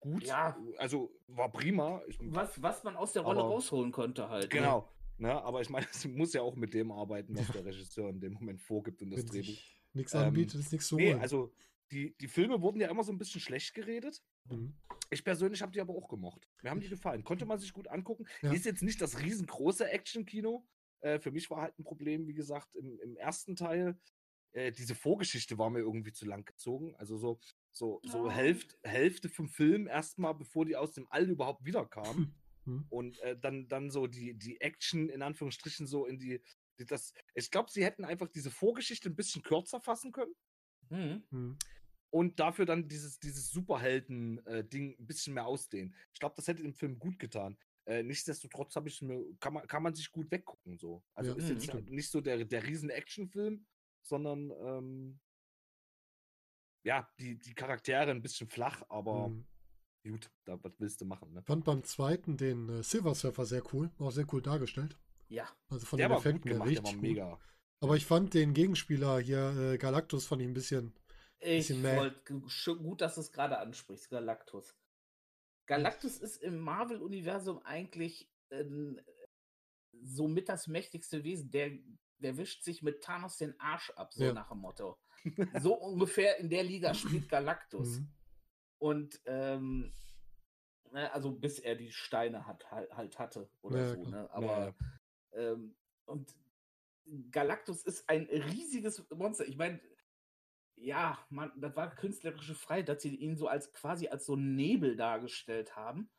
[0.00, 0.24] gut.
[0.24, 0.56] Ja.
[0.78, 2.02] Also war prima.
[2.08, 4.44] Ich, Was, was man aus der Rolle Aber- rausholen konnte halt.
[4.44, 4.48] ne?
[4.48, 4.80] Genau.
[4.80, 4.84] Ne,
[5.30, 8.32] aber ich meine, es muss ja auch mit dem arbeiten, was der Regisseur in dem
[8.34, 9.58] Moment vorgibt und das Wenn Drehbuch.
[9.92, 11.52] nichts Ähm, anbietet, ist nichts zu Nee, also
[11.90, 14.22] die, die Filme wurden ja immer so ein bisschen schlecht geredet.
[14.48, 14.74] Mhm.
[15.10, 16.48] Ich persönlich habe die aber auch gemocht.
[16.62, 17.22] Mir haben die gefallen.
[17.22, 18.24] Konnte man sich gut angucken.
[18.40, 18.52] Ja.
[18.52, 20.66] Ist jetzt nicht das riesengroße Action-Kino.
[21.00, 23.98] Äh, für mich war halt ein Problem, wie gesagt, im, im ersten Teil.
[24.52, 26.94] Äh, diese Vorgeschichte war mir irgendwie zu lang gezogen.
[26.96, 27.38] Also so,
[27.72, 28.32] so, so Ja.
[28.32, 32.34] Hälfte, Hälfte vom Film erstmal, bevor die aus dem All überhaupt wiederkamen.
[32.64, 32.86] Mhm.
[32.90, 36.40] Und äh, dann, dann so die, die Action in Anführungsstrichen so in die.
[36.78, 40.34] die das, ich glaube, sie hätten einfach diese Vorgeschichte ein bisschen kürzer fassen können
[40.90, 41.22] Mhm.
[41.30, 41.58] Mhm.
[42.10, 45.94] und dafür dann dieses, dieses Superhelden-Ding ein bisschen mehr ausdehnen.
[46.12, 47.56] Ich glaube, das hätte dem Film gut getan.
[47.84, 51.02] Äh, nichtsdestotrotz habe ich mir, kann man, kann man sich gut weggucken so.
[51.14, 51.90] Also Ja, ist jetzt stimmt.
[51.90, 53.66] nicht so der, der riesen Actionfilm,
[54.02, 55.20] sondern ähm,
[56.84, 59.46] ja, die, die Charaktere ein bisschen flach, aber Mhm.
[60.10, 61.40] Gut, da, was willst du machen, ne?
[61.40, 64.98] Ich fand beim zweiten den äh, Silver Surfer sehr cool, auch sehr cool dargestellt.
[65.28, 65.48] Ja.
[65.68, 67.38] Also von Der den Effekten her gemacht, der richtig mega.
[67.80, 70.94] Aber ich fand den Gegenspieler hier, äh, Galactus, fand ich ein bisschen.
[71.40, 72.40] Ich wollte
[72.76, 74.76] gut, dass du es gerade ansprichst, Galactus.
[75.66, 79.00] Galactus ist im Marvel-Universum eigentlich ähm,
[80.02, 81.50] so mit das mächtigste Wesen.
[81.50, 81.70] Der,
[82.18, 84.32] der wischt sich mit Thanos den Arsch ab, so Ja.
[84.32, 84.98] nach dem Motto.
[85.60, 88.00] So ungefähr in der Liga spielt Galactus.
[88.00, 88.08] Mhm.
[88.82, 89.92] Und ähm,
[90.90, 94.02] ne, also bis er die Steine hat, halt, halt hatte oder Ja, so.
[94.10, 94.28] Ne?
[94.32, 94.74] Aber
[95.34, 96.34] ähm, und
[97.30, 99.46] Galactus ist ein riesiges Monster.
[99.46, 99.80] Ich meine,
[100.74, 104.96] ja, man, das war künstlerische Freiheit, dass sie ihn so als quasi als so Nebel
[104.96, 106.10] dargestellt haben.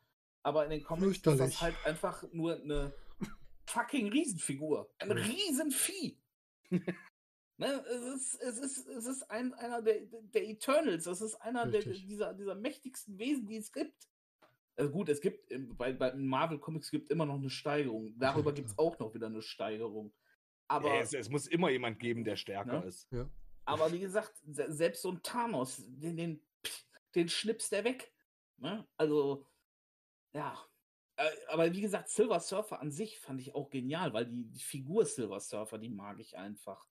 [0.42, 2.94] Aber in den Comics ist das halt einfach nur eine
[3.66, 4.90] fucking Riesenfigur.
[5.00, 5.16] Ein Ja.
[5.16, 6.18] Riesenvieh.
[7.56, 11.06] ne, es ist, es ist, es ist ein, einer der, der Eternals.
[11.06, 14.08] Es ist einer der, dieser, dieser mächtigsten Wesen, die es gibt.
[14.76, 18.12] Also gut, es gibt im- bei, bei Marvel Comics gibt immer noch eine Steigerung.
[18.18, 18.54] Darüber klar.
[18.54, 20.12] gibt es auch noch wieder eine Steigerung.
[20.68, 22.86] Aber, Ja, es, es muss immer jemand geben, der stärker Ne?
[22.86, 23.08] ist.
[23.64, 26.46] aber wie gesagt, se- selbst so ein Thanos, den, den,
[27.14, 28.12] den schnippst der weg.
[28.56, 28.86] Ne?
[28.96, 29.46] Also,
[30.32, 30.58] ja.
[31.16, 34.58] Äh, Aber wie gesagt, Silver Surfer an sich fand ich auch genial, weil die, die
[34.62, 36.84] Figur Silver Surfer, die mag ich einfach.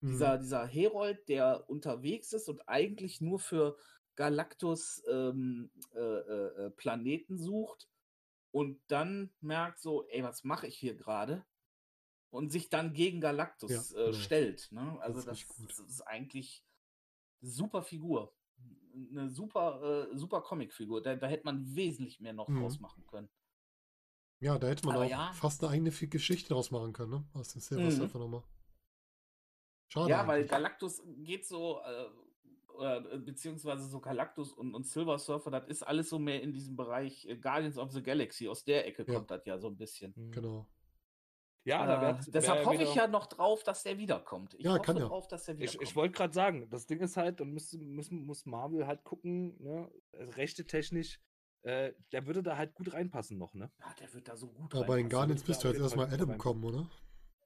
[0.00, 0.08] Mhm.
[0.12, 3.76] Dieser, dieser Herold, der unterwegs ist und eigentlich nur für
[4.16, 7.88] Galactus ähm, äh, äh, äh, Planeten sucht
[8.50, 11.44] und dann merkt so, ey, was mache ich hier gerade?
[12.30, 14.12] Und sich dann gegen Galactus Ja, äh, genau.
[14.12, 14.68] stellt.
[14.70, 14.98] Ne?
[15.00, 15.68] Also das, gut.
[15.70, 16.64] das ist eigentlich
[17.42, 18.32] eine super Figur.
[19.10, 21.02] Eine super, äh, super Comicfigur.
[21.02, 22.60] Da, da hätte man wesentlich mehr noch Mhm.
[22.60, 23.28] draus machen können.
[24.40, 25.32] Ja, da hätte man Aber auch ja.
[25.32, 27.24] fast eine eigene Geschichte draus machen können, ne?
[27.34, 27.90] Aus dem Silver Mhm.
[27.90, 28.42] Surfer nochmal.
[29.92, 30.10] Schade.
[30.10, 30.50] Ja, weil eigentlich.
[30.50, 32.06] Galactus geht so, äh,
[32.74, 36.52] oder, äh, beziehungsweise so Galactus und, und Silver Surfer, das ist alles so mehr in
[36.52, 38.48] diesem Bereich äh, Guardians of the Galaxy.
[38.48, 39.14] Aus der Ecke Ja.
[39.14, 40.14] kommt das ja so ein bisschen.
[40.16, 40.30] Mhm.
[40.30, 40.66] Genau.
[41.64, 44.54] Ja, da äh, wird, deshalb wär hoffe ich ja noch drauf, dass der wiederkommt.
[44.54, 45.06] Ich Ja, hoffe kann ja.
[45.06, 45.82] drauf, dass der Ich, wiederkommt.
[45.82, 49.62] ich wollte gerade sagen, das Ding ist halt, dann muss, muss, muss Marvel halt gucken,
[49.62, 51.20] ne, also rechte technisch,
[51.62, 53.70] äh, der würde da halt gut reinpassen noch, ne?
[53.78, 55.08] ja, der wird da so gut Aber in reinpassen.
[55.10, 56.88] Guardians das wär bist du auf jetzt erstmal Adam kommen, oder?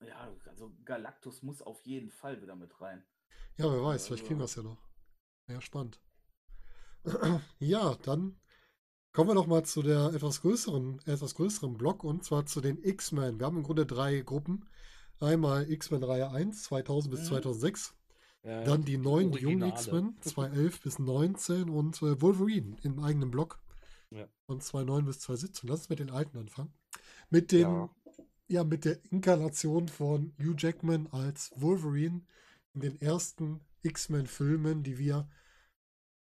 [0.07, 3.05] Ja, also Galactus muss auf jeden Fall wieder mit rein.
[3.57, 4.79] Ja, wer weiß, vielleicht kriegen wir Also- das ja noch.
[5.49, 6.01] Ja, spannend.
[7.59, 8.37] Ja, dann
[9.13, 12.83] kommen wir doch mal zu der etwas größeren, etwas größeren Block und zwar zu den
[12.83, 13.39] X-Men.
[13.39, 14.69] Wir haben im Grunde drei Gruppen.
[15.21, 17.27] Einmal X-Men Reihe 1, 2000 bis Mhm.
[17.27, 17.95] 2006.
[18.43, 19.69] Äh, Dann die neun die jungen.
[19.69, 23.61] X-Men, 2011 bis 19 und äh, Wolverine im eigenen Block
[24.11, 24.27] Ja.
[24.47, 25.69] von 2009 bis 2017.
[25.69, 26.73] Lass uns mit den alten anfangen.
[27.31, 27.91] Mit dem, ja.
[28.49, 28.65] Ja.
[28.65, 32.23] mit der Inkarnation von Hugh Jackman als Wolverine
[32.75, 35.29] in den ersten X-Men-Filmen, die wir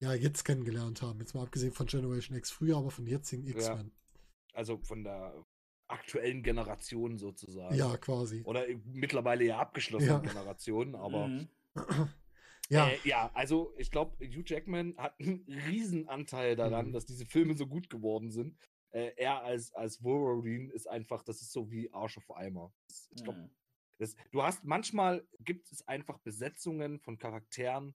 [0.00, 1.20] ja jetzt kennengelernt haben.
[1.20, 3.92] Jetzt mal abgesehen von Generation X früher, aber von jetzigen X-Men.
[4.52, 5.34] Also von der
[5.88, 7.74] aktuellen Generation sozusagen.
[7.74, 7.96] Ja.
[7.98, 8.42] quasi.
[8.44, 10.32] Oder mittlerweile ja abgeschlossenen Ja.
[10.32, 11.48] Generation, aber Mhm.
[12.68, 16.92] Ja, Äh, ja, also ich glaube, Hugh Jackman hat einen Riesenanteil daran, Mhm.
[16.92, 18.56] dass diese Filme so gut geworden sind.
[18.94, 22.72] Äh, er als, als Wolverine ist einfach, das ist so wie Arsch auf Eimer.
[22.88, 23.50] Das, ich glaube, Mhm.
[23.98, 27.94] das, du hast manchmal gibt es einfach Besetzungen von Charakteren,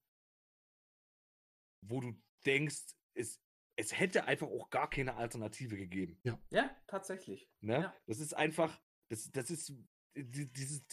[1.81, 2.13] wo du
[2.45, 3.39] denkst, es,
[3.77, 6.19] es hätte einfach auch gar keine Alternative gegeben.
[6.49, 7.47] Ja, tatsächlich.
[7.61, 7.73] Ne?
[7.83, 7.95] Ja.
[8.07, 9.73] Das ist einfach, das, das ist
[10.15, 10.83] die- dieses,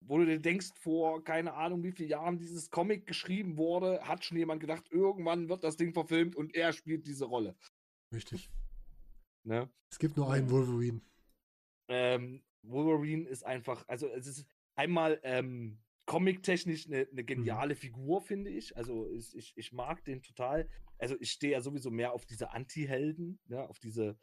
[0.00, 4.24] wo du dir denkst, vor keine Ahnung wie vielen Jahren dieses Comic geschrieben wurde, hat
[4.24, 7.56] schon jemand gedacht, irgendwann wird das Ding verfilmt und er spielt diese Rolle.
[8.14, 8.48] richtig.
[9.48, 9.70] Ne?
[9.90, 10.50] Es gibt nur einen Mhm.
[10.50, 11.00] Wolverine.
[11.88, 14.46] Ähm, Wolverine ist einfach, also es ist
[14.76, 18.76] einmal ähm, comic-technisch eine, eine geniale Figur, finde ich.
[18.76, 20.68] Also ich, ich, ich mag den total.
[20.98, 23.66] Also ich stehe ja sowieso mehr auf diese Anti-Helden, ne?
[23.66, 24.18] auf diese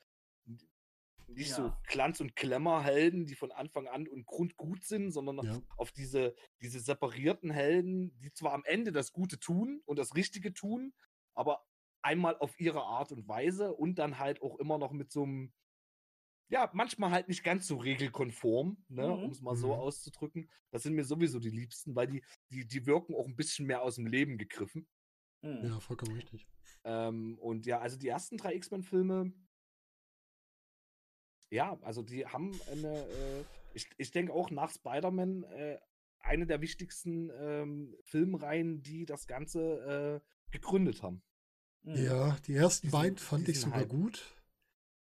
[1.28, 1.82] nicht so Ja.
[1.88, 5.60] Glanz- und Klemmer-Helden, die von Anfang an und grundgut sind, sondern Ja.
[5.76, 10.54] auf diese, diese separierten Helden, die zwar am Ende das Gute tun und das Richtige
[10.54, 10.94] tun,
[11.34, 11.66] aber
[12.06, 15.54] einmal auf ihre Art und Weise und dann halt auch immer noch mit so einem,
[16.50, 19.24] ja, manchmal halt nicht ganz so regelkonform, ne, Mhm.
[19.24, 19.80] um es mal so Mhm.
[19.80, 20.50] auszudrücken.
[20.72, 23.82] Das sind mir sowieso die Liebsten, weil die, die, die wirken auch ein bisschen mehr
[23.82, 24.88] aus dem Leben gegriffen.
[25.42, 25.66] Mhm.
[25.66, 26.48] Ja, vollkommen richtig.
[26.84, 29.34] Ähm, und ja, also die ersten drei X-Men-Filme,
[31.50, 35.80] ja, also die haben eine, äh, ich, ich denke auch nach Spider-Man, äh,
[36.20, 41.24] eine der wichtigsten ähm, Filmreihen, die das Ganze äh, gegründet haben.
[41.86, 42.04] Mhm.
[42.04, 43.90] Ja, die ersten Diesen- beiden fand ich sogar Hype.
[43.90, 44.24] gut.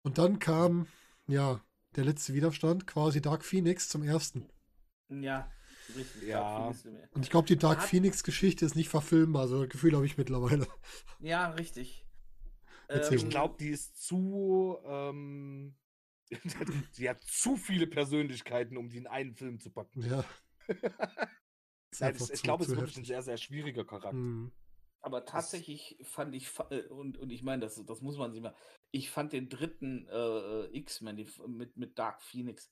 [0.04, 0.88] Und dann kam,
[1.28, 1.62] ja,
[1.96, 4.50] der letzte Widerstand, quasi Dark Phoenix zum ersten.
[5.10, 5.52] Ja,
[5.96, 6.24] richtig.
[6.24, 6.74] Ja.
[7.12, 10.18] Und ich glaube, die Dark hat- Phoenix-Geschichte ist nicht verfilmbar, so das Gefühl habe ich
[10.18, 10.68] mittlerweile.
[11.20, 12.06] Ja, richtig.
[12.88, 15.76] Erzähl Ich Ähm, glaube, die ist zu, ähm,
[16.98, 20.02] die hat zu viele Persönlichkeiten, um die in einen Film zu packen.
[20.02, 20.24] Ja.
[21.92, 24.14] Ist Nein, ich, ich glaube, es ist wirklich ein sehr, sehr schwieriger Charakter.
[24.14, 24.52] Mhm.
[25.04, 28.56] Aber tatsächlich fand ich, äh, und, und ich meine, das, das muss man sich mal,
[28.92, 32.72] ich fand den dritten äh, X-Men mit, mit Dark Phoenix,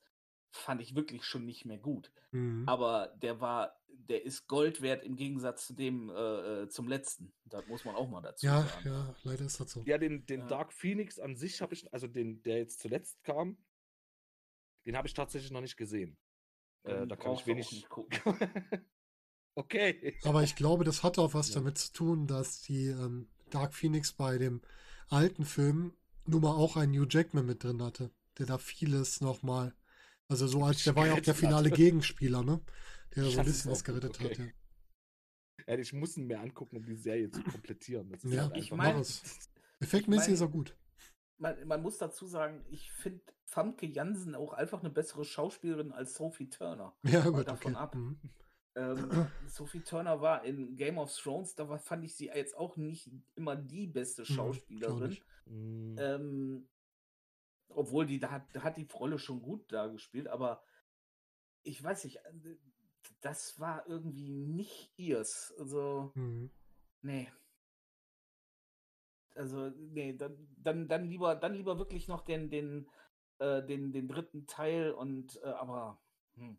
[0.51, 2.11] fand ich wirklich schon nicht mehr gut.
[2.31, 2.68] Mhm.
[2.68, 7.34] Aber der war, der ist Gold wert im Gegensatz zu dem äh, äh, zum letzten.
[7.45, 8.88] Das muss man auch mal dazu Ja, sagen.
[8.88, 9.81] ja, leider ist das so.
[9.84, 10.47] Ja, den, den Ja.
[10.47, 13.57] Dark Phoenix an sich habe ich, also den, der jetzt zuletzt kam,
[14.85, 16.18] den habe ich tatsächlich noch nicht gesehen.
[16.84, 17.85] Äh, da kann ich wenig.
[17.89, 18.19] gucken.
[19.60, 20.18] Okay.
[20.23, 21.56] Aber ich glaube, das hatte auch was Ja.
[21.56, 24.61] damit zu tun, dass die ähm, Dark Phoenix bei dem
[25.10, 25.94] alten Film
[26.26, 29.73] nun mal auch einen Hugh Jackman mit drin hatte, der da vieles nochmal,
[30.27, 31.77] also so als, der war ja auch der finale hat.
[31.77, 32.61] Gegenspieler, ne?
[33.15, 34.53] Der da so ein bisschen was gerettet hat, okay.
[35.68, 35.73] ja.
[35.73, 38.10] Ja, ich muss ihn mir angucken, um die Serie zu komplettieren.
[38.10, 39.22] Das ist Ja, halt ich einfach- mein- mach es.
[39.80, 40.77] Effektmäßig ist er mein- gut.
[41.38, 46.14] Man, man muss dazu sagen, ich finde Famke Jansen auch einfach eine bessere Schauspielerin als
[46.15, 46.94] Sophie Turner.
[47.03, 47.81] Ja, gut, davon okay.
[47.84, 47.95] ab.
[47.95, 48.19] Mhm.
[48.75, 49.11] Ähm,
[49.47, 53.09] Sophie Turner war in Game of Thrones, da war, fand ich sie jetzt auch nicht
[53.35, 55.17] immer die beste Mhm, Schauspielerin.
[55.45, 56.67] Mm, Ähm,
[57.69, 60.61] obwohl die, da hat, hat die Rolle schon gut da gespielt, aber
[61.63, 62.57] ich weiß nicht, äh,
[63.21, 65.53] das war irgendwie nicht ihrs.
[65.57, 66.49] Also, Mhm.
[67.01, 67.29] nee.
[69.35, 72.89] Also, nee, dann, dann, dann lieber, dann lieber wirklich noch den, den,
[73.39, 75.99] äh, den, den dritten Teil und äh, aber
[76.35, 76.57] hm,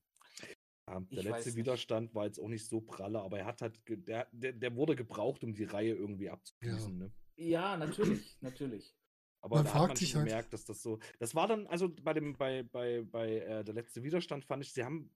[0.91, 1.59] ja, ich der weiß letzte.
[1.59, 4.97] Widerstand war jetzt auch nicht so pralle, aber er hat halt, der, der, der wurde
[4.97, 6.99] gebraucht, um die Reihe irgendwie abzuschließen.
[6.99, 7.13] Ne?
[7.37, 8.95] ja, natürlich, natürlich.
[9.43, 10.99] Aber Man da hat fragt man sich schon halt- gemerkt, dass das so.
[11.19, 14.73] Das war dann, also bei dem, bei, bei, bei äh, der letzte Widerstand fand ich,
[14.75, 15.11] sie haben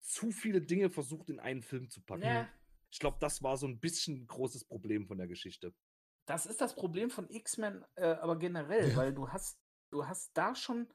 [0.00, 2.22] zu viele Dinge versucht, in einen Film zu packen.
[2.22, 2.48] Ja,
[2.90, 5.74] Ich glaube, das war so ein bisschen ein großes Problem von der Geschichte.
[6.26, 8.96] das ist das Problem von X-Men, äh, aber generell, Ja.
[8.96, 9.60] weil du hast,
[9.90, 10.88] du hast da schon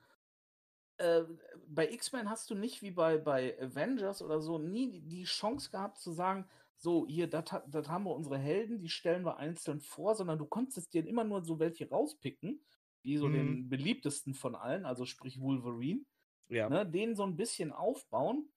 [0.97, 1.23] äh,
[1.67, 5.99] bei X-Men hast du nicht wie bei, bei Avengers oder so nie die- Chance gehabt
[5.99, 6.47] zu sagen,
[6.79, 10.93] so, hier, das haben wir unsere Helden, die stellen wir einzeln vor, sondern du konntest
[10.93, 12.63] dir immer nur so welche rauspicken,
[13.01, 13.33] wie so Mhm.
[13.33, 16.05] den beliebtesten von allen, also sprich Wolverine,
[16.49, 16.69] Ja.
[16.69, 18.51] ne, den so ein bisschen aufbauen,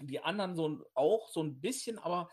[0.00, 2.30] die anderen so auch so ein bisschen, aber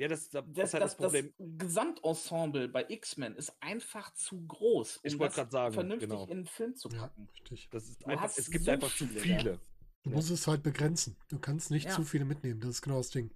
[0.00, 1.34] Ja, das, das, das, ist halt das, das Problem.
[1.36, 6.24] das Gesamtensemble bei X-Men ist einfach zu groß, Ich um wollte das sagen, vernünftig genau.
[6.24, 7.28] in einen Film zu Ja, packen.
[7.34, 7.68] richtig.
[7.70, 9.50] Das ist Du einfach, es gibt so einfach zu viele, viele.
[9.50, 9.58] ja.
[10.02, 10.16] Du Ja.
[10.16, 11.16] musst es halt begrenzen.
[11.28, 11.94] Du kannst nicht Ja.
[11.96, 12.60] zu viele mitnehmen.
[12.60, 13.30] Das ist genau das Ding.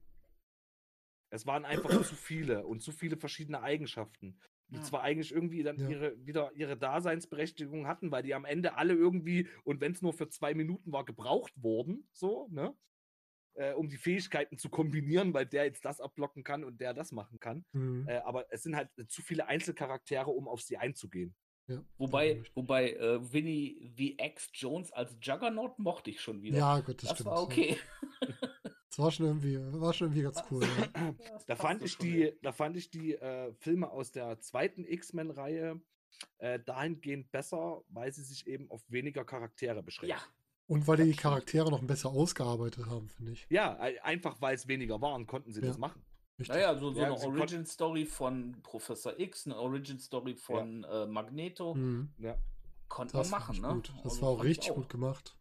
[1.28, 4.38] Es waren einfach zu viele und zu viele verschiedene Eigenschaften,
[4.68, 4.82] die Ja.
[4.84, 5.90] zwar eigentlich irgendwie dann Ja.
[5.90, 10.14] ihre, wieder ihre Daseinsberechtigung hatten, weil die am Ende alle irgendwie, und wenn es nur
[10.14, 12.74] für zwei Minuten war, gebraucht wurden, so, ne?
[13.56, 17.12] Äh, um die Fähigkeiten zu kombinieren, weil der jetzt das abblocken kann und der das
[17.12, 17.64] machen kann.
[17.72, 18.08] Mhm.
[18.08, 21.36] Äh, aber es sind halt zu viele Einzelcharaktere, um auf sie einzugehen.
[21.66, 26.58] Ja, Wobei, wobei äh, Winnie the X Jones als Juggernaut mochte ich schon wieder.
[26.58, 27.30] ja, gut, das, das stimmt.
[27.30, 27.78] war okay.
[28.96, 30.62] Das war schon irgendwie, war schon irgendwie ganz cool.
[30.62, 31.14] Ja.
[31.48, 35.80] Da fand ich die, da fand ich die äh, Filme aus der zweiten X-Men-Reihe
[36.38, 40.16] äh, dahingehend besser, weil sie sich eben auf weniger Charaktere beschränken.
[40.16, 40.24] Ja,
[40.66, 41.12] Und weil die.
[41.14, 43.46] Charaktere noch ein besser ausgearbeitet haben, finde ich.
[43.50, 45.68] Ja, ein- einfach weil es weniger waren, konnten sie Ja.
[45.68, 46.02] das machen.
[46.38, 46.54] Richtig.
[46.56, 52.12] naja, so, so Ja, eine Origin-Story von Professor X, eine Origin-Story von äh, Magneto, Mhm.
[52.18, 52.36] Ja,
[52.88, 53.68] konnte man machen, ne?
[53.74, 53.92] gut.
[54.02, 55.36] Das Also war auch richtig gut gemacht.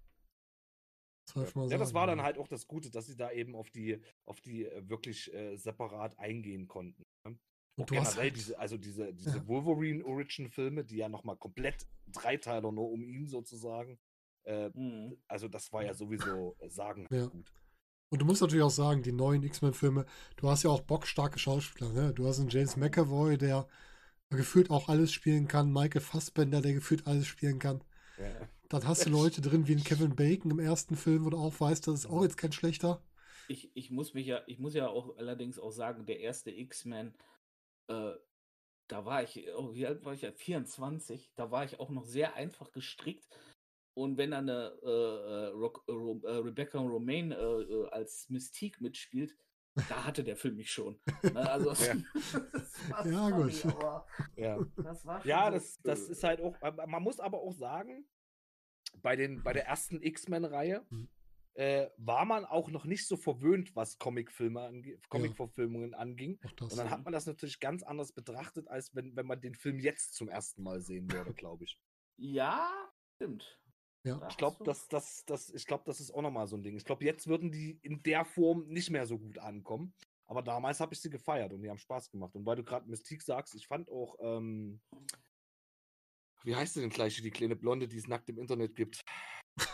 [1.33, 2.23] Das ja das war dann ja.
[2.25, 5.55] halt auch das Gute, dass sie da eben auf die, auf die äh, wirklich äh,
[5.55, 7.01] separat eingehen konnten.
[7.25, 7.39] Ne?
[7.77, 9.47] Auch Und du hast generell halt, diese, also diese, diese Ja.
[9.47, 13.97] Wolverine-Origin-Filme, die ja nochmal komplett Dreiteiler nur um ihn sozusagen.
[14.45, 15.17] Äh, Mhm.
[15.27, 17.27] also das war ja sowieso äh, sagen Ja.
[17.27, 17.51] gut.
[18.09, 20.05] und du musst natürlich auch sagen, die neuen X-Men-Filme,
[20.37, 21.91] du hast ja auch bockstarke Schauspieler.
[21.93, 22.13] Ne?
[22.13, 23.67] Du hast einen James McAvoy, der
[24.29, 27.83] gefühlt auch alles spielen kann, Michael Fassbender, der gefühlt alles spielen kann.
[28.17, 28.49] Ja.
[28.69, 31.59] Dann hast du Leute drin wie ein Kevin Bacon im ersten Film, wo du auch
[31.59, 33.01] weißt, das ist auch jetzt kein schlechter.
[33.47, 37.13] Ich, ich muss mich ja, ich muss ja auch allerdings auch sagen, der erste X-Men,
[37.87, 38.13] äh,
[38.87, 40.31] da war ich, oh, wie alt war ich ja?
[40.31, 43.27] 24, da war ich auch noch sehr einfach gestrickt.
[43.95, 48.81] Und wenn dann eine äh, äh, Rock, äh, äh, Rebecca Romaine äh, äh, als Mystique
[48.81, 49.35] mitspielt,
[49.89, 50.99] da hatte der Film mich schon.
[51.23, 51.49] Ne?
[51.49, 51.95] Also, Ja.
[52.51, 54.35] das war Ja, sorry, gut.
[54.35, 54.59] Ja.
[54.77, 56.55] das war schon Ja, so, das, das ist halt auch,
[56.87, 58.05] man muss aber auch sagen,
[59.01, 61.09] bei, den, bei der ersten X-Men-Reihe Mhm.
[61.55, 66.39] äh, war man auch noch nicht so verwöhnt, was Comicfilme ange Comic-Verfilmungen anging.
[66.45, 66.71] Auch das.
[66.71, 69.79] Und dann hat man das natürlich ganz anders betrachtet, als wenn, wenn man den Film
[69.79, 71.79] jetzt zum ersten Mal sehen würde, glaube ich.
[72.17, 72.71] Ja,
[73.15, 73.59] stimmt.
[74.03, 74.25] Ja.
[74.29, 76.75] Ich glaube, das, das, das, ich glaub, das ist auch nochmal so ein Ding.
[76.75, 79.93] Ich glaube, jetzt würden die in der Form nicht mehr so gut ankommen.
[80.25, 82.33] Aber damals habe ich sie gefeiert und die haben Spaß gemacht.
[82.35, 84.81] Und weil du gerade Mystique sagst, ich fand auch, ähm,
[86.43, 89.01] wie heißt sie denn gleich, die kleine Blonde, die es nackt im Internet gibt?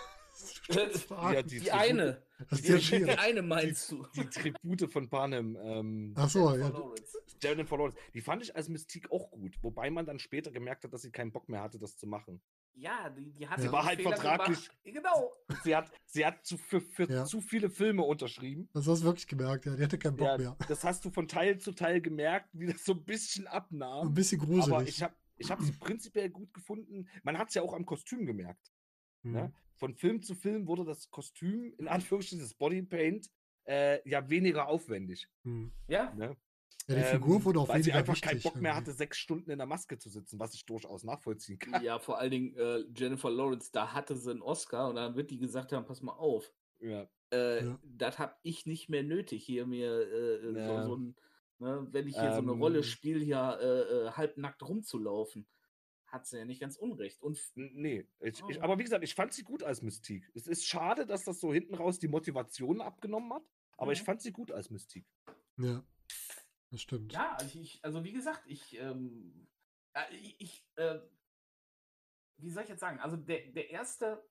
[0.69, 2.23] Ja, die, die- eine.
[2.49, 4.05] das ist Die, die eine meinst du.
[4.15, 5.57] Die Tribute von Panem.
[5.61, 6.67] Ähm, Ach so, ja.
[6.67, 7.17] Jennifer Lawrence.
[7.41, 7.97] Jennifer Lawrence.
[8.13, 11.11] Die fand ich als Mystik auch gut, wobei man dann später gemerkt hat, dass sie
[11.11, 12.41] keinen Bock mehr hatte, das zu machen.
[12.79, 14.79] Ja, die, die hat Sie war halt Fehler vertraglich- Gemacht.
[14.83, 15.33] Genau.
[15.63, 17.25] Sie hat, sie hat zu, für, für Ja.
[17.25, 18.69] zu viele Filme unterschrieben.
[18.73, 19.75] Das hast du wirklich gemerkt, ja.
[19.75, 20.57] Die hatte keinen Bock Ja, mehr.
[20.67, 24.07] das hast du von Teil zu Teil gemerkt, wie das so ein bisschen abnahm.
[24.07, 24.73] Ein bisschen gruselig.
[24.73, 27.07] Aber ich habe ich hab sie prinzipiell gut gefunden.
[27.23, 28.71] Man hat es ja auch am Kostüm gemerkt.
[29.23, 29.31] Hm.
[29.33, 29.53] Ne?
[29.75, 33.29] Von Film zu Film wurde das Kostüm, in Anführungsstrichen das Bodypaint,
[33.65, 35.27] äh, ja weniger aufwendig.
[35.43, 35.71] Hm.
[35.87, 36.13] Ja.
[36.15, 36.35] Ne?
[36.89, 38.29] Ja, die Figur Ähm, wurde auch Weil sie einfach wichtig.
[38.29, 41.59] keinen Bock mehr hatte, sechs Stunden in der Maske zu sitzen, was ich durchaus nachvollziehen
[41.59, 41.83] kann.
[41.83, 45.29] Ja, vor allen Dingen äh, Jennifer Lawrence, da hatte sie einen Oscar und dann wird
[45.29, 47.07] die gesagt haben, pass mal auf, Ja.
[47.31, 47.79] äh, Ja.
[47.83, 50.81] das habe ich nicht mehr nötig, hier mir äh, Ja.
[50.81, 51.15] so, so ein,
[51.59, 52.83] ne, wenn ich hier so eine Rolle Ähm.
[52.83, 53.65] spiele, hier äh,
[54.07, 55.47] äh, halbnackt rumzulaufen.
[56.07, 57.21] Hat sie ja nicht ganz unrecht.
[57.21, 58.63] Und Nee, ich, ich, Oh.
[58.63, 60.27] aber wie gesagt, ich fand sie gut als Mystik.
[60.33, 63.43] Es ist schade, dass das so hinten raus die Motivation abgenommen hat,
[63.77, 64.05] aber ich Mhm.
[64.05, 65.05] fand sie gut als Mystik.
[65.57, 65.83] Ja,
[66.71, 67.13] das stimmt.
[67.13, 69.47] ja, also, ich, also wie gesagt, ich, ähm,
[69.93, 70.99] äh, ich, äh,
[72.37, 72.99] wie soll ich jetzt sagen?
[72.99, 74.23] Also der, der erste,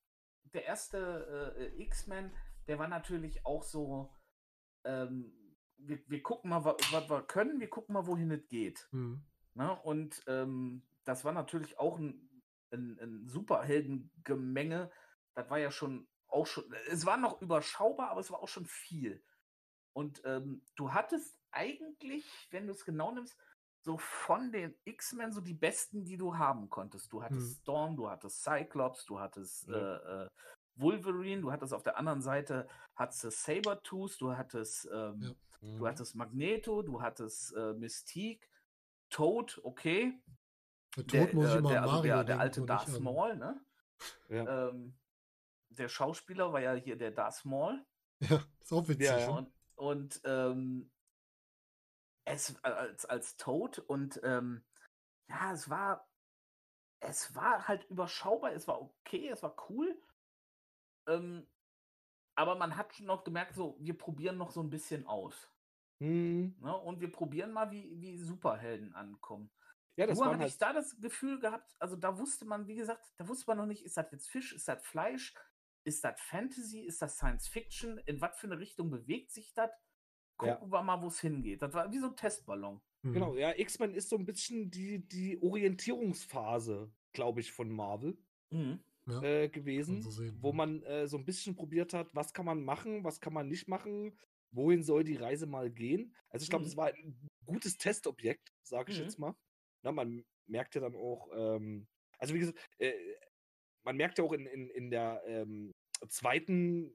[0.52, 2.32] der erste äh, X-Men,
[2.66, 4.14] der war natürlich auch so,
[4.84, 5.32] ähm,
[5.76, 8.88] wir, wir gucken mal, was wir können, wir gucken mal, wohin es geht.
[8.90, 9.24] Hm.
[9.54, 9.80] Ne?
[9.82, 14.90] Und ähm, das war natürlich auch ein, ein, ein Superheldengemenge.
[15.34, 18.66] Das war ja schon auch schon, es war noch überschaubar, aber es war auch schon
[18.66, 19.24] viel.
[19.92, 23.36] Und ähm, du hattest eigentlich, wenn du es genau nimmst,
[23.80, 27.12] so von den X-Men so die besten, die du haben konntest.
[27.12, 27.62] Du hattest Mhm.
[27.62, 29.96] Storm, du hattest Cyclops, du hattest Ja.
[29.96, 30.28] äh, äh,
[30.74, 35.32] Wolverine, du hattest auf der anderen Seite hattest du Sabertooth, du hattest ähm, Ja.
[35.60, 38.48] Du hattest Magneto, du hattest äh, Mystique,
[39.10, 40.20] Toad, okay.
[40.96, 43.00] Der Tod Der, muss ich äh, immer der, an also Mario der, der alte Darth
[43.00, 43.60] Maul, ne?
[44.28, 44.68] Ja.
[44.68, 44.96] Ähm,
[45.70, 47.84] der Schauspieler war ja hier der Darth Maul.
[48.20, 49.06] Ja, ist auch witzig.
[49.06, 49.28] Ja, ja.
[49.30, 50.90] Und, und ähm,
[52.28, 54.64] es äh, als, als Toad und ähm,
[55.28, 56.08] ja, es war
[57.00, 60.00] es war halt überschaubar, es war okay, es war cool.
[61.06, 61.46] Ähm,
[62.34, 65.50] aber man hat schon noch gemerkt, so, wir probieren noch so ein bisschen aus.
[66.00, 66.56] Hm.
[66.60, 66.76] Ne?
[66.76, 69.50] Und wir probieren mal, wie, wie Superhelden ankommen.
[69.96, 70.62] Ja, das Nur hatte ich halt.
[70.62, 73.84] da das Gefühl gehabt, also da wusste man, wie gesagt, da wusste man noch nicht,
[73.84, 75.34] ist das jetzt Fisch, ist das Fleisch,
[75.84, 79.70] ist das Fantasy, ist das Science Fiction, in was für eine Richtung bewegt sich das?
[80.42, 80.54] Ja.
[80.54, 81.62] Gucken wir mal, wo es hingeht.
[81.62, 82.80] Das war wie so ein Testballon.
[83.02, 83.12] Hm.
[83.12, 88.16] Genau, ja, X-Men ist so ein bisschen die, die Orientierungsphase, glaube ich, von Marvel
[88.50, 88.80] Mhm.
[89.06, 90.54] Ja, äh, gewesen, so sehen, wo ja.
[90.54, 93.66] man äh, so ein bisschen probiert hat, was kann man machen, was kann man nicht
[93.68, 94.18] machen,
[94.50, 96.14] wohin soll die Reise mal gehen.
[96.30, 96.68] Also ich glaube, Mhm.
[96.70, 99.04] es war ein gutes Testobjekt, sage ich Mhm.
[99.04, 99.34] jetzt mal.
[99.82, 101.86] Na, man merkt ja dann auch, ähm,
[102.18, 102.92] also wie gesagt, äh,
[103.84, 105.72] man merkt ja auch in, in, in der ähm,
[106.08, 106.94] zweiten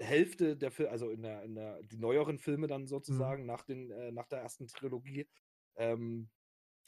[0.00, 3.90] Hälfte der Filme, also in der, in der, die neueren Filme dann sozusagen nach, den,
[3.90, 5.28] äh, nach der ersten Trilogie,
[5.76, 6.28] ähm,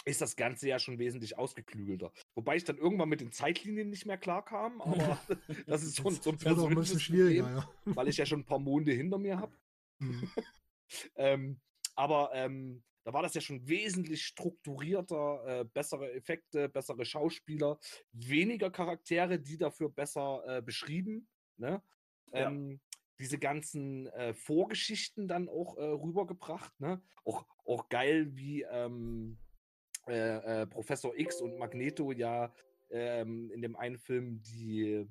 [0.04, 2.12] ist das Ganze ja schon wesentlich ausgeklügelter.
[2.34, 5.20] Wobei ich dann irgendwann mit den Zeitlinien nicht mehr klarkam, aber
[5.66, 7.96] das ist so ein, so ein ein persönliches schwieriger, Problem, ja.
[7.96, 9.52] weil ich ja schon ein paar Monde hinter mir habe.
[10.00, 10.28] Hm.
[11.16, 11.58] Ähm,
[11.94, 17.78] aber ähm, da war das ja schon wesentlich strukturierter, äh, bessere Effekte, bessere Schauspieler,
[18.12, 21.28] weniger Charaktere, die dafür besser äh, beschrieben.
[21.56, 21.82] Ne?
[22.34, 22.52] Ja.
[23.22, 26.78] Diese ganzen äh, Vorgeschichten dann auch äh, rübergebracht.
[26.80, 27.00] Ne?
[27.24, 29.38] Auch, auch geil, wie ähm,
[30.08, 32.52] äh, äh, Professor X und Magneto ja
[32.90, 35.06] ähm, in dem einen Film die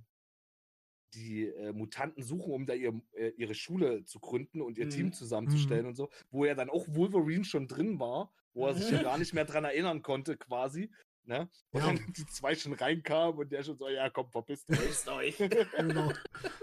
[1.14, 4.90] die äh, Mutanten suchen, um da ihr, äh, ihre Schule zu gründen und ihr Mhm.
[4.90, 8.90] Team zusammenzustellen und so, wo ja dann auch Wolverine schon drin war, wo er sich
[8.92, 10.90] ja gar nicht mehr dran erinnern konnte, quasi.
[11.24, 11.48] Ne?
[11.72, 11.88] Und Ja.
[11.88, 14.70] dann die zwei schon reinkamen und der schon so, ja komm, verpisst
[15.08, 15.38] euch.
[15.38, 16.12] Genau.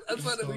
[0.07, 0.53] Das war eine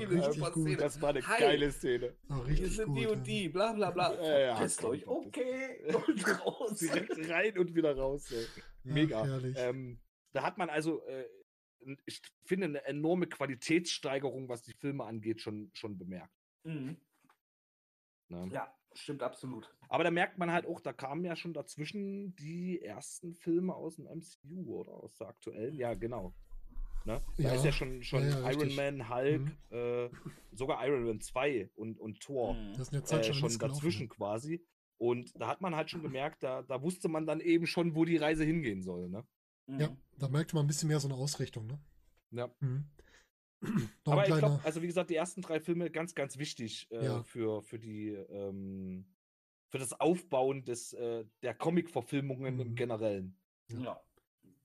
[0.51, 0.63] gut.
[0.63, 0.77] Szene.
[0.77, 1.39] Das war eine Hi.
[1.39, 2.15] geile Szene.
[2.45, 2.97] Wir sind gut.
[2.97, 3.09] die ja.
[3.09, 4.13] und die, bla bla bla.
[4.15, 5.05] Ja, ja, Verpisst euch.
[5.05, 5.93] verpisst Okay.
[6.07, 6.77] Und raus.
[6.79, 8.29] Direkt rein und wieder raus.
[8.29, 8.37] Ja,
[8.83, 9.23] Mega.
[9.25, 9.55] herrlich.
[9.59, 9.99] Ähm,
[10.33, 11.27] da hat man also, äh,
[12.05, 16.33] ich finde, eine enorme Qualitätssteigerung, was die Filme angeht, schon, schon bemerkt.
[16.63, 16.97] Mhm.
[18.29, 18.49] Ne?
[18.51, 19.73] Ja, stimmt absolut.
[19.89, 23.95] Aber da merkt man halt auch, da kamen ja schon dazwischen die ersten Filme aus
[23.97, 25.75] dem MCU oder aus der aktuellen.
[25.75, 26.33] Ja, genau.
[27.05, 27.21] Ne?
[27.37, 28.75] Da Ja, ist ja schon, schon ja, ja, Iron richtig.
[28.75, 29.57] Man, Hulk, Mhm.
[29.75, 30.09] äh,
[30.51, 32.73] sogar Iron Man 2 und, und Thor Mhm.
[32.73, 34.65] Das ist eine Zeit äh, schon, schon alles gelaufen, dazwischen quasi.
[34.97, 38.05] Und da hat man halt schon gemerkt, da, da wusste man dann eben schon, wo
[38.05, 39.09] die Reise hingehen soll.
[39.09, 39.25] Ne?
[39.67, 39.97] Ja, Mhm.
[40.17, 41.79] da merkt man ein bisschen mehr so eine Ausrichtung, ne?
[42.29, 42.53] Ja.
[42.59, 42.85] Mhm.
[44.05, 47.23] Aber ich glaube, also wie gesagt, die ersten drei Filme ganz, ganz wichtig äh, Ja.
[47.23, 49.05] für, für die ähm,
[49.69, 52.75] für das Aufbauen des, äh, der Comic-Verfilmungen im Mhm.
[52.75, 53.37] Generellen.
[53.69, 54.01] Ja.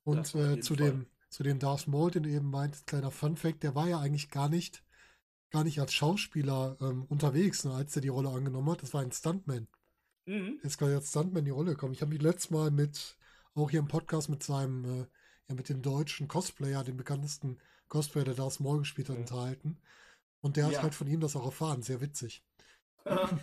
[0.05, 0.91] und äh, zu Fall.
[0.91, 4.31] dem, zu dem Darth Maul, den du eben meintest, kleiner Fun-Fact, der war ja eigentlich
[4.31, 4.85] gar nicht,
[5.51, 8.83] gar nicht als Schauspieler ähm, unterwegs, ne, als er die Rolle angenommen hat.
[8.83, 9.69] Das war ein Stuntman.
[10.27, 10.59] Mhm.
[10.63, 11.93] ist quasi als Stuntman in die Rolle gekommen.
[11.93, 13.17] Ich habe mich letztes Mal mit,
[13.55, 15.07] auch hier im Podcast mit seinem, äh,
[15.49, 19.21] ja, mit dem deutschen Cosplayer, dem bekanntesten Cosplayer, der Darth Maul gespielt hat, Ja.
[19.23, 19.79] unterhalten.
[20.41, 20.83] Und der hat Ja.
[20.83, 21.83] halt von ihm das auch erfahren.
[21.83, 22.45] Sehr witzig.
[23.05, 23.39] Ja,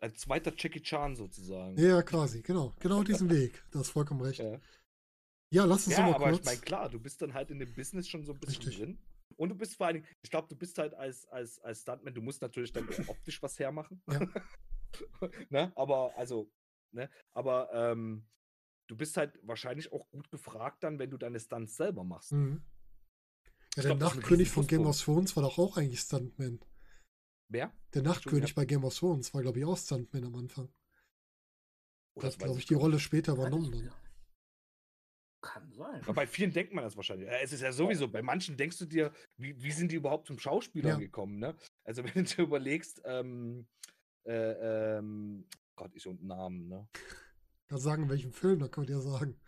[0.00, 1.76] Ein zweiter Jackie Chan sozusagen.
[1.76, 2.72] Ja, quasi, genau.
[2.80, 3.64] Genau diesen Weg.
[3.70, 4.38] Du hast vollkommen recht.
[4.40, 4.60] Ja.
[5.52, 6.44] Ja, lass uns Ja, mal aber ich kurz.
[6.46, 8.78] meine, klar, du bist dann halt in dem Business schon so ein bisschen Richtig.
[8.78, 8.98] drin.
[9.36, 12.14] Und du bist vor allen Dingen, ich glaube, du bist halt als, als, als Stuntman,
[12.14, 14.00] du musst natürlich dann optisch was hermachen.
[14.08, 14.20] Ja.
[15.50, 15.72] ne?
[15.76, 16.50] Aber, also,
[16.92, 17.08] ne?
[17.32, 18.24] Aber ähm,
[18.86, 22.32] du bist halt wahrscheinlich auch gut gefragt dann, wenn du deine Stunts selber machst.
[22.32, 22.62] Mhm.
[23.76, 26.60] Ja, der glaub, Nachtkönig von Game of Thrones war doch auch eigentlich Stuntman.
[27.48, 27.72] Wer?
[27.94, 30.68] Der Nachtkönig bei Game of Thrones war, glaube ich, auch Stuntman am Anfang.
[32.14, 33.92] Oh, Das glaube ich, die Rolle später Kann übernommen dann.
[35.42, 36.02] Kann sein.
[36.02, 37.28] Aber bei vielen denkt man das wahrscheinlich.
[37.28, 40.26] Ja, Es ist ja sowieso, bei manchen denkst du dir, wie, wie sind die überhaupt
[40.26, 40.96] zum Schauspieler Ja.
[40.98, 41.56] gekommen, ne?
[41.84, 43.66] Also wenn du dir überlegst, ähm,
[44.24, 46.88] äh, ähm, Gott, ich und Namen, ne?
[47.68, 49.40] Da sagen, in welchem Film, da könnt ihr sagen.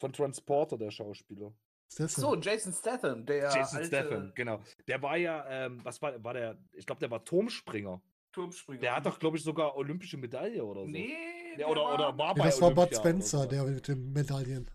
[0.00, 1.52] Von Transporter, der Schauspieler.
[1.94, 2.08] Denn?
[2.08, 4.60] So, Jason Statham, der Jason alte Statham, genau.
[4.88, 8.00] Der war ja, ähm, was war, war der, ich glaube, der war Turmspringer.
[8.32, 8.80] Turmspringer.
[8.80, 10.86] Der hat doch, glaube ich, sogar olympische Medaille oder so.
[10.88, 11.12] Nee,
[11.52, 13.46] Ja, der oder, oder war Ja, bei das war Bud Spencer, so.
[13.46, 14.70] der mit den Medaillen.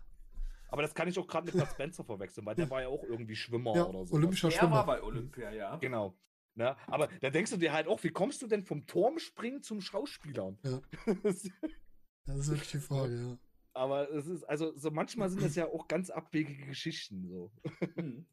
[0.70, 3.02] Aber das kann ich auch gerade mit Bud Spencer verwechseln, weil der war ja auch
[3.02, 4.14] irgendwie Schwimmer Ja, oder so.
[4.14, 4.76] olympischer Der Schwimmer.
[4.76, 5.76] war bei Olympia, ja.
[5.76, 6.14] Genau.
[6.54, 6.76] Ne?
[6.86, 10.56] Aber da denkst du dir halt auch, wie kommst du denn vom Turmspringen zum Schauspieler?
[10.62, 10.80] Ja.
[12.26, 13.38] Das ist wirklich die Frage, ja.
[13.78, 17.28] Aber es ist, also so manchmal sind das ja auch ganz abwegige Geschichten.
[17.28, 17.52] So.
[17.96, 18.26] Mhm.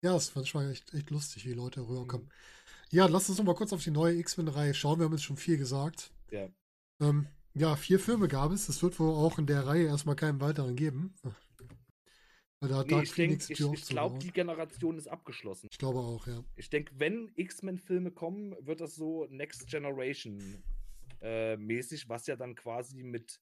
[0.00, 2.26] Ja, es ist manchmal echt, echt lustig, wie Leute rüberkommen.
[2.26, 2.32] Mhm.
[2.90, 4.98] Ja, lass uns noch mal kurz auf die neue X-Men-Reihe schauen.
[4.98, 6.12] Wir haben jetzt schon viel gesagt.
[6.30, 6.48] Ja.
[7.00, 8.68] Ähm, ja, vier Filme gab es.
[8.68, 11.14] Es wird wohl auch in der Reihe erstmal keinen weiteren geben.
[12.60, 15.68] Weil da hat Nee, Dark ich Phoenix ich, Tür ich glaube, die Generation ist abgeschlossen.
[15.70, 16.44] Ich glaube auch, ja.
[16.54, 20.62] Ich denke, wenn X-Men-Filme kommen, wird das so Next Generation
[21.20, 23.40] äh, mäßig, was ja dann quasi mit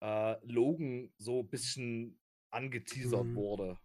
[0.00, 2.18] äh, Logan so ein bisschen
[2.50, 3.34] angeteasert Mhm.
[3.34, 3.78] wurde.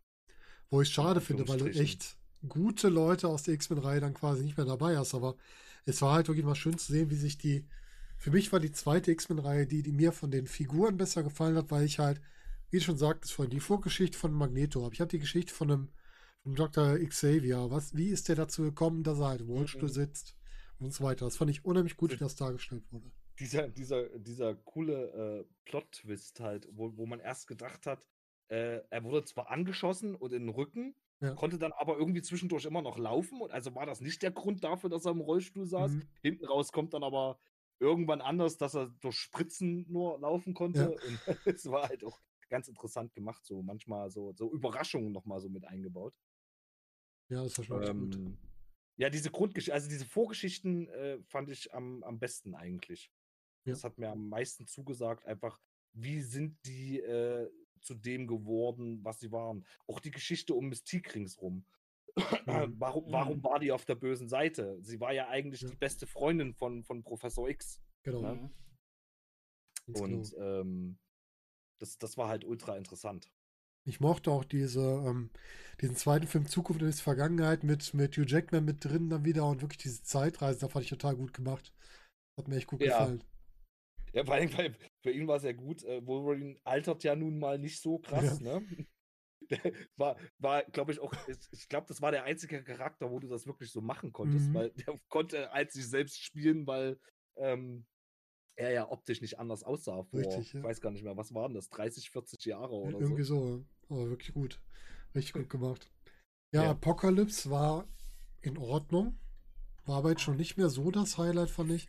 [0.70, 2.18] Wo ich schade finde, weil du echt
[2.48, 5.14] gute Leute aus der X-Men-Reihe dann quasi nicht mehr dabei hast.
[5.14, 5.36] Aber
[5.86, 7.66] es war halt wirklich mal schön zu sehen, wie sich die.
[8.18, 11.70] Für mich war die zweite X-Men-Reihe die, die mir von den Figuren besser gefallen hat,
[11.70, 12.22] weil ich halt,
[12.72, 14.94] wie du schon sagtest vorhin, die Vorgeschichte von Magneto habe.
[14.94, 15.90] Ich habe die Geschichte von einem
[16.44, 16.98] von Dr.
[17.00, 17.68] Xavier.
[17.72, 19.94] Was, wie ist der dazu gekommen, dass er halt im Rollstuhl Mhm.
[19.94, 20.36] sitzt
[20.80, 21.26] und so weiter.
[21.26, 23.12] Das fand ich unheimlich gut, wie das dargestellt wurde.
[23.40, 28.08] Dieser, dieser, dieser coole äh, Plot-Twist halt, wo, wo man erst gedacht hat,
[28.48, 31.34] äh, er wurde zwar angeschossen und in den Rücken, Ja.
[31.34, 33.42] konnte dann aber irgendwie zwischendurch immer noch laufen.
[33.42, 35.92] Und also war das nicht der Grund dafür, dass er im Rollstuhl saß.
[35.92, 36.08] Mhm.
[36.22, 37.40] Hinten raus kommt dann aber
[37.80, 40.92] irgendwann anders, dass er durch Spritzen nur laufen konnte.
[40.92, 45.50] Und es war halt auch ganz interessant gemacht, so manchmal so, so Überraschungen nochmal so
[45.50, 46.14] mit eingebaut.
[47.30, 48.16] Ja, das war schon echt gut.
[48.16, 48.38] Ähm,
[48.98, 53.12] ja, diese Grundgeschichte, also diese Vorgeschichten äh, fand ich am, am besten eigentlich.
[53.66, 53.74] Ja.
[53.74, 55.60] Das hat mir am meisten zugesagt, einfach,
[55.94, 57.50] wie sind die äh,
[57.82, 59.66] zu dem geworden, was sie waren.
[59.88, 61.66] Auch die Geschichte um Mystique ringsrum.
[62.16, 62.16] Mhm.
[62.80, 63.44] warum, warum Mhm.
[63.44, 64.78] war die auf der bösen Seite?
[64.82, 65.70] Sie war ja eigentlich Ja.
[65.70, 67.82] die beste Freundin von, von Professor X.
[68.04, 68.22] Genau.
[68.22, 68.36] ne?
[68.36, 69.96] Mhm.
[69.96, 70.62] Und genau.
[70.62, 71.00] ähm,
[71.80, 73.32] das, das war halt ultra interessant.
[73.88, 75.30] Ich mochte auch diese, ähm,
[75.80, 79.62] diesen zweiten Film Zukunft ist Vergangenheit mit, mit Hugh Jackman mit drin dann wieder und
[79.62, 81.72] wirklich diese Zeitreise, da fand ich total gut gemacht.
[82.38, 82.98] Hat mir echt gut Ja.
[82.98, 83.24] gefallen.
[84.16, 85.84] Ja, vor allem, weil für ihn war es ja gut.
[85.84, 88.62] Äh, Wolverine altert ja nun mal nicht so krass, ne?
[89.52, 89.60] Der
[89.98, 91.14] war, war glaube ich, auch,
[91.52, 94.54] ich, glaube, das war der einzige Charakter, wo du das wirklich so machen konntest, Mhm.
[94.56, 97.00] weil der konnte als sich selbst spielen, weil
[97.36, 97.86] ähm,
[98.56, 100.60] er ja optisch nicht anders aussah vor, Richtig, ja.
[100.62, 103.60] ich weiß gar nicht mehr, was waren das, 30, 40 Jahre oder Irgendwie so.
[103.90, 104.60] so, aber wirklich gut.
[105.14, 105.92] Richtig gut gemacht.
[106.52, 106.72] Ja, Ja.
[106.72, 107.88] Apocalypse war
[108.42, 109.20] in Ordnung.
[109.86, 111.88] War aber jetzt schon nicht mehr so das Highlight, fand ich.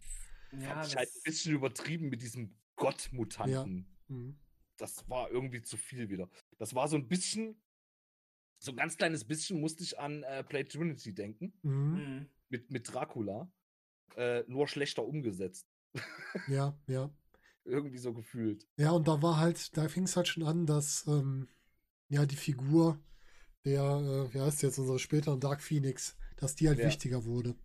[0.53, 3.87] Ja, Fand ich halt ein bisschen übertrieben mit diesem Gott-Mutanten.
[4.09, 4.39] Mhm.
[4.77, 6.29] das war irgendwie zu viel wieder.
[6.59, 7.61] Das war so ein bisschen,
[8.59, 11.95] so ein ganz kleines bisschen musste ich an äh, Play Trinity denken, Mhm.
[11.95, 12.31] Mhm.
[12.49, 13.51] mit, mit Dracula.
[14.17, 15.67] Äh, nur schlechter umgesetzt.
[16.49, 17.11] Ja, ja.
[17.65, 18.69] Irgendwie so gefühlt.
[18.77, 21.49] Ja, und da war halt, da fing es halt schon an, dass ähm,
[22.09, 23.01] ja die Figur
[23.65, 26.87] der, äh, wie heißt jetzt, unsere späteren Dark Phoenix, dass die halt Ja.
[26.87, 27.57] wichtiger wurde.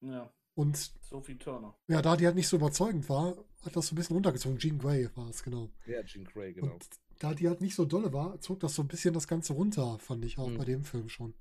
[0.00, 1.76] Ja, Und Sophie Turner.
[1.88, 4.58] ja, da die halt nicht so überzeugend war, hat das so ein bisschen runtergezogen.
[4.58, 5.68] Jean Grey war es, genau.
[5.86, 6.74] Ja, Jean Grey, genau.
[6.74, 9.52] Und da die halt nicht so dolle war, zog das so ein bisschen das Ganze
[9.52, 10.58] runter, fand ich auch Mhm.
[10.58, 11.34] bei dem Film schon.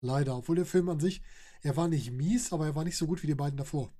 [0.00, 0.36] Leider.
[0.36, 1.22] Obwohl der Film an sich,
[1.62, 3.92] er war nicht mies, aber er war nicht so gut wie die beiden davor.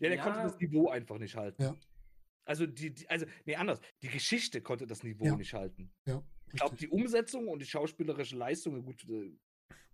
[0.00, 0.22] Ja, der Ja.
[0.24, 1.62] konnte das Niveau einfach nicht halten.
[1.62, 1.76] Ja.
[2.44, 3.80] Also, die, die, also, nee, anders.
[4.02, 5.36] Die Geschichte konnte das Niveau Ja.
[5.36, 5.92] nicht halten.
[6.06, 6.22] Ja.
[6.46, 9.36] Ich glaube, die Umsetzung und die schauspielerische Leistung, gut, äh,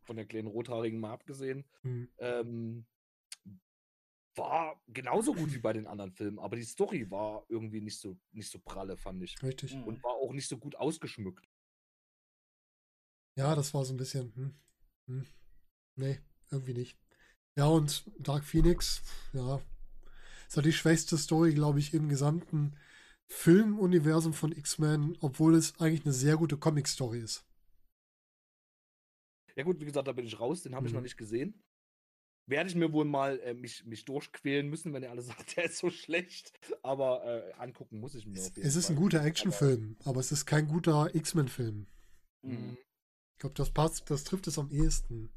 [0.03, 2.09] von der kleinen Rothaarigen mal abgesehen, Mhm.
[2.19, 2.87] ähm,
[4.37, 8.17] war genauso gut wie bei den anderen Filmen, aber die Story war irgendwie nicht so,
[8.33, 9.41] nicht so pralle, fand ich.
[9.43, 9.73] Richtig.
[9.73, 9.85] Mhm.
[9.85, 11.49] Und war auch nicht so gut ausgeschmückt.
[13.37, 14.33] Ja, das war so ein bisschen.
[14.35, 14.55] Hm,
[15.07, 15.27] hm,
[15.97, 16.21] nee,
[16.51, 16.99] irgendwie nicht.
[17.57, 19.03] Ja, und Dark Phoenix,
[19.35, 19.61] ja,
[20.49, 22.77] ist halt die schwächste Story, glaube ich, im gesamten
[23.29, 27.45] Filmuniversum von X-Men, obwohl es eigentlich eine sehr gute Comic-Story ist.
[29.57, 31.05] Ja gut, wie gesagt, da bin ich raus, den habe ich noch Mhm.
[31.05, 31.63] nicht gesehen.
[32.47, 35.65] Werde ich mir wohl mal äh, mich, mich durchquälen müssen, wenn ihr alle sagt, der
[35.65, 36.53] ist so schlecht.
[36.83, 39.03] Aber äh, angucken muss ich mir Es, auf jeden es ist ein Fall.
[39.03, 41.87] guter Actionfilm, aber es ist kein guter X-Men-Film.
[42.43, 42.51] Mhm.
[42.51, 42.79] Mhm.
[43.33, 45.31] Ich glaube, das passt, das trifft es am ehesten.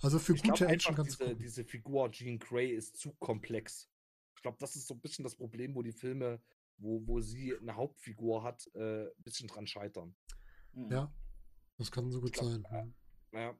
[0.00, 1.40] Also für Ich gute Action einfach, ganz diese, gut.
[1.40, 3.88] diese Figur Jean Grey ist zu komplex.
[4.36, 6.42] Ich glaube, das ist so ein bisschen das Problem, wo die Filme,
[6.78, 10.14] wo, wo sie eine Hauptfigur hat, äh, ein bisschen dran scheitern.
[10.72, 10.90] Mhm.
[10.90, 11.14] Ja,
[11.78, 12.64] das kann so gut glaub, sein.
[13.32, 13.38] äh.
[13.40, 13.58] Ja.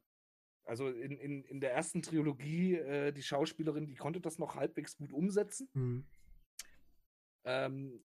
[0.65, 4.97] Also in, in, in der ersten Trilogie, äh, die Schauspielerin, die konnte das noch halbwegs
[4.97, 5.69] gut umsetzen.
[5.75, 6.07] Hm.
[7.45, 8.05] Ähm,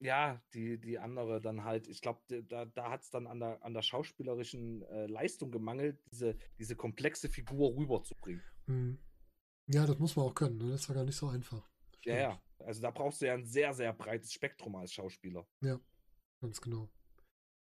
[0.00, 3.62] ja, die, die andere dann halt, ich glaube, da, da hat es dann an der,
[3.62, 8.42] an der schauspielerischen äh, Leistung gemangelt, diese, diese komplexe Figur rüberzubringen.
[8.66, 8.98] Hm.
[9.66, 10.56] Ja, das muss man auch können.
[10.56, 10.70] Ne?
[10.70, 11.68] Das ist ja gar nicht so einfach.
[12.04, 12.18] Ja, Stimmt.
[12.18, 12.42] ja.
[12.66, 15.46] Also da brauchst du ja ein sehr, sehr breites Spektrum als Schauspieler.
[16.40, 16.90] Ganz genau.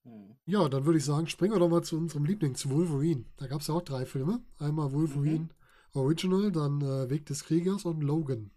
[0.03, 0.35] Mhm.
[0.45, 3.25] Ja, dann würde ich sagen, springen wir doch mal zu unserem Liebling, zu Wolverine.
[3.37, 4.43] Da gab es ja auch drei Filme.
[4.59, 5.49] Einmal Wolverine
[5.93, 8.51] Original, dann äh, Weg des Kriegers und Logan.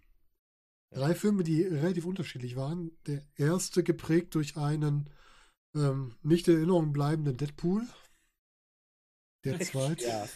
[0.91, 2.91] Drei Filme, die relativ unterschiedlich waren.
[3.07, 5.11] Der erste geprägt durch einen
[5.75, 7.87] ähm, nicht in Erinnerung bleibenden Deadpool.
[9.45, 10.07] Der zweite.
[10.07, 10.27] Ja.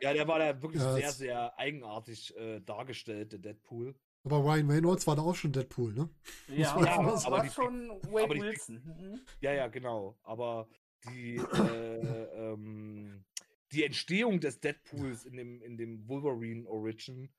[0.00, 3.96] Ja, der war da wirklich Ja, sehr, sehr eigenartig äh, dargestellt, der Deadpool.
[4.26, 6.10] Aber Ryan Reynolds war da auch schon Deadpool, ne?
[6.48, 8.82] Ja, aber das Aber war die- schon Wade die- Wilson.
[8.84, 9.20] Mhm.
[9.40, 10.18] Ja, ja, genau.
[10.24, 10.68] Aber
[11.08, 13.24] die, äh, ähm,
[13.70, 17.32] die Entstehung des Deadpools in dem, in dem Wolverine Origin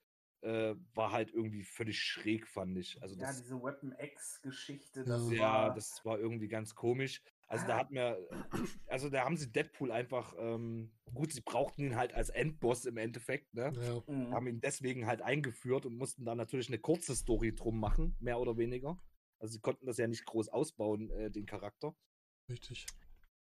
[0.43, 3.01] äh, war halt irgendwie völlig schräg, fand ich.
[3.01, 5.05] Also Ja, das, diese Weapon X-Geschichte, Ja.
[5.05, 5.73] das ja, war.
[5.73, 7.21] das war irgendwie ganz komisch.
[7.47, 8.17] Also da hat mir,
[8.87, 12.97] also da haben sie Deadpool einfach, ähm, gut, sie brauchten ihn halt als Endboss im
[12.97, 13.73] Endeffekt, ne?
[13.75, 14.03] Ja.
[14.07, 14.33] Mhm.
[14.33, 18.39] haben ihn deswegen halt eingeführt und mussten da natürlich eine kurze Story drum machen, mehr
[18.39, 19.01] oder weniger.
[19.39, 21.95] Also sie konnten das ja nicht groß ausbauen, äh, den Charakter.
[22.49, 22.85] Richtig.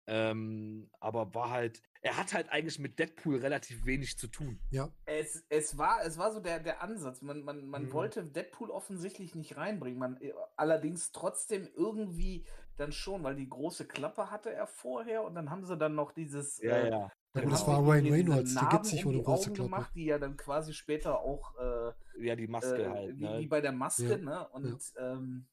[0.09, 4.61] Ähm, aber war halt, er hat halt eigentlich mit Deadpool relativ wenig zu tun.
[4.71, 7.21] Ja, Es, es, war, es war so der, der Ansatz.
[7.21, 7.91] Man, man, man Mhm.
[7.93, 9.99] wollte Deadpool offensichtlich nicht reinbringen.
[9.99, 12.45] Man, äh, allerdings trotzdem irgendwie
[12.79, 16.11] dann schon, weil die große Klappe hatte er vorher und dann haben sie dann noch
[16.11, 16.59] dieses.
[16.59, 17.11] äh, Ja, ja.
[17.33, 19.71] gut, dann das haben war Ryan Reynolds, der gibt sich um ohne die große Klappe.
[19.71, 23.39] gemacht, die ja dann quasi später auch äh, Ja, die Maske äh, halt, wie, ne?
[23.39, 24.47] wie bei der Maske, Ja, ne?
[24.49, 25.47] Und ähm,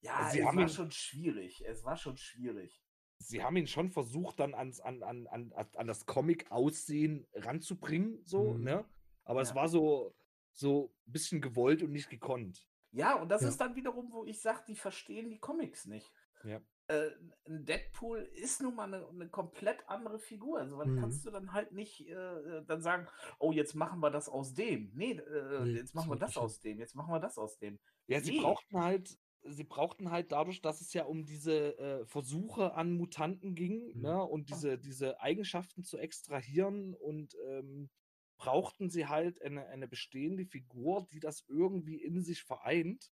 [0.00, 1.64] ja, Also sie es haben war schon schwierig.
[1.66, 2.82] Es war schon schwierig.
[3.20, 8.56] Sie haben ihn schon versucht, dann ans, an, an, an, an das Comic-Aussehen ranzubringen, so,
[8.58, 8.64] Mhm.
[8.64, 8.84] ne?
[9.24, 9.54] Aber es Ja.
[9.54, 10.14] war so,
[10.52, 12.68] so ein bisschen gewollt und nicht gekonnt.
[12.90, 13.48] Ja, und das Ja.
[13.48, 16.10] ist dann wiederum, wo ich sage, die verstehen die Comics nicht.
[16.44, 16.60] Ja.
[16.88, 17.10] Äh,
[17.46, 20.58] ein Deadpool ist nun mal eine, eine komplett andere Figur.
[20.60, 20.98] Also, Mhm.
[21.00, 23.06] kannst du dann halt nicht äh, dann sagen,
[23.38, 24.90] oh, jetzt machen wir das aus dem.
[24.94, 26.78] Nee, äh, Nee, jetzt machen wir das aus dem.
[26.78, 27.78] Jetzt machen wir das aus dem.
[28.06, 28.40] Ja, sie Nee.
[28.40, 33.54] brauchten halt, sie brauchten halt dadurch, dass es ja um diese äh, Versuche an Mutanten
[33.54, 34.00] ging, Mhm.
[34.00, 37.90] ne, und diese, diese Eigenschaften zu extrahieren und ähm,
[38.38, 43.10] brauchten sie halt eine, eine bestehende Figur, die das irgendwie in sich vereint.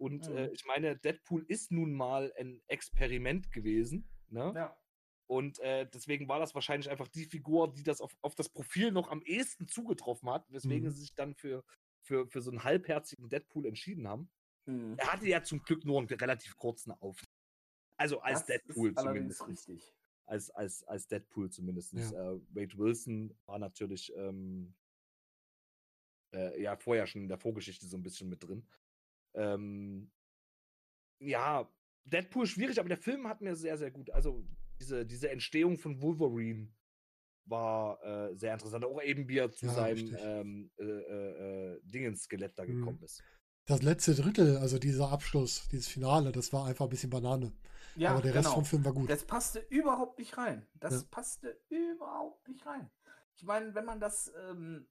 [0.00, 0.52] Und äh, Mhm.
[0.54, 4.52] ich meine, Deadpool ist nun mal ein Experiment gewesen, ne?
[4.56, 4.76] Ja.
[5.26, 8.90] Und äh, deswegen war das wahrscheinlich einfach die Figur, die das auf, auf das Profil
[8.92, 10.90] noch am ehesten zugetroffen hat, weswegen Mhm.
[10.92, 11.62] sie sich dann für,
[12.00, 14.30] für, für so einen halbherzigen Deadpool entschieden haben.
[14.66, 14.94] Mhm.
[14.96, 17.28] Er hatte ja zum Glück nur einen relativ kurzen Auftritt.
[17.98, 19.46] Also als Das Deadpool zumindest.
[19.46, 19.94] richtig.
[20.24, 21.92] Als, als, als Deadpool zumindest.
[21.92, 22.10] Ja.
[22.32, 24.74] Äh, Wade Wilson war natürlich ähm,
[26.32, 28.66] äh, ja vorher schon in der Vorgeschichte so ein bisschen mit drin.
[29.34, 30.10] Ähm,
[31.20, 31.68] ja,
[32.04, 34.10] Deadpool schwierig, aber der Film hat mir sehr, sehr gut.
[34.10, 34.44] Also
[34.80, 36.68] diese, diese Entstehung von Wolverine
[37.44, 38.84] war äh, sehr interessant.
[38.84, 42.78] Auch eben, wie er zu Ja, seinem ähm, äh, äh, äh, Dingens-Skelett da Mhm.
[42.78, 43.22] gekommen ist.
[43.66, 47.52] Das letzte Drittel, also dieser Abschluss, dieses Finale, das war einfach ein bisschen Banane.
[47.94, 48.54] Ja, Aber der Rest genau.
[48.56, 49.10] vom Film war gut.
[49.10, 50.66] Das passte überhaupt nicht rein.
[50.74, 51.02] Das Ja.
[51.10, 52.90] passte überhaupt nicht rein.
[53.36, 54.86] Ich meine, wenn man das, ähm,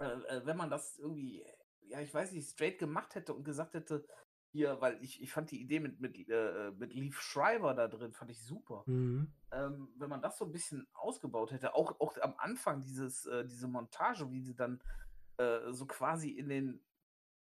[0.00, 1.44] äh, äh, wenn man das irgendwie,
[1.88, 4.06] ja, ich weiß nicht, straight gemacht hätte und gesagt hätte,
[4.50, 8.12] hier, weil ich, ich fand die Idee mit, mit, äh, mit Leaf Schreiber da drin,
[8.12, 8.82] fand ich super.
[8.86, 9.30] Mhm.
[9.52, 13.46] Ähm, wenn man das so ein bisschen ausgebaut hätte, auch, auch am Anfang dieses, äh,
[13.46, 14.80] diese Montage, wie sie dann
[15.36, 16.80] äh, so quasi in den,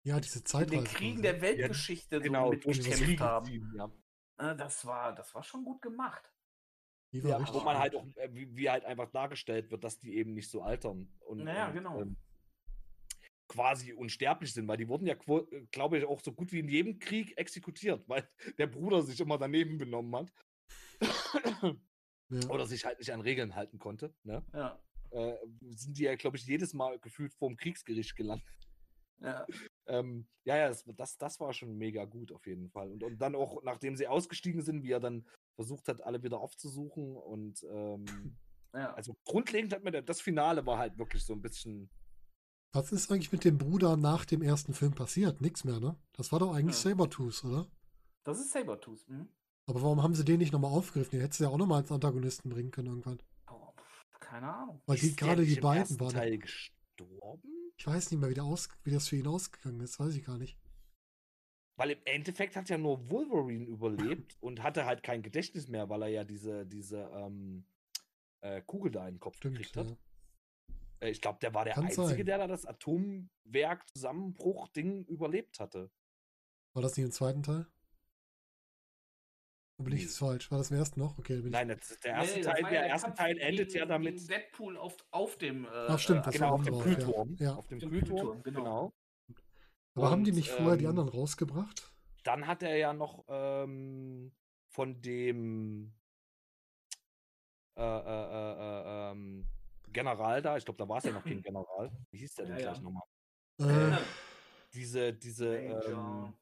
[0.03, 3.73] Ja, diese in den Kriegen der Weltgeschichte Genau, so durch die mitgekämpft haben.
[3.77, 4.55] ja.
[4.55, 6.31] Das war, das war schon gut gemacht.
[7.11, 10.35] Ja, wo man halt auch, äh, wie, wie halt einfach dargestellt wird, dass die eben
[10.35, 11.09] nicht so altern.
[11.21, 12.01] Und, Naja, und, genau.
[12.03, 12.17] Ähm,
[13.57, 15.17] quasi unsterblich sind, weil die wurden ja,
[15.71, 18.29] glaube ich, auch so gut wie in jedem Krieg exekutiert, weil
[18.59, 20.33] der Bruder sich immer daneben benommen hat.
[22.29, 22.49] Ja.
[22.51, 24.13] Oder sich halt nicht an Regeln halten konnte.
[24.25, 24.45] Ne?
[24.53, 24.81] Ja.
[25.11, 25.37] Äh,
[25.71, 28.45] sind die ja, glaube ich, jedes Mal gefühlt vorm Kriegsgericht gelandet.
[29.21, 29.47] Ja.
[29.87, 32.91] ähm, ja, ja, das, das, das, war schon mega gut auf jeden Fall.
[32.91, 35.25] Und, und dann auch, nachdem sie ausgestiegen sind, wie er dann
[35.55, 37.17] versucht hat, alle wieder aufzusuchen.
[37.17, 38.05] Und ähm,
[38.75, 38.93] ja.
[38.95, 41.89] also grundlegend hat mir der, das Finale war halt wirklich so ein bisschen.
[42.73, 45.41] Was ist eigentlich mit dem Bruder nach dem ersten Film passiert?
[45.41, 45.97] Nix mehr, ne?
[46.13, 46.91] Das war doch eigentlich ja.
[46.91, 47.67] Sabertooth, oder?
[48.25, 49.29] Das ist Sabertooth, hm?
[49.67, 51.13] Aber warum haben sie den nicht nochmal aufgegriffen?
[51.13, 53.21] Den hättest du ja auch nochmal als Antagonisten bringen können irgendwann.
[53.51, 53.73] Oh,
[54.21, 54.81] keine Ahnung.
[54.87, 56.13] Weil die gerade die beiden waren.
[56.13, 57.49] Teil gestorben?
[57.77, 59.99] Ich weiß nicht mehr, wie, der aus, wie das für ihn ausgegangen ist.
[59.99, 60.57] Weiß ich gar nicht.
[61.77, 66.03] Weil im Endeffekt hat ja nur Wolverine überlebt und hatte halt kein Gedächtnis mehr, weil
[66.03, 67.67] er ja diese, diese ähm,
[68.41, 69.91] äh, Kugel da in den Kopf Stimmt, gekriegt hat.
[69.91, 69.97] Ja.
[71.01, 72.27] Äh, ich glaube, der war der Kann Einzige, sein.
[72.27, 75.91] der da das Atomwerk-Zusammenbruch-Ding überlebt hatte.
[76.73, 77.67] War das nicht im zweiten Teil?
[79.79, 80.51] Da bin ich jetzt falsch.
[80.51, 81.19] War das im ersten noch?
[81.19, 84.27] Okay, Nein, das, der erste nee, Teil, der, der erste Teil endet ja damit.
[84.29, 85.67] Deadpool auf, auf dem.
[85.67, 87.37] Äh, Ach, stimmt, das genau, war auf dem Kühlturm.
[87.39, 87.57] Ja.
[87.57, 88.63] Auf dem Kühlturm, genau.
[88.63, 88.95] genau.
[89.95, 91.93] Aber Und, haben die nicht vorher ähm, die anderen rausgebracht?
[92.25, 94.33] Dann hat er ja noch ähm,
[94.69, 95.93] von dem
[97.77, 99.49] äh, äh, äh, äh ähm,
[99.97, 101.91] General da, ich glaube, da war es ja noch kein General.
[102.11, 102.83] Wie hieß der denn ja, gleich ja.
[102.83, 103.03] nochmal?
[103.59, 103.99] Äh.
[104.75, 106.35] Diese, diese, ähm,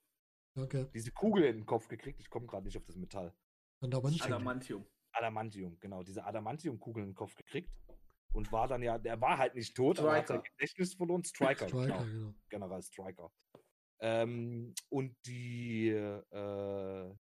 [0.56, 0.86] Okay.
[0.94, 2.20] Diese Kugel in den Kopf gekriegt.
[2.20, 3.34] Ich komme gerade nicht auf das Metall.
[3.80, 4.32] Adamantium.
[4.32, 4.86] Adamantium.
[5.12, 6.02] Adamantium, genau.
[6.02, 7.70] Diese Adamantium-Kugel in den Kopf gekriegt.
[8.32, 10.10] Und war dann ja, der war halt nicht tot, Striker.
[10.10, 11.22] aber hat sein Gedächtnis verloren.
[11.22, 12.04] Striker, Striker genau.
[12.04, 12.34] genau.
[12.48, 13.32] General Striker.
[14.00, 17.14] Ähm, und die, äh,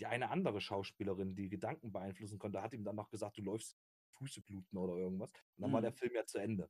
[0.00, 3.76] die eine andere Schauspielerin, die Gedanken beeinflussen konnte, hat ihm dann noch gesagt, du läufst
[4.20, 5.30] Füße bluten oder irgendwas.
[5.30, 5.74] Und dann mhm.
[5.74, 6.68] war der Film ja zu Ende.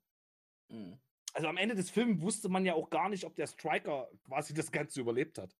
[0.69, 0.99] Mhm.
[1.33, 4.55] Also am Ende des Films wusste man ja auch gar nicht, ob der Striker quasi
[4.55, 5.57] das Ganze überlebt hat.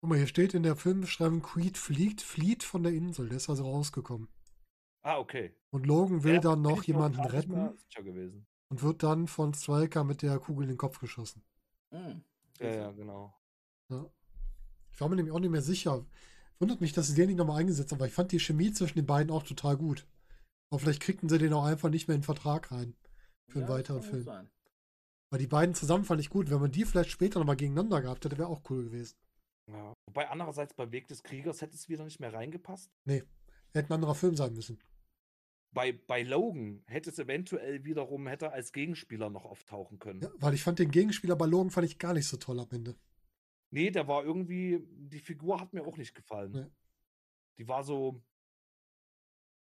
[0.00, 3.28] Guck mal, hier steht in der Filmbeschreibung, Creed fliegt, flieht von der Insel.
[3.28, 4.28] Der ist also rausgekommen.
[5.02, 5.54] Ah, okay.
[5.70, 7.78] Und Logan will ja, dann noch jemanden retten.
[7.94, 8.46] Gewesen.
[8.68, 11.42] Und wird dann von Striker mit der Kugel in den Kopf geschossen.
[11.90, 12.22] Mhm.
[12.60, 13.34] Ja, ja, genau.
[13.88, 14.06] Ja.
[14.92, 16.04] Ich war mir nämlich auch nicht mehr sicher.
[16.58, 18.98] Wundert mich, dass sie den nicht nochmal eingesetzt haben, weil ich fand die Chemie zwischen
[18.98, 20.06] den beiden auch total gut.
[20.70, 22.94] Aber vielleicht kriegten sie den auch einfach nicht mehr in den Vertrag rein.
[23.48, 24.22] Für ja, einen weiteren Film.
[24.22, 24.50] Sein.
[25.30, 26.50] Weil die beiden zusammen fand ich gut.
[26.50, 29.16] Wenn man die vielleicht später nochmal gegeneinander gehabt hätte, wäre auch cool gewesen.
[29.66, 29.94] Ja.
[30.06, 32.90] Wobei andererseits bei Weg des Kriegers hätte es wieder nicht mehr reingepasst.
[33.04, 33.22] Nee,
[33.72, 34.78] hätte ein anderer Film sein müssen.
[35.72, 40.20] Bei, bei Logan hätte es eventuell wiederum, hätte als Gegenspieler noch auftauchen können.
[40.20, 42.70] Ja, weil ich fand den Gegenspieler bei Logan fand ich gar nicht so toll am
[42.72, 42.96] Ende.
[43.70, 46.50] Nee, der war irgendwie, die Figur hat mir auch nicht gefallen.
[46.52, 46.66] Nee.
[47.58, 48.20] Die war so,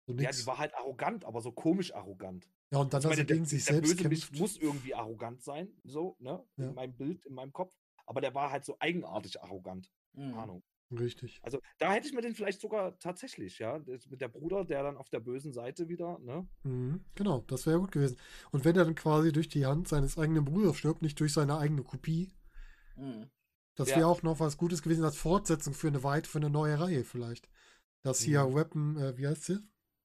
[0.05, 2.49] so ja, die war halt arrogant, aber so komisch arrogant.
[2.71, 4.37] Ja, und dann, dass er gegen sich selbst kämpft.
[4.37, 6.43] muss irgendwie arrogant sein, so, ne?
[6.57, 6.69] Ja.
[6.69, 7.73] In meinem Bild, in meinem Kopf
[8.11, 9.89] aber der war halt so eigenartig arrogant.
[10.13, 10.33] Mhm.
[10.33, 10.63] Ahnung.
[10.91, 11.39] Richtig.
[11.41, 13.79] Also da hätte ich mir den vielleicht sogar tatsächlich, ja,
[14.09, 16.45] mit der Bruder, der dann auf der bösen Seite wieder, ne?
[16.63, 18.17] Mhm, genau, das wäre gut gewesen.
[18.51, 21.57] Und wenn er dann quasi durch die Hand seines eigenen Bruders stirbt, nicht durch seine
[21.57, 22.33] eigene Kopie,
[22.97, 23.29] mhm.
[23.75, 24.07] das wäre ja.
[24.07, 27.47] auch noch was Gutes gewesen als Fortsetzung für eine weit, für eine neue Reihe vielleicht.
[28.03, 28.55] Das hier mhm.
[28.55, 29.59] Weapon, äh, wie heißt sie?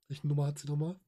[0.08, 0.98] Welche Nummer hat sie nochmal?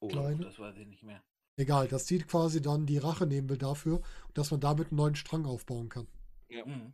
[0.00, 0.44] Oh, Kleine.
[0.44, 1.22] das weiß ich nicht mehr.
[1.56, 4.02] Egal, dass die quasi dann die Rache nehmen will dafür
[4.34, 6.08] dass man damit einen neuen Strang aufbauen kann.
[6.48, 6.66] Ja.
[6.66, 6.92] Mhm.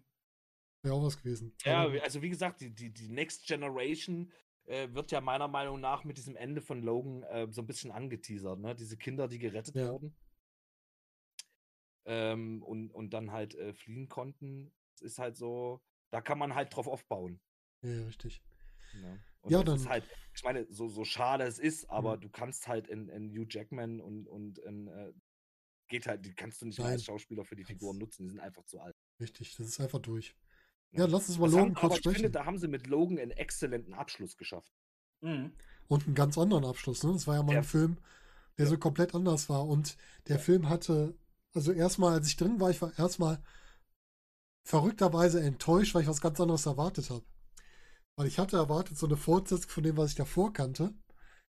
[0.83, 1.55] Wäre auch was gewesen.
[1.65, 4.31] Ja, also wie gesagt, die, die, die Next Generation
[4.65, 7.91] äh, wird ja meiner Meinung nach mit diesem Ende von Logan äh, so ein bisschen
[7.91, 8.75] angeteasert, ne?
[8.75, 9.91] Diese Kinder, die gerettet ja.
[9.91, 10.15] wurden.
[12.07, 14.73] Ähm, und, und dann halt äh, fliehen konnten.
[14.95, 17.41] Es ist halt so, da kann man halt drauf aufbauen.
[17.83, 18.43] Ja, richtig.
[18.95, 19.77] Ja, und ja dann.
[19.77, 20.05] Ist halt,
[20.35, 22.21] ich meine, so, so schade es ist, aber mhm.
[22.23, 25.13] du kannst halt in, in Hugh Jackman und, und in, äh,
[25.89, 28.41] geht halt, die kannst du nicht mehr als Schauspieler für die Figuren nutzen, die sind
[28.41, 28.95] einfach zu alt.
[29.21, 30.35] Richtig, das ist einfach durch.
[30.93, 32.17] Ja, lass uns mal das Logan haben, kurz sprechen.
[32.17, 34.73] Ich finde, da haben sie mit Logan einen exzellenten Abschluss geschafft.
[35.21, 35.53] Mhm.
[35.89, 37.03] Und einen ganz anderen Abschluss.
[37.05, 37.13] Ne?
[37.13, 37.59] Das war ja mal ja.
[37.59, 37.99] ein Film,
[38.59, 38.71] der ja.
[38.71, 39.67] so komplett anders war.
[39.67, 39.97] Und
[40.29, 40.43] der ja.
[40.43, 41.15] Film hatte,
[41.55, 43.43] also erstmal, als ich drin war, ich war erstmal
[44.65, 47.25] verrückterweise enttäuscht, weil ich was ganz anderes erwartet habe.
[48.21, 50.93] Weil ich hatte erwartet, so eine Fortsetzung von dem, was ich davor kannte.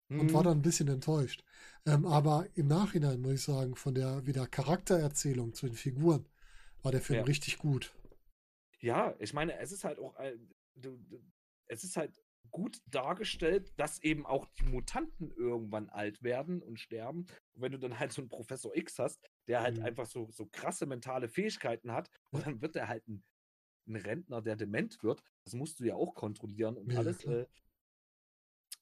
[0.09, 0.19] Mhm.
[0.19, 0.45] Und war mhm.
[0.45, 1.43] dann ein bisschen enttäuscht.
[1.87, 6.29] Ähm, aber im Nachhinein muss ich sagen, von der wieder Charaktererzählung zu den Figuren,
[6.83, 7.25] war der Film ja.
[7.25, 7.95] richtig gut.
[8.79, 10.37] Ja, ich meine, es ist halt auch, äh,
[11.65, 12.21] es ist halt
[12.51, 17.25] gut dargestellt, dass eben auch die Mutanten irgendwann alt werden und sterben.
[17.53, 19.85] Und wenn du dann halt so einen Professor X hast, der halt mhm.
[19.85, 23.23] einfach so, so krasse mentale Fähigkeiten hat, und dann wird er halt ein,
[23.87, 27.23] ein Rentner, der dement wird, das musst du ja auch kontrollieren und ja, alles.
[27.25, 27.45] Äh,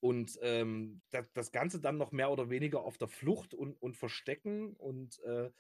[0.02, 3.98] und ähm, das, das, Ganze dann noch mehr oder weniger auf der Flucht und, und
[3.98, 5.52] Verstecken und äh,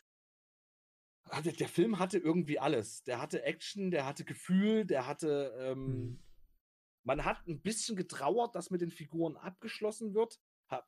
[1.44, 3.04] der Film hatte irgendwie alles.
[3.04, 5.56] Der hatte Action, der hatte Gefühl, der hatte.
[5.60, 6.20] Ähm, Mhm.
[7.06, 10.40] Man hat ein bisschen getrauert, dass mit den Figuren abgeschlossen wird.
[10.68, 10.86] Hat,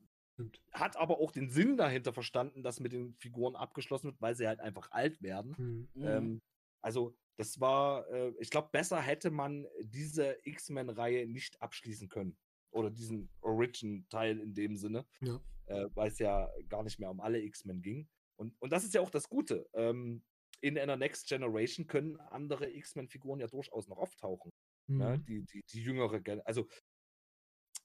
[0.73, 4.47] hat aber auch den Sinn dahinter verstanden, dass mit den Figuren abgeschlossen wird, weil sie
[4.47, 5.55] halt einfach alt werden.
[5.57, 5.89] Mhm.
[5.93, 6.07] Mhm.
[6.07, 6.41] Ähm,
[6.81, 12.37] also, das war, äh, ich glaube, besser hätte man diese X-Men-Reihe nicht abschließen können.
[12.69, 15.07] Oder diesen Origin-Teil in dem Sinne.
[15.21, 15.41] Ja.
[15.65, 18.07] Äh, weil es ja gar nicht mehr um alle X-Men ging.
[18.35, 19.67] Und, und das ist ja auch das Gute.
[19.73, 20.23] Ähm,
[20.61, 24.51] in einer Next Generation können andere X-Men-Figuren ja durchaus noch auftauchen.
[24.85, 25.17] Ne?
[25.17, 25.25] Mhm.
[25.25, 26.67] Die, die, die jüngere Gen Also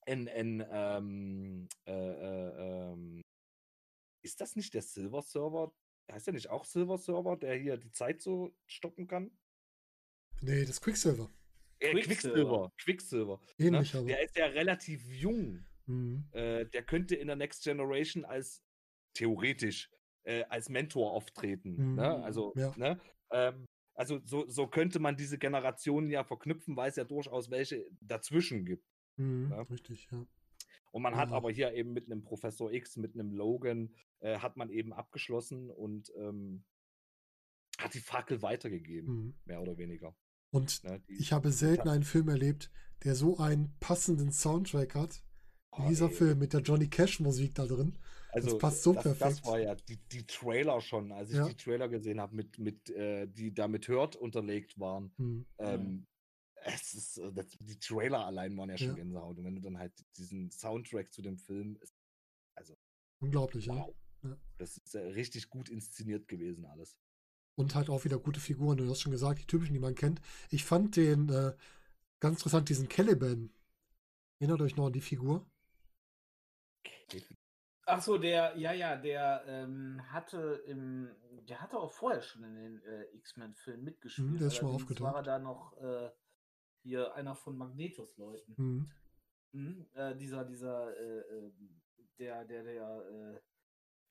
[0.04, 3.22] in, in ähm, äh, äh, ähm,
[4.22, 5.72] ist das nicht der Silver Server?
[6.12, 9.30] Heißt der nicht auch Silver Server, der hier die Zeit so stoppen kann?
[10.42, 11.30] Nee, das Quicksilver.
[11.78, 12.04] Äh, Quicksilver.
[12.04, 12.72] Quicksilver.
[12.78, 13.40] Quicksilver.
[13.58, 13.66] Ne?
[13.66, 14.06] Ähnlich aber.
[14.06, 15.64] Der ist ja relativ jung.
[15.86, 16.24] Mhm.
[16.32, 18.62] Äh, der könnte in der Next Generation als
[19.14, 19.90] theoretisch
[20.24, 21.76] äh, als Mentor auftreten.
[21.90, 21.94] Mhm.
[21.96, 22.24] Ne?
[22.24, 22.74] Also, Ja.
[22.76, 23.00] ne?
[23.30, 23.64] ähm,
[23.94, 28.64] also so, so könnte man diese Generationen ja verknüpfen, weil es ja durchaus welche dazwischen
[28.64, 28.84] gibt.
[29.16, 29.50] Mhm.
[29.52, 29.62] Ja.
[29.62, 30.26] Richtig, ja.
[30.90, 31.36] Und man hat Ja.
[31.36, 35.70] aber hier eben mit einem Professor X, mit einem Logan, äh, hat man eben abgeschlossen
[35.70, 36.64] und ähm,
[37.78, 39.34] hat die Fackel weitergegeben, Mhm.
[39.44, 40.16] mehr oder weniger.
[40.50, 41.00] Und Ne?
[41.08, 42.70] Die, ich habe selten einen Film erlebt,
[43.04, 45.22] der so einen passenden Soundtrack hat,
[45.76, 46.14] wie Oh, dieser ey.
[46.14, 47.98] Film mit der Johnny Cash Musik da drin.
[48.30, 49.22] Also, passt so das, perfekt.
[49.22, 51.48] Das war ja die, die Trailer schon, als ich Ja.
[51.48, 55.12] die Trailer gesehen habe, mit, mit, äh, die da mit Hört unterlegt waren.
[55.16, 55.46] Mhm.
[55.58, 56.06] Ähm,
[56.64, 58.94] es ist, äh, das, die Trailer allein waren ja schon Ja.
[58.94, 59.38] Gänsehaut.
[59.38, 61.94] Und wenn du dann halt diesen Soundtrack zu dem Film, ist,
[63.20, 63.74] Unglaublich, ja.
[63.74, 63.94] wow.
[64.22, 64.36] Ja.
[64.58, 66.96] Das ist äh, richtig gut inszeniert gewesen alles.
[67.56, 68.76] Und halt auch wieder gute Figuren.
[68.76, 70.20] Du hast schon gesagt, die typischen, die man kennt.
[70.50, 71.54] Ich fand den äh,
[72.20, 73.50] ganz interessant, diesen Caliban.
[74.38, 75.46] Erinnert euch noch an die Figur?
[77.86, 81.08] Ach so, der, ja, ja, der ähm, hatte im,
[81.48, 84.28] der hatte auch vorher schon in den äh, X-Men-Filmen mitgespielt.
[84.32, 85.26] Mhm, der ist schon mal Allerdings war er aufgetaucht.
[85.26, 86.10] da noch äh,
[86.82, 88.56] hier einer von Magnetos-Leuten.
[88.56, 88.90] Mhm.
[89.52, 91.52] Mhm, äh, dieser, dieser, äh, äh,
[92.18, 93.42] der, der, der,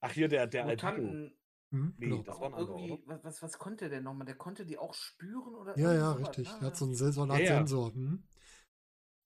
[0.02, 0.72] Ach, hier der, äh, der Albino.
[0.72, 1.38] Mutanten.
[1.72, 2.24] Mhm, Nee, genau.
[2.24, 4.26] das war ein anderer, irgendwie, was, was, was konnte der nochmal?
[4.26, 6.48] Der konnte die auch spüren oder Ja, irgendwie ja, sowas, richtig.
[6.48, 6.58] ne?
[6.62, 7.58] Er hat so einen, Se- so eine Art Ja, ja.
[7.58, 7.92] Sensor.
[7.94, 8.24] Mhm.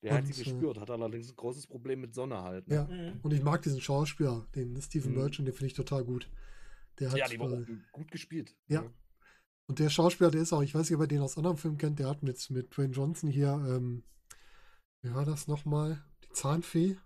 [0.01, 2.67] Der hat die Und, äh, gespürt, hat allerdings ein großes Problem mit Sonne halt.
[2.67, 2.75] Ne?
[2.75, 2.83] Ja.
[2.85, 3.19] Mhm.
[3.21, 5.17] Und ich mag diesen Schauspieler, den Stephen Mhm.
[5.17, 6.29] Merchant, den finde ich total gut.
[6.99, 8.55] Der hat, Ja, die war äh, auch gut gespielt.
[8.67, 8.81] ja.
[8.83, 8.93] ne?
[9.67, 11.77] Und der Schauspieler, der ist auch, ich weiß nicht, ob ihr den aus anderen Filmen
[11.77, 14.03] kennt, der hat mit, mit Dwayne Johnson hier, ähm,
[15.03, 16.03] wie war das nochmal?
[16.23, 16.97] Die Zahnfee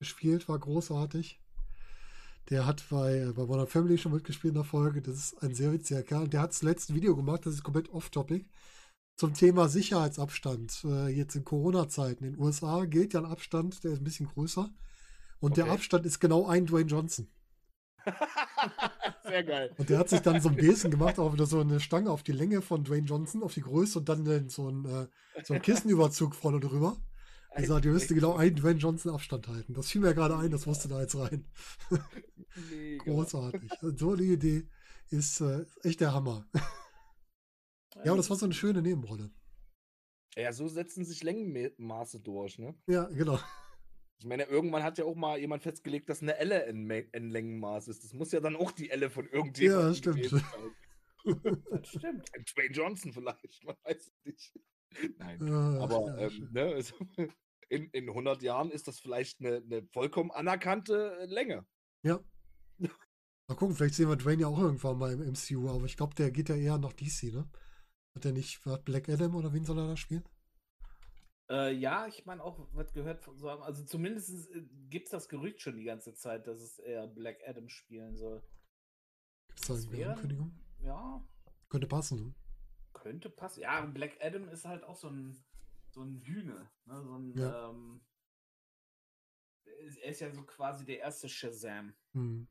[0.00, 1.41] gespielt, war großartig.
[2.50, 5.00] Der hat bei, bei Modern Family schon mitgespielt in der Folge.
[5.00, 6.28] Das ist ein sehr witziger Kerl.
[6.28, 8.46] Der hat zuletzt ein Video gemacht, das ist komplett off-topic,
[9.16, 10.84] zum Thema Sicherheitsabstand.
[10.84, 12.24] Äh, jetzt in Corona-Zeiten.
[12.24, 14.70] In den USA gilt ja ein Abstand, der ist ein bisschen größer.
[15.40, 15.74] Und der Okay.
[15.74, 17.28] Abstand ist genau ein Dwayne Johnson.
[19.24, 19.72] Sehr geil.
[19.76, 22.22] Und der hat sich dann so ein Besen gemacht, auch wieder so eine Stange auf
[22.22, 25.06] die Länge von Dwayne Johnson, auf die Größe und dann äh, so ein, äh,
[25.44, 26.96] so ein Kissenüberzug vorne drüber.
[27.54, 29.74] Er sagt, ihr müsst genau einen Dwayne Johnson Abstand halten.
[29.74, 31.44] Das fiel mir gerade ein, das musste da jetzt rein.
[32.70, 33.04] Mega.
[33.04, 33.70] Großartig.
[33.96, 34.68] So eine Idee
[35.10, 36.46] ist äh, echt der Hammer.
[38.04, 39.30] Ja, aber das war so eine schöne Nebenrolle.
[40.34, 42.74] Ja, so setzen sich Längenmaße durch, ne?
[42.86, 43.38] Ja, genau.
[44.18, 47.28] Ich meine, irgendwann hat ja auch mal jemand festgelegt, dass eine Elle ein, Me- ein
[47.28, 48.02] Längenmaß ist.
[48.02, 50.24] Das muss ja dann auch die Elle von irgendjemandem Ja, stimmt.
[50.24, 50.42] sein.
[51.70, 52.30] Das stimmt.
[52.56, 54.58] Dwayne Johnson vielleicht, man weiß es nicht.
[55.18, 56.94] Nein, Ja, aber ja, ähm, ne, also,
[57.72, 61.66] in, in 100 Jahren ist das vielleicht eine, eine vollkommen anerkannte äh, Länge.
[62.02, 62.20] ja.
[63.48, 66.14] Mal gucken, vielleicht sehen wir Dwayne ja auch irgendwann mal im MCU, aber ich glaube,
[66.14, 67.48] der geht ja eher nach DC, ne?
[68.14, 70.24] Hat er nicht, hat Black Adam oder wen soll er da spielen?
[71.50, 74.48] Äh, ja, ich meine auch, was gehört von so einem, also zumindest
[74.90, 78.42] gibt es das Gerücht schon die ganze Zeit, dass es eher Black Adam spielen soll.
[79.48, 80.52] Gibt es da wäre- Ankündigung?
[80.78, 81.22] Ja,
[81.68, 82.34] Könnte passen, ne?
[82.92, 83.60] könnte passen.
[83.60, 85.42] Ja, und Black Adam ist halt auch so ein,
[85.92, 86.68] so ein Hühne.
[86.86, 87.02] Ne?
[87.02, 87.70] So ein, Ja.
[87.70, 88.00] ähm,
[89.64, 91.92] er ist- ja so quasi der erste Shazam.
[92.12, 92.46] Hm.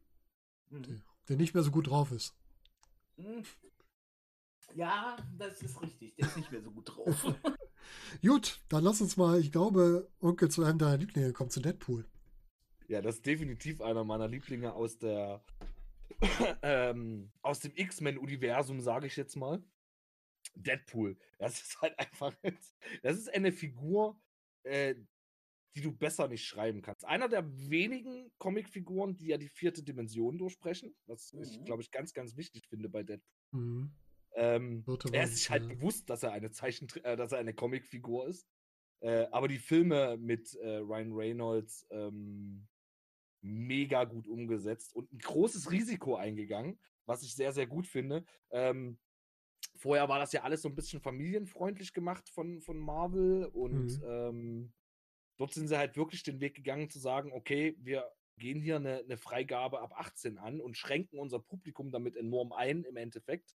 [0.70, 0.78] Mhm.
[0.80, 1.02] Okay.
[1.30, 2.36] Der nicht mehr so gut drauf ist.
[3.18, 3.44] Mhm.
[4.74, 6.16] Ja, das ist richtig.
[6.16, 7.06] Der ist nicht mehr so gut drauf.
[8.22, 12.06] Gut, dann lass uns mal, ich glaube, Onkel zu einem deiner Lieblinge kommt, zu Deadpool.
[12.88, 15.44] Ja, das ist definitiv einer meiner Lieblinge aus der
[16.62, 19.64] ähm, aus dem X-Men-Universum, sage ich jetzt mal.
[20.56, 21.18] Deadpool.
[21.38, 22.36] Das ist halt einfach.
[23.04, 24.20] Das ist eine Figur,
[24.64, 24.96] äh,
[25.76, 27.06] die du besser nicht schreiben kannst.
[27.06, 31.66] Einer der wenigen Comicfiguren, die ja die vierte Dimension durchbrechen, was ich, Mhm.
[31.66, 33.62] glaube ich, ganz, ganz wichtig finde bei Deadpool.
[33.62, 33.92] Mhm.
[34.34, 35.70] Ähm, er ist sich halt ja.
[35.70, 38.48] bewusst, dass er eine Zeichen, äh, dass er eine Comicfigur ist.
[39.02, 42.68] Äh, aber die Filme mit äh, Ryan Reynolds ähm,
[43.42, 48.24] mega gut umgesetzt und ein großes Risiko eingegangen, was ich sehr, sehr gut finde.
[48.52, 49.00] Ähm,
[49.82, 54.04] vorher war das ja alles so ein bisschen familienfreundlich gemacht von, von Marvel und Mhm.
[54.06, 54.74] ähm,
[55.38, 59.00] dort sind sie halt wirklich den Weg gegangen zu sagen, okay, wir gehen hier eine,
[59.00, 63.56] eine Freigabe ab 18 an und schränken unser Publikum damit enorm ein im Endeffekt.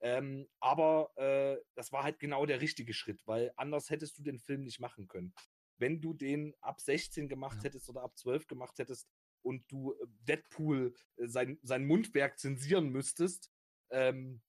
[0.00, 4.38] Ähm, aber äh, das war halt genau der richtige Schritt, weil anders hättest du den
[4.38, 5.32] Film nicht machen können.
[5.78, 7.64] Wenn du den ab 16 gemacht Ja.
[7.64, 9.08] hättest oder ab 12 gemacht hättest
[9.42, 13.50] und du äh, Deadpool äh, sein, sein Mundwerk zensieren müsstest,
[13.90, 14.42] ähm,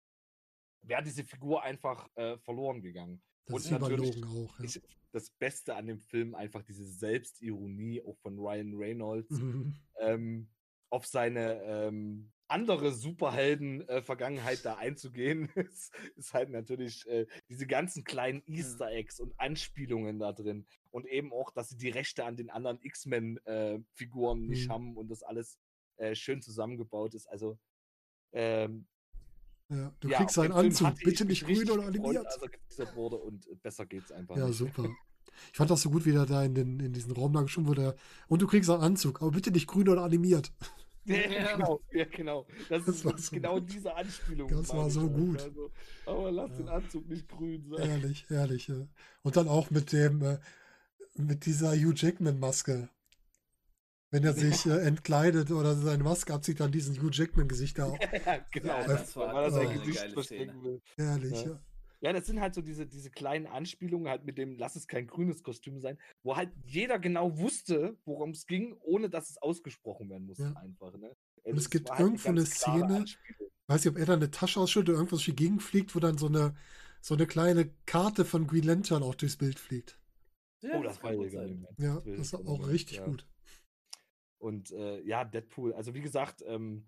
[0.83, 3.21] wäre diese Figur einfach äh, verloren gegangen.
[3.45, 4.59] Das Und ist natürlich- auch.
[4.59, 4.81] Ja.
[5.11, 9.75] Das Beste an dem Film einfach diese Selbstironie auch von Ryan Reynolds Mhm.
[9.99, 10.49] ähm,
[10.89, 18.43] auf seine ähm, andere Superhelden-Vergangenheit da einzugehen, ist, ist halt natürlich äh, diese ganzen kleinen
[18.47, 20.65] Easter Eggs und Anspielungen da drin.
[20.91, 24.71] Und eben auch, dass sie die Rechte an den anderen X-Men-Figuren nicht Mhm.
[24.71, 25.57] haben und das alles
[25.97, 27.27] äh, schön zusammengebaut ist.
[27.27, 27.59] Also,
[28.31, 28.87] ähm,
[29.69, 32.25] Ja, du ja, kriegst auf einen Anzug, bitte nicht grün oder animiert.
[32.25, 34.57] Als er geteasert wurde und besser geht's einfach Ja, nicht.
[34.57, 34.85] super.
[35.51, 37.67] Ich fand das so gut, wie der da in, den, in diesen Raum da geschoben
[37.67, 37.95] wurde.
[38.27, 40.51] Und du kriegst einen Anzug, aber bitte nicht grün oder animiert.
[41.05, 42.47] Ja, genau, ja, genau.
[42.69, 43.73] Das, Das ist war wirklich so genau gut.
[43.73, 44.47] diese Anspielung.
[44.47, 45.41] Das war so halt, gut.
[45.41, 45.71] Also,
[46.05, 46.57] aber lass Ja.
[46.57, 47.89] den Anzug nicht grün sein.
[47.89, 48.67] Ehrlich, ehrlich.
[48.69, 48.87] Ja.
[49.21, 50.39] Und dann auch mit dem, äh,
[51.15, 52.87] mit dieser Hugh Jackman-Maske.
[54.13, 57.87] Wenn er sich äh, entkleidet oder seine Maske abzieht, dann diesen Hugh Jackman-Gesicht da.
[58.25, 58.67] Ja, genau.
[58.67, 60.63] Ja, das war- weil er das sein war eine Gesicht geile verstecken Szene.
[60.63, 60.81] will.
[60.97, 61.47] Ehrlich, Ja.
[61.47, 61.59] ja.
[62.01, 65.07] Ja, das sind halt so diese, diese kleinen Anspielungen halt mit dem, lass es kein
[65.07, 70.09] grünes Kostüm sein, wo halt jeder genau wusste, worum es ging, ohne dass es ausgesprochen
[70.09, 70.53] werden musste Ja.
[70.61, 70.93] einfach.
[70.97, 71.15] Ne?
[71.43, 73.45] Und es Das gibt war halt irgendwo ganz eine klare Szene.
[73.67, 75.99] Weiß nicht, ob er da eine Tasche ausschüttet oder irgendwas durch die Gegend fliegt, wo
[75.99, 76.55] dann so eine,
[77.01, 79.97] so eine kleine Karte von Green Lantern auch durchs Bild fliegt.
[80.61, 83.05] Ja, Oh, das war kann gut ja Das das war schon auch richtig ja.
[83.05, 83.25] gut.
[84.43, 86.85] Und äh, ja, Deadpool, also wie gesagt, ähm,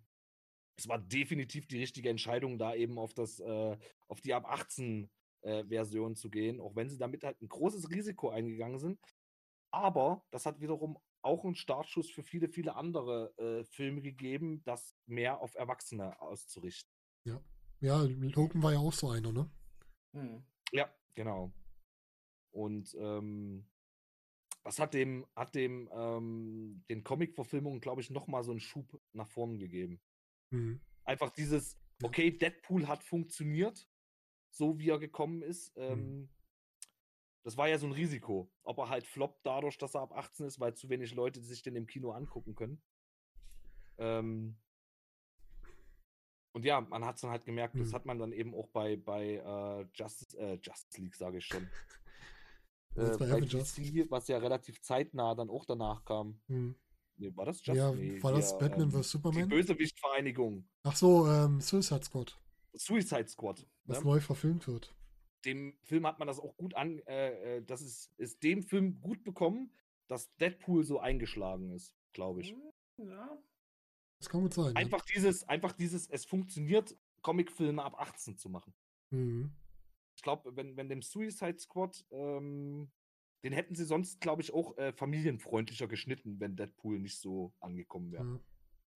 [0.78, 3.78] es war definitiv die richtige Entscheidung, da eben auf das, äh,
[4.10, 5.10] auf die ab 18
[5.40, 9.00] äh, Version zu gehen, auch wenn sie damit halt ein großes Risiko eingegangen sind.
[9.72, 14.94] Aber das hat wiederum auch einen Startschuss für viele, viele andere äh, Filme gegeben, das
[15.06, 16.92] mehr auf Erwachsene auszurichten.
[17.80, 19.50] Ja, Logan war ja auch so einer, ne?
[20.14, 20.46] Hm.
[20.74, 21.54] Ja, genau.
[22.52, 23.66] Und ähm,
[24.66, 29.28] das hat dem, hat dem ähm, den Comic-Verfilmungen, glaube ich, nochmal so einen Schub nach
[29.30, 30.02] vorn gegeben.
[30.50, 30.82] Mhm.
[31.04, 33.88] Einfach dieses, okay, Deadpool hat funktioniert,
[34.50, 35.76] so wie er gekommen ist.
[35.78, 35.84] Mhm.
[35.84, 36.30] Ähm,
[37.44, 38.52] Das war ja so ein Risiko.
[38.64, 41.62] Ob er halt floppt dadurch, dass er ab 18 ist, weil zu wenig Leute sich
[41.62, 42.82] den im Kino angucken können.
[44.00, 44.58] Ähm,
[46.54, 47.94] und ja, man hat es dann halt gemerkt, das Mhm.
[47.94, 51.70] hat man dann eben auch bei, bei äh, Justice, äh, Justice League, sage ich schon.
[52.96, 53.76] Das äh, bei Avengers.
[53.76, 56.40] DC, was ja relativ zeitnah dann auch danach kam.
[56.48, 56.76] Mhm.
[57.18, 58.98] Nee, war das Ja, Nee, war das hier, Batman ähm, vs.
[58.98, 59.50] Die Superman?
[59.50, 60.68] Bösewicht-Vereinigung.
[60.84, 62.38] Ach so, ähm, Suicide Squad,
[62.74, 63.66] Suicide Squad.
[63.86, 64.06] was ne?
[64.06, 64.94] neu verfilmt wird.
[65.46, 69.00] dem Film hat man das auch gut an, äh, äh, das ist, ist dem Film
[69.00, 69.72] gut bekommen,
[70.08, 72.52] dass Deadpool so eingeschlagen ist, glaube ich.
[72.52, 73.38] Hm, Ja.
[74.20, 74.74] Das kann gut sein.
[74.74, 74.76] ja.
[74.76, 78.74] Einfach dieses, einfach dieses, es funktioniert, Comicfilme ab 18 zu machen.
[79.12, 79.52] Mhm.
[80.16, 82.92] Ich glaube, wenn, wenn dem Suicide Squad, ähm,
[83.44, 88.12] den hätten sie sonst, glaube ich, auch äh, familienfreundlicher geschnitten, wenn Deadpool nicht so angekommen
[88.12, 88.24] wäre.
[88.24, 88.40] Ja.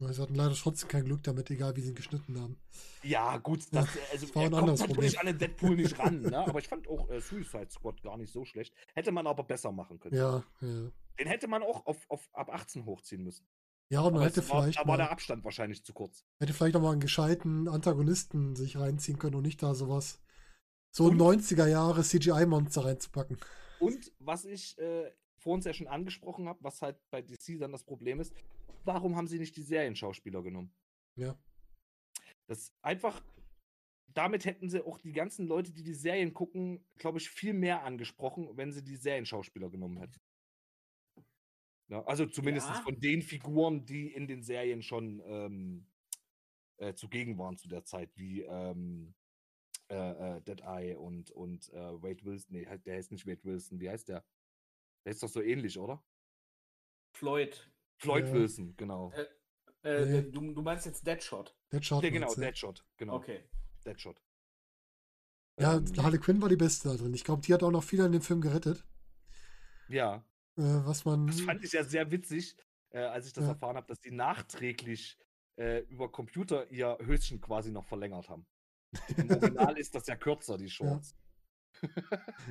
[0.02, 2.58] Weil sie hatten leider trotzdem kein Glück damit, egal wie sie ihn geschnitten haben.
[3.04, 5.20] Ja, gut, das, also das war er ein kommt anderes natürlich Problem.
[5.20, 6.38] an den Deadpool nicht ran, ne?
[6.38, 8.74] aber ich fand auch äh, Suicide Squad gar nicht so schlecht.
[8.94, 10.16] Hätte man aber besser machen können.
[10.16, 10.92] Ja, ja.
[11.20, 13.46] Den hätte man auch auf, auf ab 18 hochziehen müssen.
[13.90, 16.24] Ja, und man Aber hätte war, vielleicht, da war der Abstand wahrscheinlich zu kurz.
[16.40, 20.22] hätte vielleicht noch mal einen gescheiten Antagonisten sich reinziehen können und nicht da sowas.
[20.92, 23.38] So ein Und- 90er Jahre CGI-Monster reinzupacken.
[23.80, 27.84] Und was ich äh, vorhin ja schon angesprochen habe, was halt bei DC dann das
[27.84, 28.34] Problem ist,
[28.84, 30.74] warum haben sie nicht die Serienschauspieler genommen?
[31.16, 31.38] Ja.
[32.48, 33.24] Das einfach,
[34.08, 37.84] damit hätten sie auch die ganzen Leute, die die Serien gucken, glaube ich, viel mehr
[37.84, 40.20] angesprochen, wenn sie die Serienschauspieler genommen hätten.
[41.90, 42.82] Ja, also zumindest Ja.
[42.82, 45.88] von den Figuren, die in den Serien schon ähm,
[46.78, 49.16] äh, zugegen waren zu der Zeit, wie ähm,
[49.90, 52.54] äh, äh, Deadeye und, und äh, Wade Wilson.
[52.54, 53.80] Nee, der heißt nicht Wade Wilson.
[53.80, 54.24] Wie heißt der?
[55.06, 56.04] Der ist doch so ähnlich, oder?
[57.14, 57.72] Floyd.
[57.98, 58.34] Floyd Ja.
[58.34, 59.12] Wilson, genau.
[59.14, 59.26] Äh,
[60.06, 60.30] Nee.
[60.30, 61.56] du, du meinst jetzt Deadshot.
[61.72, 62.04] Deadshot.
[62.04, 62.34] Der, genau?
[62.34, 62.86] Deadshot.
[62.98, 63.44] Genau, Okay.
[63.86, 64.22] Deadshot.
[65.60, 67.14] Ja, Ähm, Harley Quinn war die Beste da drin.
[67.14, 68.86] Ich glaube, die hat auch noch viel an dem Film gerettet.
[69.88, 70.18] ja,
[70.58, 71.28] Äh, was man.
[71.28, 72.56] das fand ich ja sehr witzig,
[72.92, 73.52] äh, als ich das Ja.
[73.52, 75.18] erfahren habe, dass die nachträglich
[75.58, 78.46] äh, über Computer ihr Höschen quasi noch verlängert haben.
[79.18, 81.16] Im Original ist das ja kürzer, die Shorts.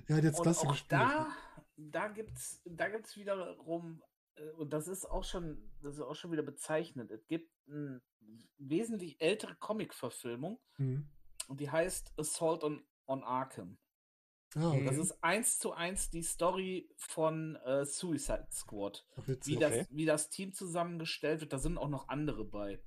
[0.09, 0.93] ja, hat jetzt Und das auch gespielt.
[0.93, 1.29] da,
[1.77, 4.03] da gibt es da gibt's wiederum
[4.37, 7.11] äh, und das ist auch schon, das ist auch schon wieder bezeichnend.
[7.11, 8.01] Es gibt eine
[8.59, 11.09] wesentlich ältere Comic-Verfilmung Mhm.
[11.49, 13.79] und die heißt Assault on, on Arkham.
[14.55, 14.85] Ah, okay.
[14.87, 19.07] Das ist eins zu eins die Story von äh, Suicide Squad.
[19.17, 19.57] Ach, Wie witzig.
[19.59, 19.79] Okay.
[19.81, 22.81] das, wie das Team zusammengestellt wird, da sind auch noch andere bei.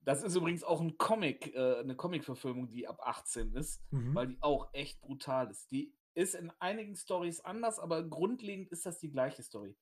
[0.00, 4.14] Das ist übrigens auch ein Comic, äh, eine Comic-Verfilmung, die ab 18 ist, Mhm.
[4.14, 5.70] weil die auch echt brutal ist.
[5.70, 9.76] Die ist in einigen Stories anders, aber grundlegend ist das die gleiche Story.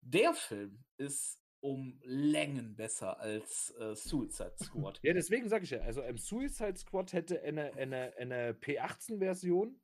[0.00, 4.54] Der Film ist um Längen besser als äh, Suicide
[4.92, 5.00] Squad.
[5.02, 9.80] Ja, deswegen sage ich ja, also im Suicide Squad hätte eine, eine, eine P18-Version,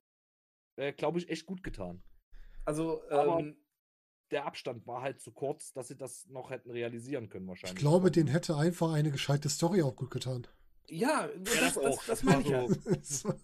[0.77, 2.01] äh, glaube ich, echt gut getan.
[2.63, 3.57] Also, ähm,
[4.31, 7.77] Der Abstand war halt zu kurz, dass sie das noch hätten realisieren können Ich wahrscheinlich.
[7.77, 10.47] glaube, den hätte einfach eine gescheite Story auch gut getan.
[10.87, 11.97] ja, das, das das, auch.
[11.97, 12.67] das, Das meine ich war ja.
[12.67, 13.35] so- Das war-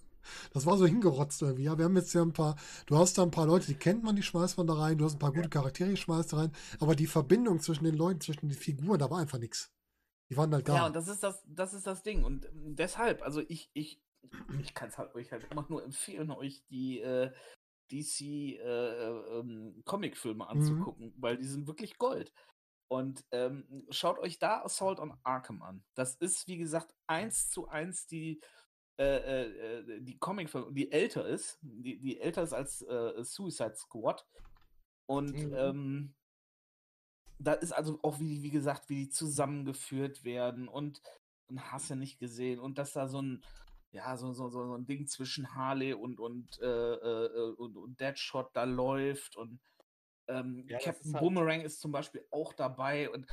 [0.53, 1.64] das war so hingerotzt irgendwie.
[1.64, 2.56] Ja, wir haben jetzt ja ein paar,
[2.86, 5.06] du hast da ein paar Leute, die kennt man, die schmeißt man da rein, du
[5.06, 8.22] hast ein paar gute Charaktere, die schmeißt da rein, aber die Verbindung zwischen den Leuten,
[8.22, 9.72] zwischen den Figuren, da war einfach nichts.
[10.30, 10.76] Die waren halt da.
[10.76, 12.24] Ja, und das ist das, das ist das Ding.
[12.24, 13.99] Und ähm, deshalb, also ich, ich,
[14.62, 17.32] ich kann es halt euch halt immer nur empfehlen, euch die äh,
[17.91, 22.34] DC äh, äh, ähm, Comicfilme anzugucken, weil die sind wirklich Gold.
[22.88, 25.84] Und ähm, schaut euch da Assault on Arkham an.
[25.95, 28.41] Das ist, wie gesagt, eins zu eins die,
[28.99, 33.76] äh, äh, äh, die Comicfilme, die älter ist, die, die älter ist als äh, Suicide
[33.76, 34.26] Squad.
[35.07, 35.53] Und Mhm.
[35.55, 36.15] ähm,
[37.39, 41.01] da ist also auch, wie, wie gesagt, wie die zusammengeführt werden und,
[41.47, 42.59] und hast ja nicht gesehen.
[42.59, 43.43] Und dass da so ein,
[43.91, 47.77] ja, so, so, so so ein Ding zwischen Harley und, und, äh, äh, äh, und,
[47.77, 49.59] und Deadshot da läuft und
[50.27, 53.27] ähm, Ja, Captain ist halt- Boomerang ist zum Beispiel auch dabei und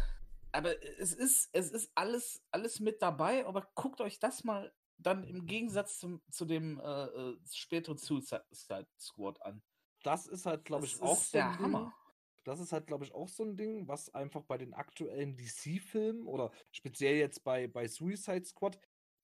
[0.51, 5.23] aber es ist, es ist alles, alles mit dabei, aber guckt euch das mal dann
[5.25, 8.45] im Gegensatz zum, zu dem äh, äh, späteren Suicide
[8.99, 9.63] Squad an.
[10.03, 11.61] Das ist halt, glaube ich, auch so ein der Ding.
[11.65, 11.95] Hammer.
[12.45, 16.27] Das ist halt, glaube ich, auch so ein Ding, was einfach bei den aktuellen DC-Filmen
[16.27, 18.79] oder speziell jetzt bei, bei Suicide Squad,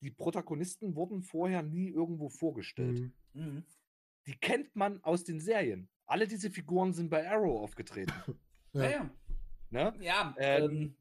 [0.05, 3.01] die Protagonisten wurden vorher nie irgendwo vorgestellt.
[3.01, 3.13] Mhm.
[3.33, 3.65] Mhm.
[4.27, 5.89] Die kennt man aus den Serien.
[6.07, 8.13] Alle diese Figuren sind bei Arrow aufgetreten.
[8.77, 8.83] Ja.
[8.83, 9.11] Ja, ja.
[9.71, 9.95] ne?
[10.01, 10.97] Ja, Ähm, ähm,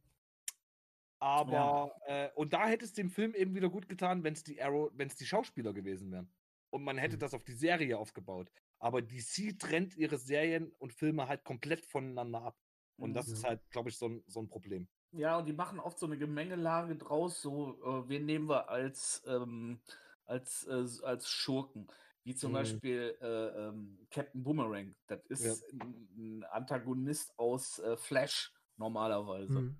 [1.19, 4.61] Aber, äh, und da hätte es dem Film eben wieder gut getan, wenn es die
[4.61, 6.29] Arrow, wenn es die Schauspieler gewesen wären.
[6.69, 7.21] Und man hätte Mhm.
[7.21, 8.51] das auf die Serie aufgebaut.
[8.79, 12.59] Aber DC trennt ihre Serien und Filme halt komplett voneinander ab.
[12.97, 13.33] Und das Mhm.
[13.33, 14.87] ist halt, glaube ich, so ein, so ein Problem.
[15.15, 19.23] Ja, und die machen oft so eine Gemengelage draus, so, äh, wen nehmen wir als,
[19.27, 19.79] ähm,
[20.25, 21.87] als, äh, als Schurken?
[22.23, 22.55] Wie zum Mhm.
[22.55, 24.95] Beispiel äh, ähm, Captain Boomerang.
[25.07, 29.59] Das ist ein, ein Antagonist aus äh, Flash normalerweise.
[29.61, 29.77] Mhm.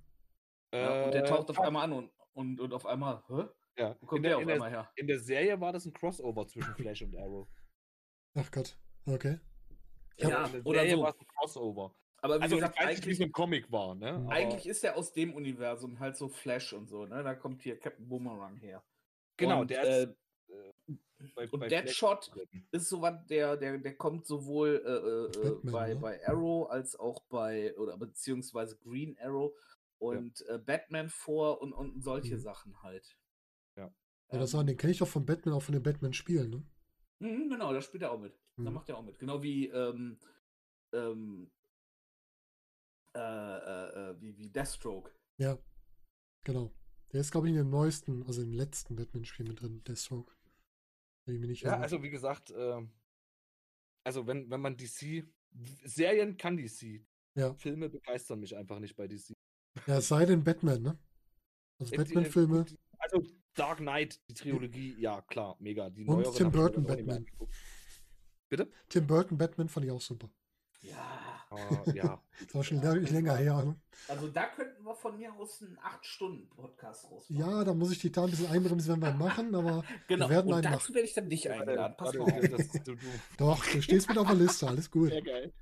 [0.74, 3.46] Ja, und der taucht auf Äh, einmal an und, und, und auf einmal, hä?
[3.78, 4.92] Ja, Wo kommt in, der der, auf in, der, einmal her?
[4.96, 7.48] in der Serie war das ein Crossover zwischen Flash und Arrow.
[8.36, 8.78] Ach Gott.
[9.06, 9.40] Okay.
[10.18, 11.02] Ja, in der oder Serie so.
[11.02, 11.96] war es ein Crossover.
[12.24, 14.26] Aber wie Also, gesagt, ich weiß nicht, wie eigentlich, es im Comic war, ne?
[14.30, 17.22] Eigentlich ist er aus dem Universum halt so Flash und so, ne?
[17.22, 18.82] Da kommt hier Captain Boomerang her.
[19.38, 20.10] genau, und, der äh, ist.
[20.50, 20.94] äh,
[21.36, 22.32] bei, und bei Deadshot
[22.72, 26.00] ist so was, der, der, der kommt sowohl äh, äh, Batman, bei, ne?
[26.00, 29.54] bei Arrow als auch bei, oder beziehungsweise Green Arrow
[30.00, 32.42] und äh, Batman vor und, und solche Mhm.
[32.42, 33.18] Sachen halt.
[33.76, 33.94] Ja.
[34.32, 36.64] Ja, das Ähm, sagen, den kenne ich doch von Batman, auch von den Batman-Spielen, ne?
[37.20, 38.34] mhm, genau, da spielt er auch mit.
[38.64, 38.74] Da Mhm.
[38.74, 39.20] macht er auch mit.
[39.20, 40.20] Genau wie, ähm,
[40.94, 41.52] ähm,
[43.16, 45.12] äh, äh, äh, wie, wie Deathstroke.
[45.38, 45.58] Ja.
[46.46, 46.72] Genau.
[47.12, 50.34] Der ist, glaube ich, in dem neuesten, also im letzten Batman-Spiel mit drin, Deathstroke.
[51.26, 51.84] Mich nicht Ja, irre.
[51.84, 52.92] also wie gesagt, ähm,
[54.06, 55.24] also wenn, wenn man DC.
[55.84, 57.06] Serien kann DC.
[57.36, 57.54] Ja.
[57.54, 59.34] Filme begeistern mich einfach nicht bei DC.
[59.88, 61.00] Ja, es sei denn Batman, ne?
[61.80, 62.66] Also die- Batman-Filme.
[63.00, 63.24] Also
[63.54, 65.90] Dark Knight, die Trilogie, ja klar, mega.
[65.90, 67.26] Die Und Tim Burton Batman.
[68.50, 68.72] Bitte?
[68.90, 70.30] Tim Burton Batman fand ich auch super.
[70.82, 71.33] Ja.
[71.94, 72.22] Ja.
[72.46, 73.64] Das war schon lä- länger her.
[73.64, 73.76] Ne?
[74.08, 77.36] Also da könnten wir von mir aus einen 8-Stunden-Podcast rausmachen.
[77.52, 80.30] Ja, da muss ich die da ein bisschen einbremsen, wenn wir machen, aber genau.
[80.30, 80.96] werden Und einen dazu machen.
[80.96, 81.96] werde ich dann dich eingeladen.
[81.98, 82.40] Pass mal auf.
[82.50, 82.98] das, du, du.
[83.38, 85.10] doch, du stehst mit auf der Liste, alles gut.
[85.10, 85.54] Sehr geil.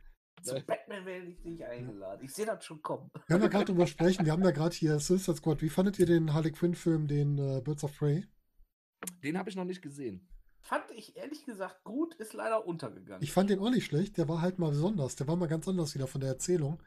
[0.42, 2.24] Zu Batman werde ich nicht eingeladen.
[2.26, 3.12] Ich sehe das schon kommen.
[3.28, 5.62] Wir haben ja gerade drüber sprechen, wir haben ja gerade hier Suicide Squad.
[5.62, 8.26] Wie fandet ihr den Harley Quinn-Film, den äh, Birds of Prey?
[9.24, 10.28] Den habe ich noch nicht gesehen.
[10.64, 13.24] Fand ich ehrlich gesagt gut, ist leider untergegangen.
[13.24, 15.16] Ich fand den auch nicht schlecht, der war halt mal besonders.
[15.16, 16.82] Der war mal ganz anders wieder von der Erzählung.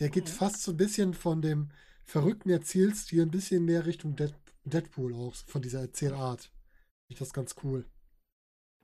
[0.00, 0.28] Der geht Mhm.
[0.32, 1.68] fast so ein bisschen von dem
[2.04, 4.34] verrückten Erzählstil ein bisschen mehr Richtung Dead
[4.64, 6.52] Deadpool auch, von dieser Erzählart.
[7.08, 7.86] Ich das ganz cool.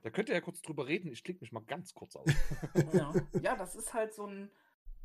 [0.01, 1.11] Da könnt ihr ja kurz drüber reden.
[1.11, 2.25] Ich klicke mich mal ganz kurz aus.
[2.93, 3.13] ja.
[3.41, 4.49] ja, das ist halt so ein,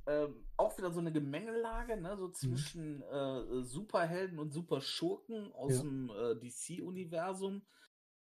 [0.06, 2.14] ähm, auch wieder so eine Gemengelage, ne?
[2.14, 2.19] Mhm.
[2.19, 5.81] so zwischen äh, Superhelden und Superschurken aus Ja.
[5.82, 7.62] dem äh, DC-Universum,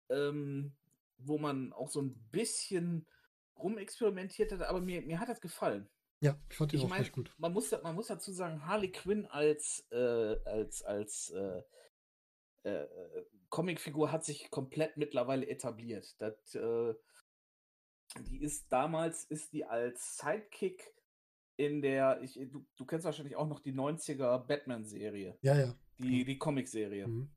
[0.09, 0.73] ähm,
[1.19, 3.07] wo man auch so ein bisschen
[3.57, 5.89] rumexperimentiert hat, aber mir, mir hat das gefallen.
[6.21, 7.35] Ja, ich fand die Ich auch recht gut.
[7.39, 11.63] man muss, man muss dazu sagen, Harley Quinn als, äh, als, als äh,
[12.63, 12.87] äh,
[13.51, 16.15] Comicfigur hat sich komplett mittlerweile etabliert.
[16.21, 16.95] Das, äh,
[18.27, 20.95] die ist damals, ist die als Sidekick
[21.57, 25.79] in der, ich, du, du kennst wahrscheinlich auch noch die 90er Batman-Serie, Ja, ja.
[25.99, 27.07] die, die Comic-Serie.
[27.07, 27.31] Mhm.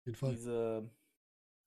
[0.00, 0.30] Auf jeden Fall.
[0.30, 0.90] Diese,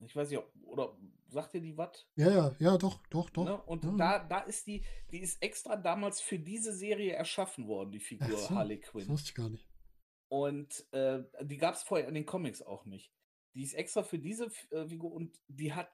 [0.05, 0.97] ich weiß nicht, ob, oder
[1.27, 2.07] sagt ihr die was?
[2.15, 3.45] Ja, ja, ja, doch, doch, doch.
[3.45, 3.61] Ne?
[3.63, 3.91] Und ja.
[3.97, 8.37] da, da ist die, die ist extra damals für diese Serie erschaffen worden, die Figur
[8.37, 9.07] so, Harley Das Quinn.
[9.07, 9.67] wusste ich gar nicht.
[10.29, 13.13] Und äh, die gab es vorher in den Comics auch nicht.
[13.53, 15.91] Die ist extra für diese äh, Figur und die hat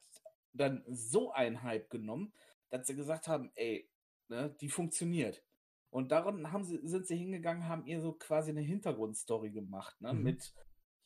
[0.54, 2.34] dann so einen Hype genommen,
[2.70, 3.90] dass sie gesagt haben, ey,
[4.28, 5.44] ne, die funktioniert.
[5.90, 10.14] Und daran haben sie, sind sie hingegangen, haben ihr so quasi eine Hintergrundstory gemacht, ne?
[10.14, 10.24] Mhm.
[10.24, 10.54] Mit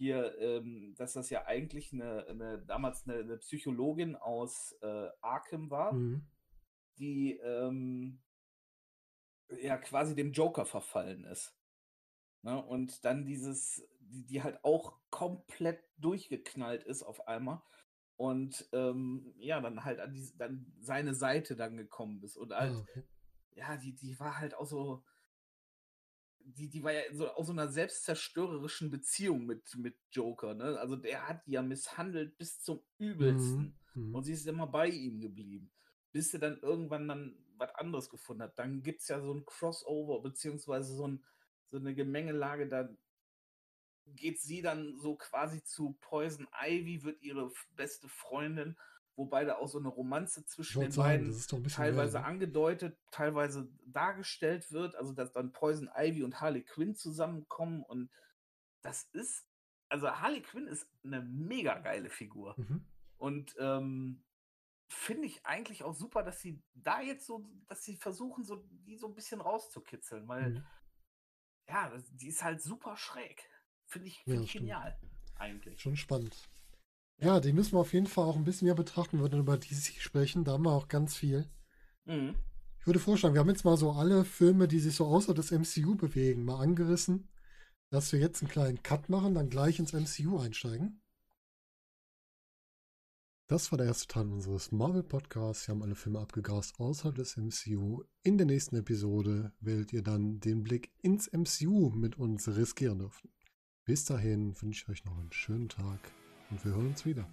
[0.01, 5.69] hier, ähm, dass das ja eigentlich eine, eine damals eine, eine Psychologin aus äh, Arkham
[5.69, 6.25] war, Mhm.
[6.97, 8.19] die ähm,
[9.61, 11.55] ja quasi dem Joker verfallen ist.
[12.41, 12.59] Ne?
[12.65, 17.61] Und dann dieses, die, die halt auch komplett durchgeknallt ist auf einmal.
[18.17, 22.37] Und ähm, ja, dann halt an die, dann seine Seite dann gekommen ist.
[22.37, 23.03] Und halt, Ah, okay.
[23.53, 25.03] ja, die, die war halt auch so,
[26.45, 30.79] die, die war ja so, aus so einer selbstzerstörerischen Beziehung mit, mit Joker, ne?
[30.79, 33.77] Also der hat die ja misshandelt bis zum Übelsten.
[33.93, 34.09] Mhm.
[34.09, 34.15] Mhm.
[34.15, 35.71] Und sie ist immer bei ihm geblieben.
[36.11, 38.57] Bis sie dann irgendwann dann was anderes gefunden hat.
[38.59, 41.23] Dann gibt es ja so ein Crossover, beziehungsweise so, ein,
[41.69, 42.89] so eine Gemengelage, da
[44.07, 48.75] geht sie dann so quasi zu Poison Ivy, wird ihre beste Freundin,
[49.21, 51.63] wobei da auch so eine Romanze Ich zwischen den sagen, beiden das ist doch ein
[51.63, 52.27] bisschen teilweise mehr, ne?
[52.27, 58.11] angedeutet, teilweise dargestellt wird, also dass dann Poison Ivy und Harley Quinn zusammenkommen und
[58.81, 59.47] das ist,
[59.89, 62.55] also Harley Quinn ist eine mega geile Figur.
[62.57, 62.85] Mhm.
[63.17, 64.23] Und ähm,
[64.89, 68.97] finde ich eigentlich auch super, dass sie da jetzt so, dass sie versuchen, so die
[68.97, 70.65] so ein bisschen rauszukitzeln, weil Mhm.
[71.69, 73.47] ja, die ist halt super schräg.
[73.85, 74.63] Finde ich, Ja, find ich stimmt.
[74.63, 74.99] genial,
[75.35, 75.79] eigentlich.
[75.79, 76.50] Schon spannend.
[77.21, 79.57] Ja, die müssen wir auf jeden Fall auch ein bisschen mehr betrachten, wenn wir über
[79.57, 80.43] DC sprechen.
[80.43, 81.47] Da haben wir auch ganz viel.
[82.05, 82.35] Mhm.
[82.79, 85.51] Ich würde vorschlagen, wir haben jetzt mal so alle Filme, die sich so außer des
[85.51, 87.29] MCU bewegen, mal angerissen,
[87.91, 90.99] dass wir jetzt einen kleinen Cut machen, dann gleich ins MCU einsteigen.
[93.47, 95.67] Das war der erste Teil unseres Marvel Podcasts.
[95.67, 98.03] Wir haben alle Filme abgegrast außerhalb des MCU.
[98.23, 103.29] In der nächsten Episode werdet ihr dann den Blick ins MCU mit uns riskieren dürfen.
[103.83, 105.99] Bis dahin wünsche ich euch noch einen schönen Tag
[106.51, 107.25] und wir hören uns wieder.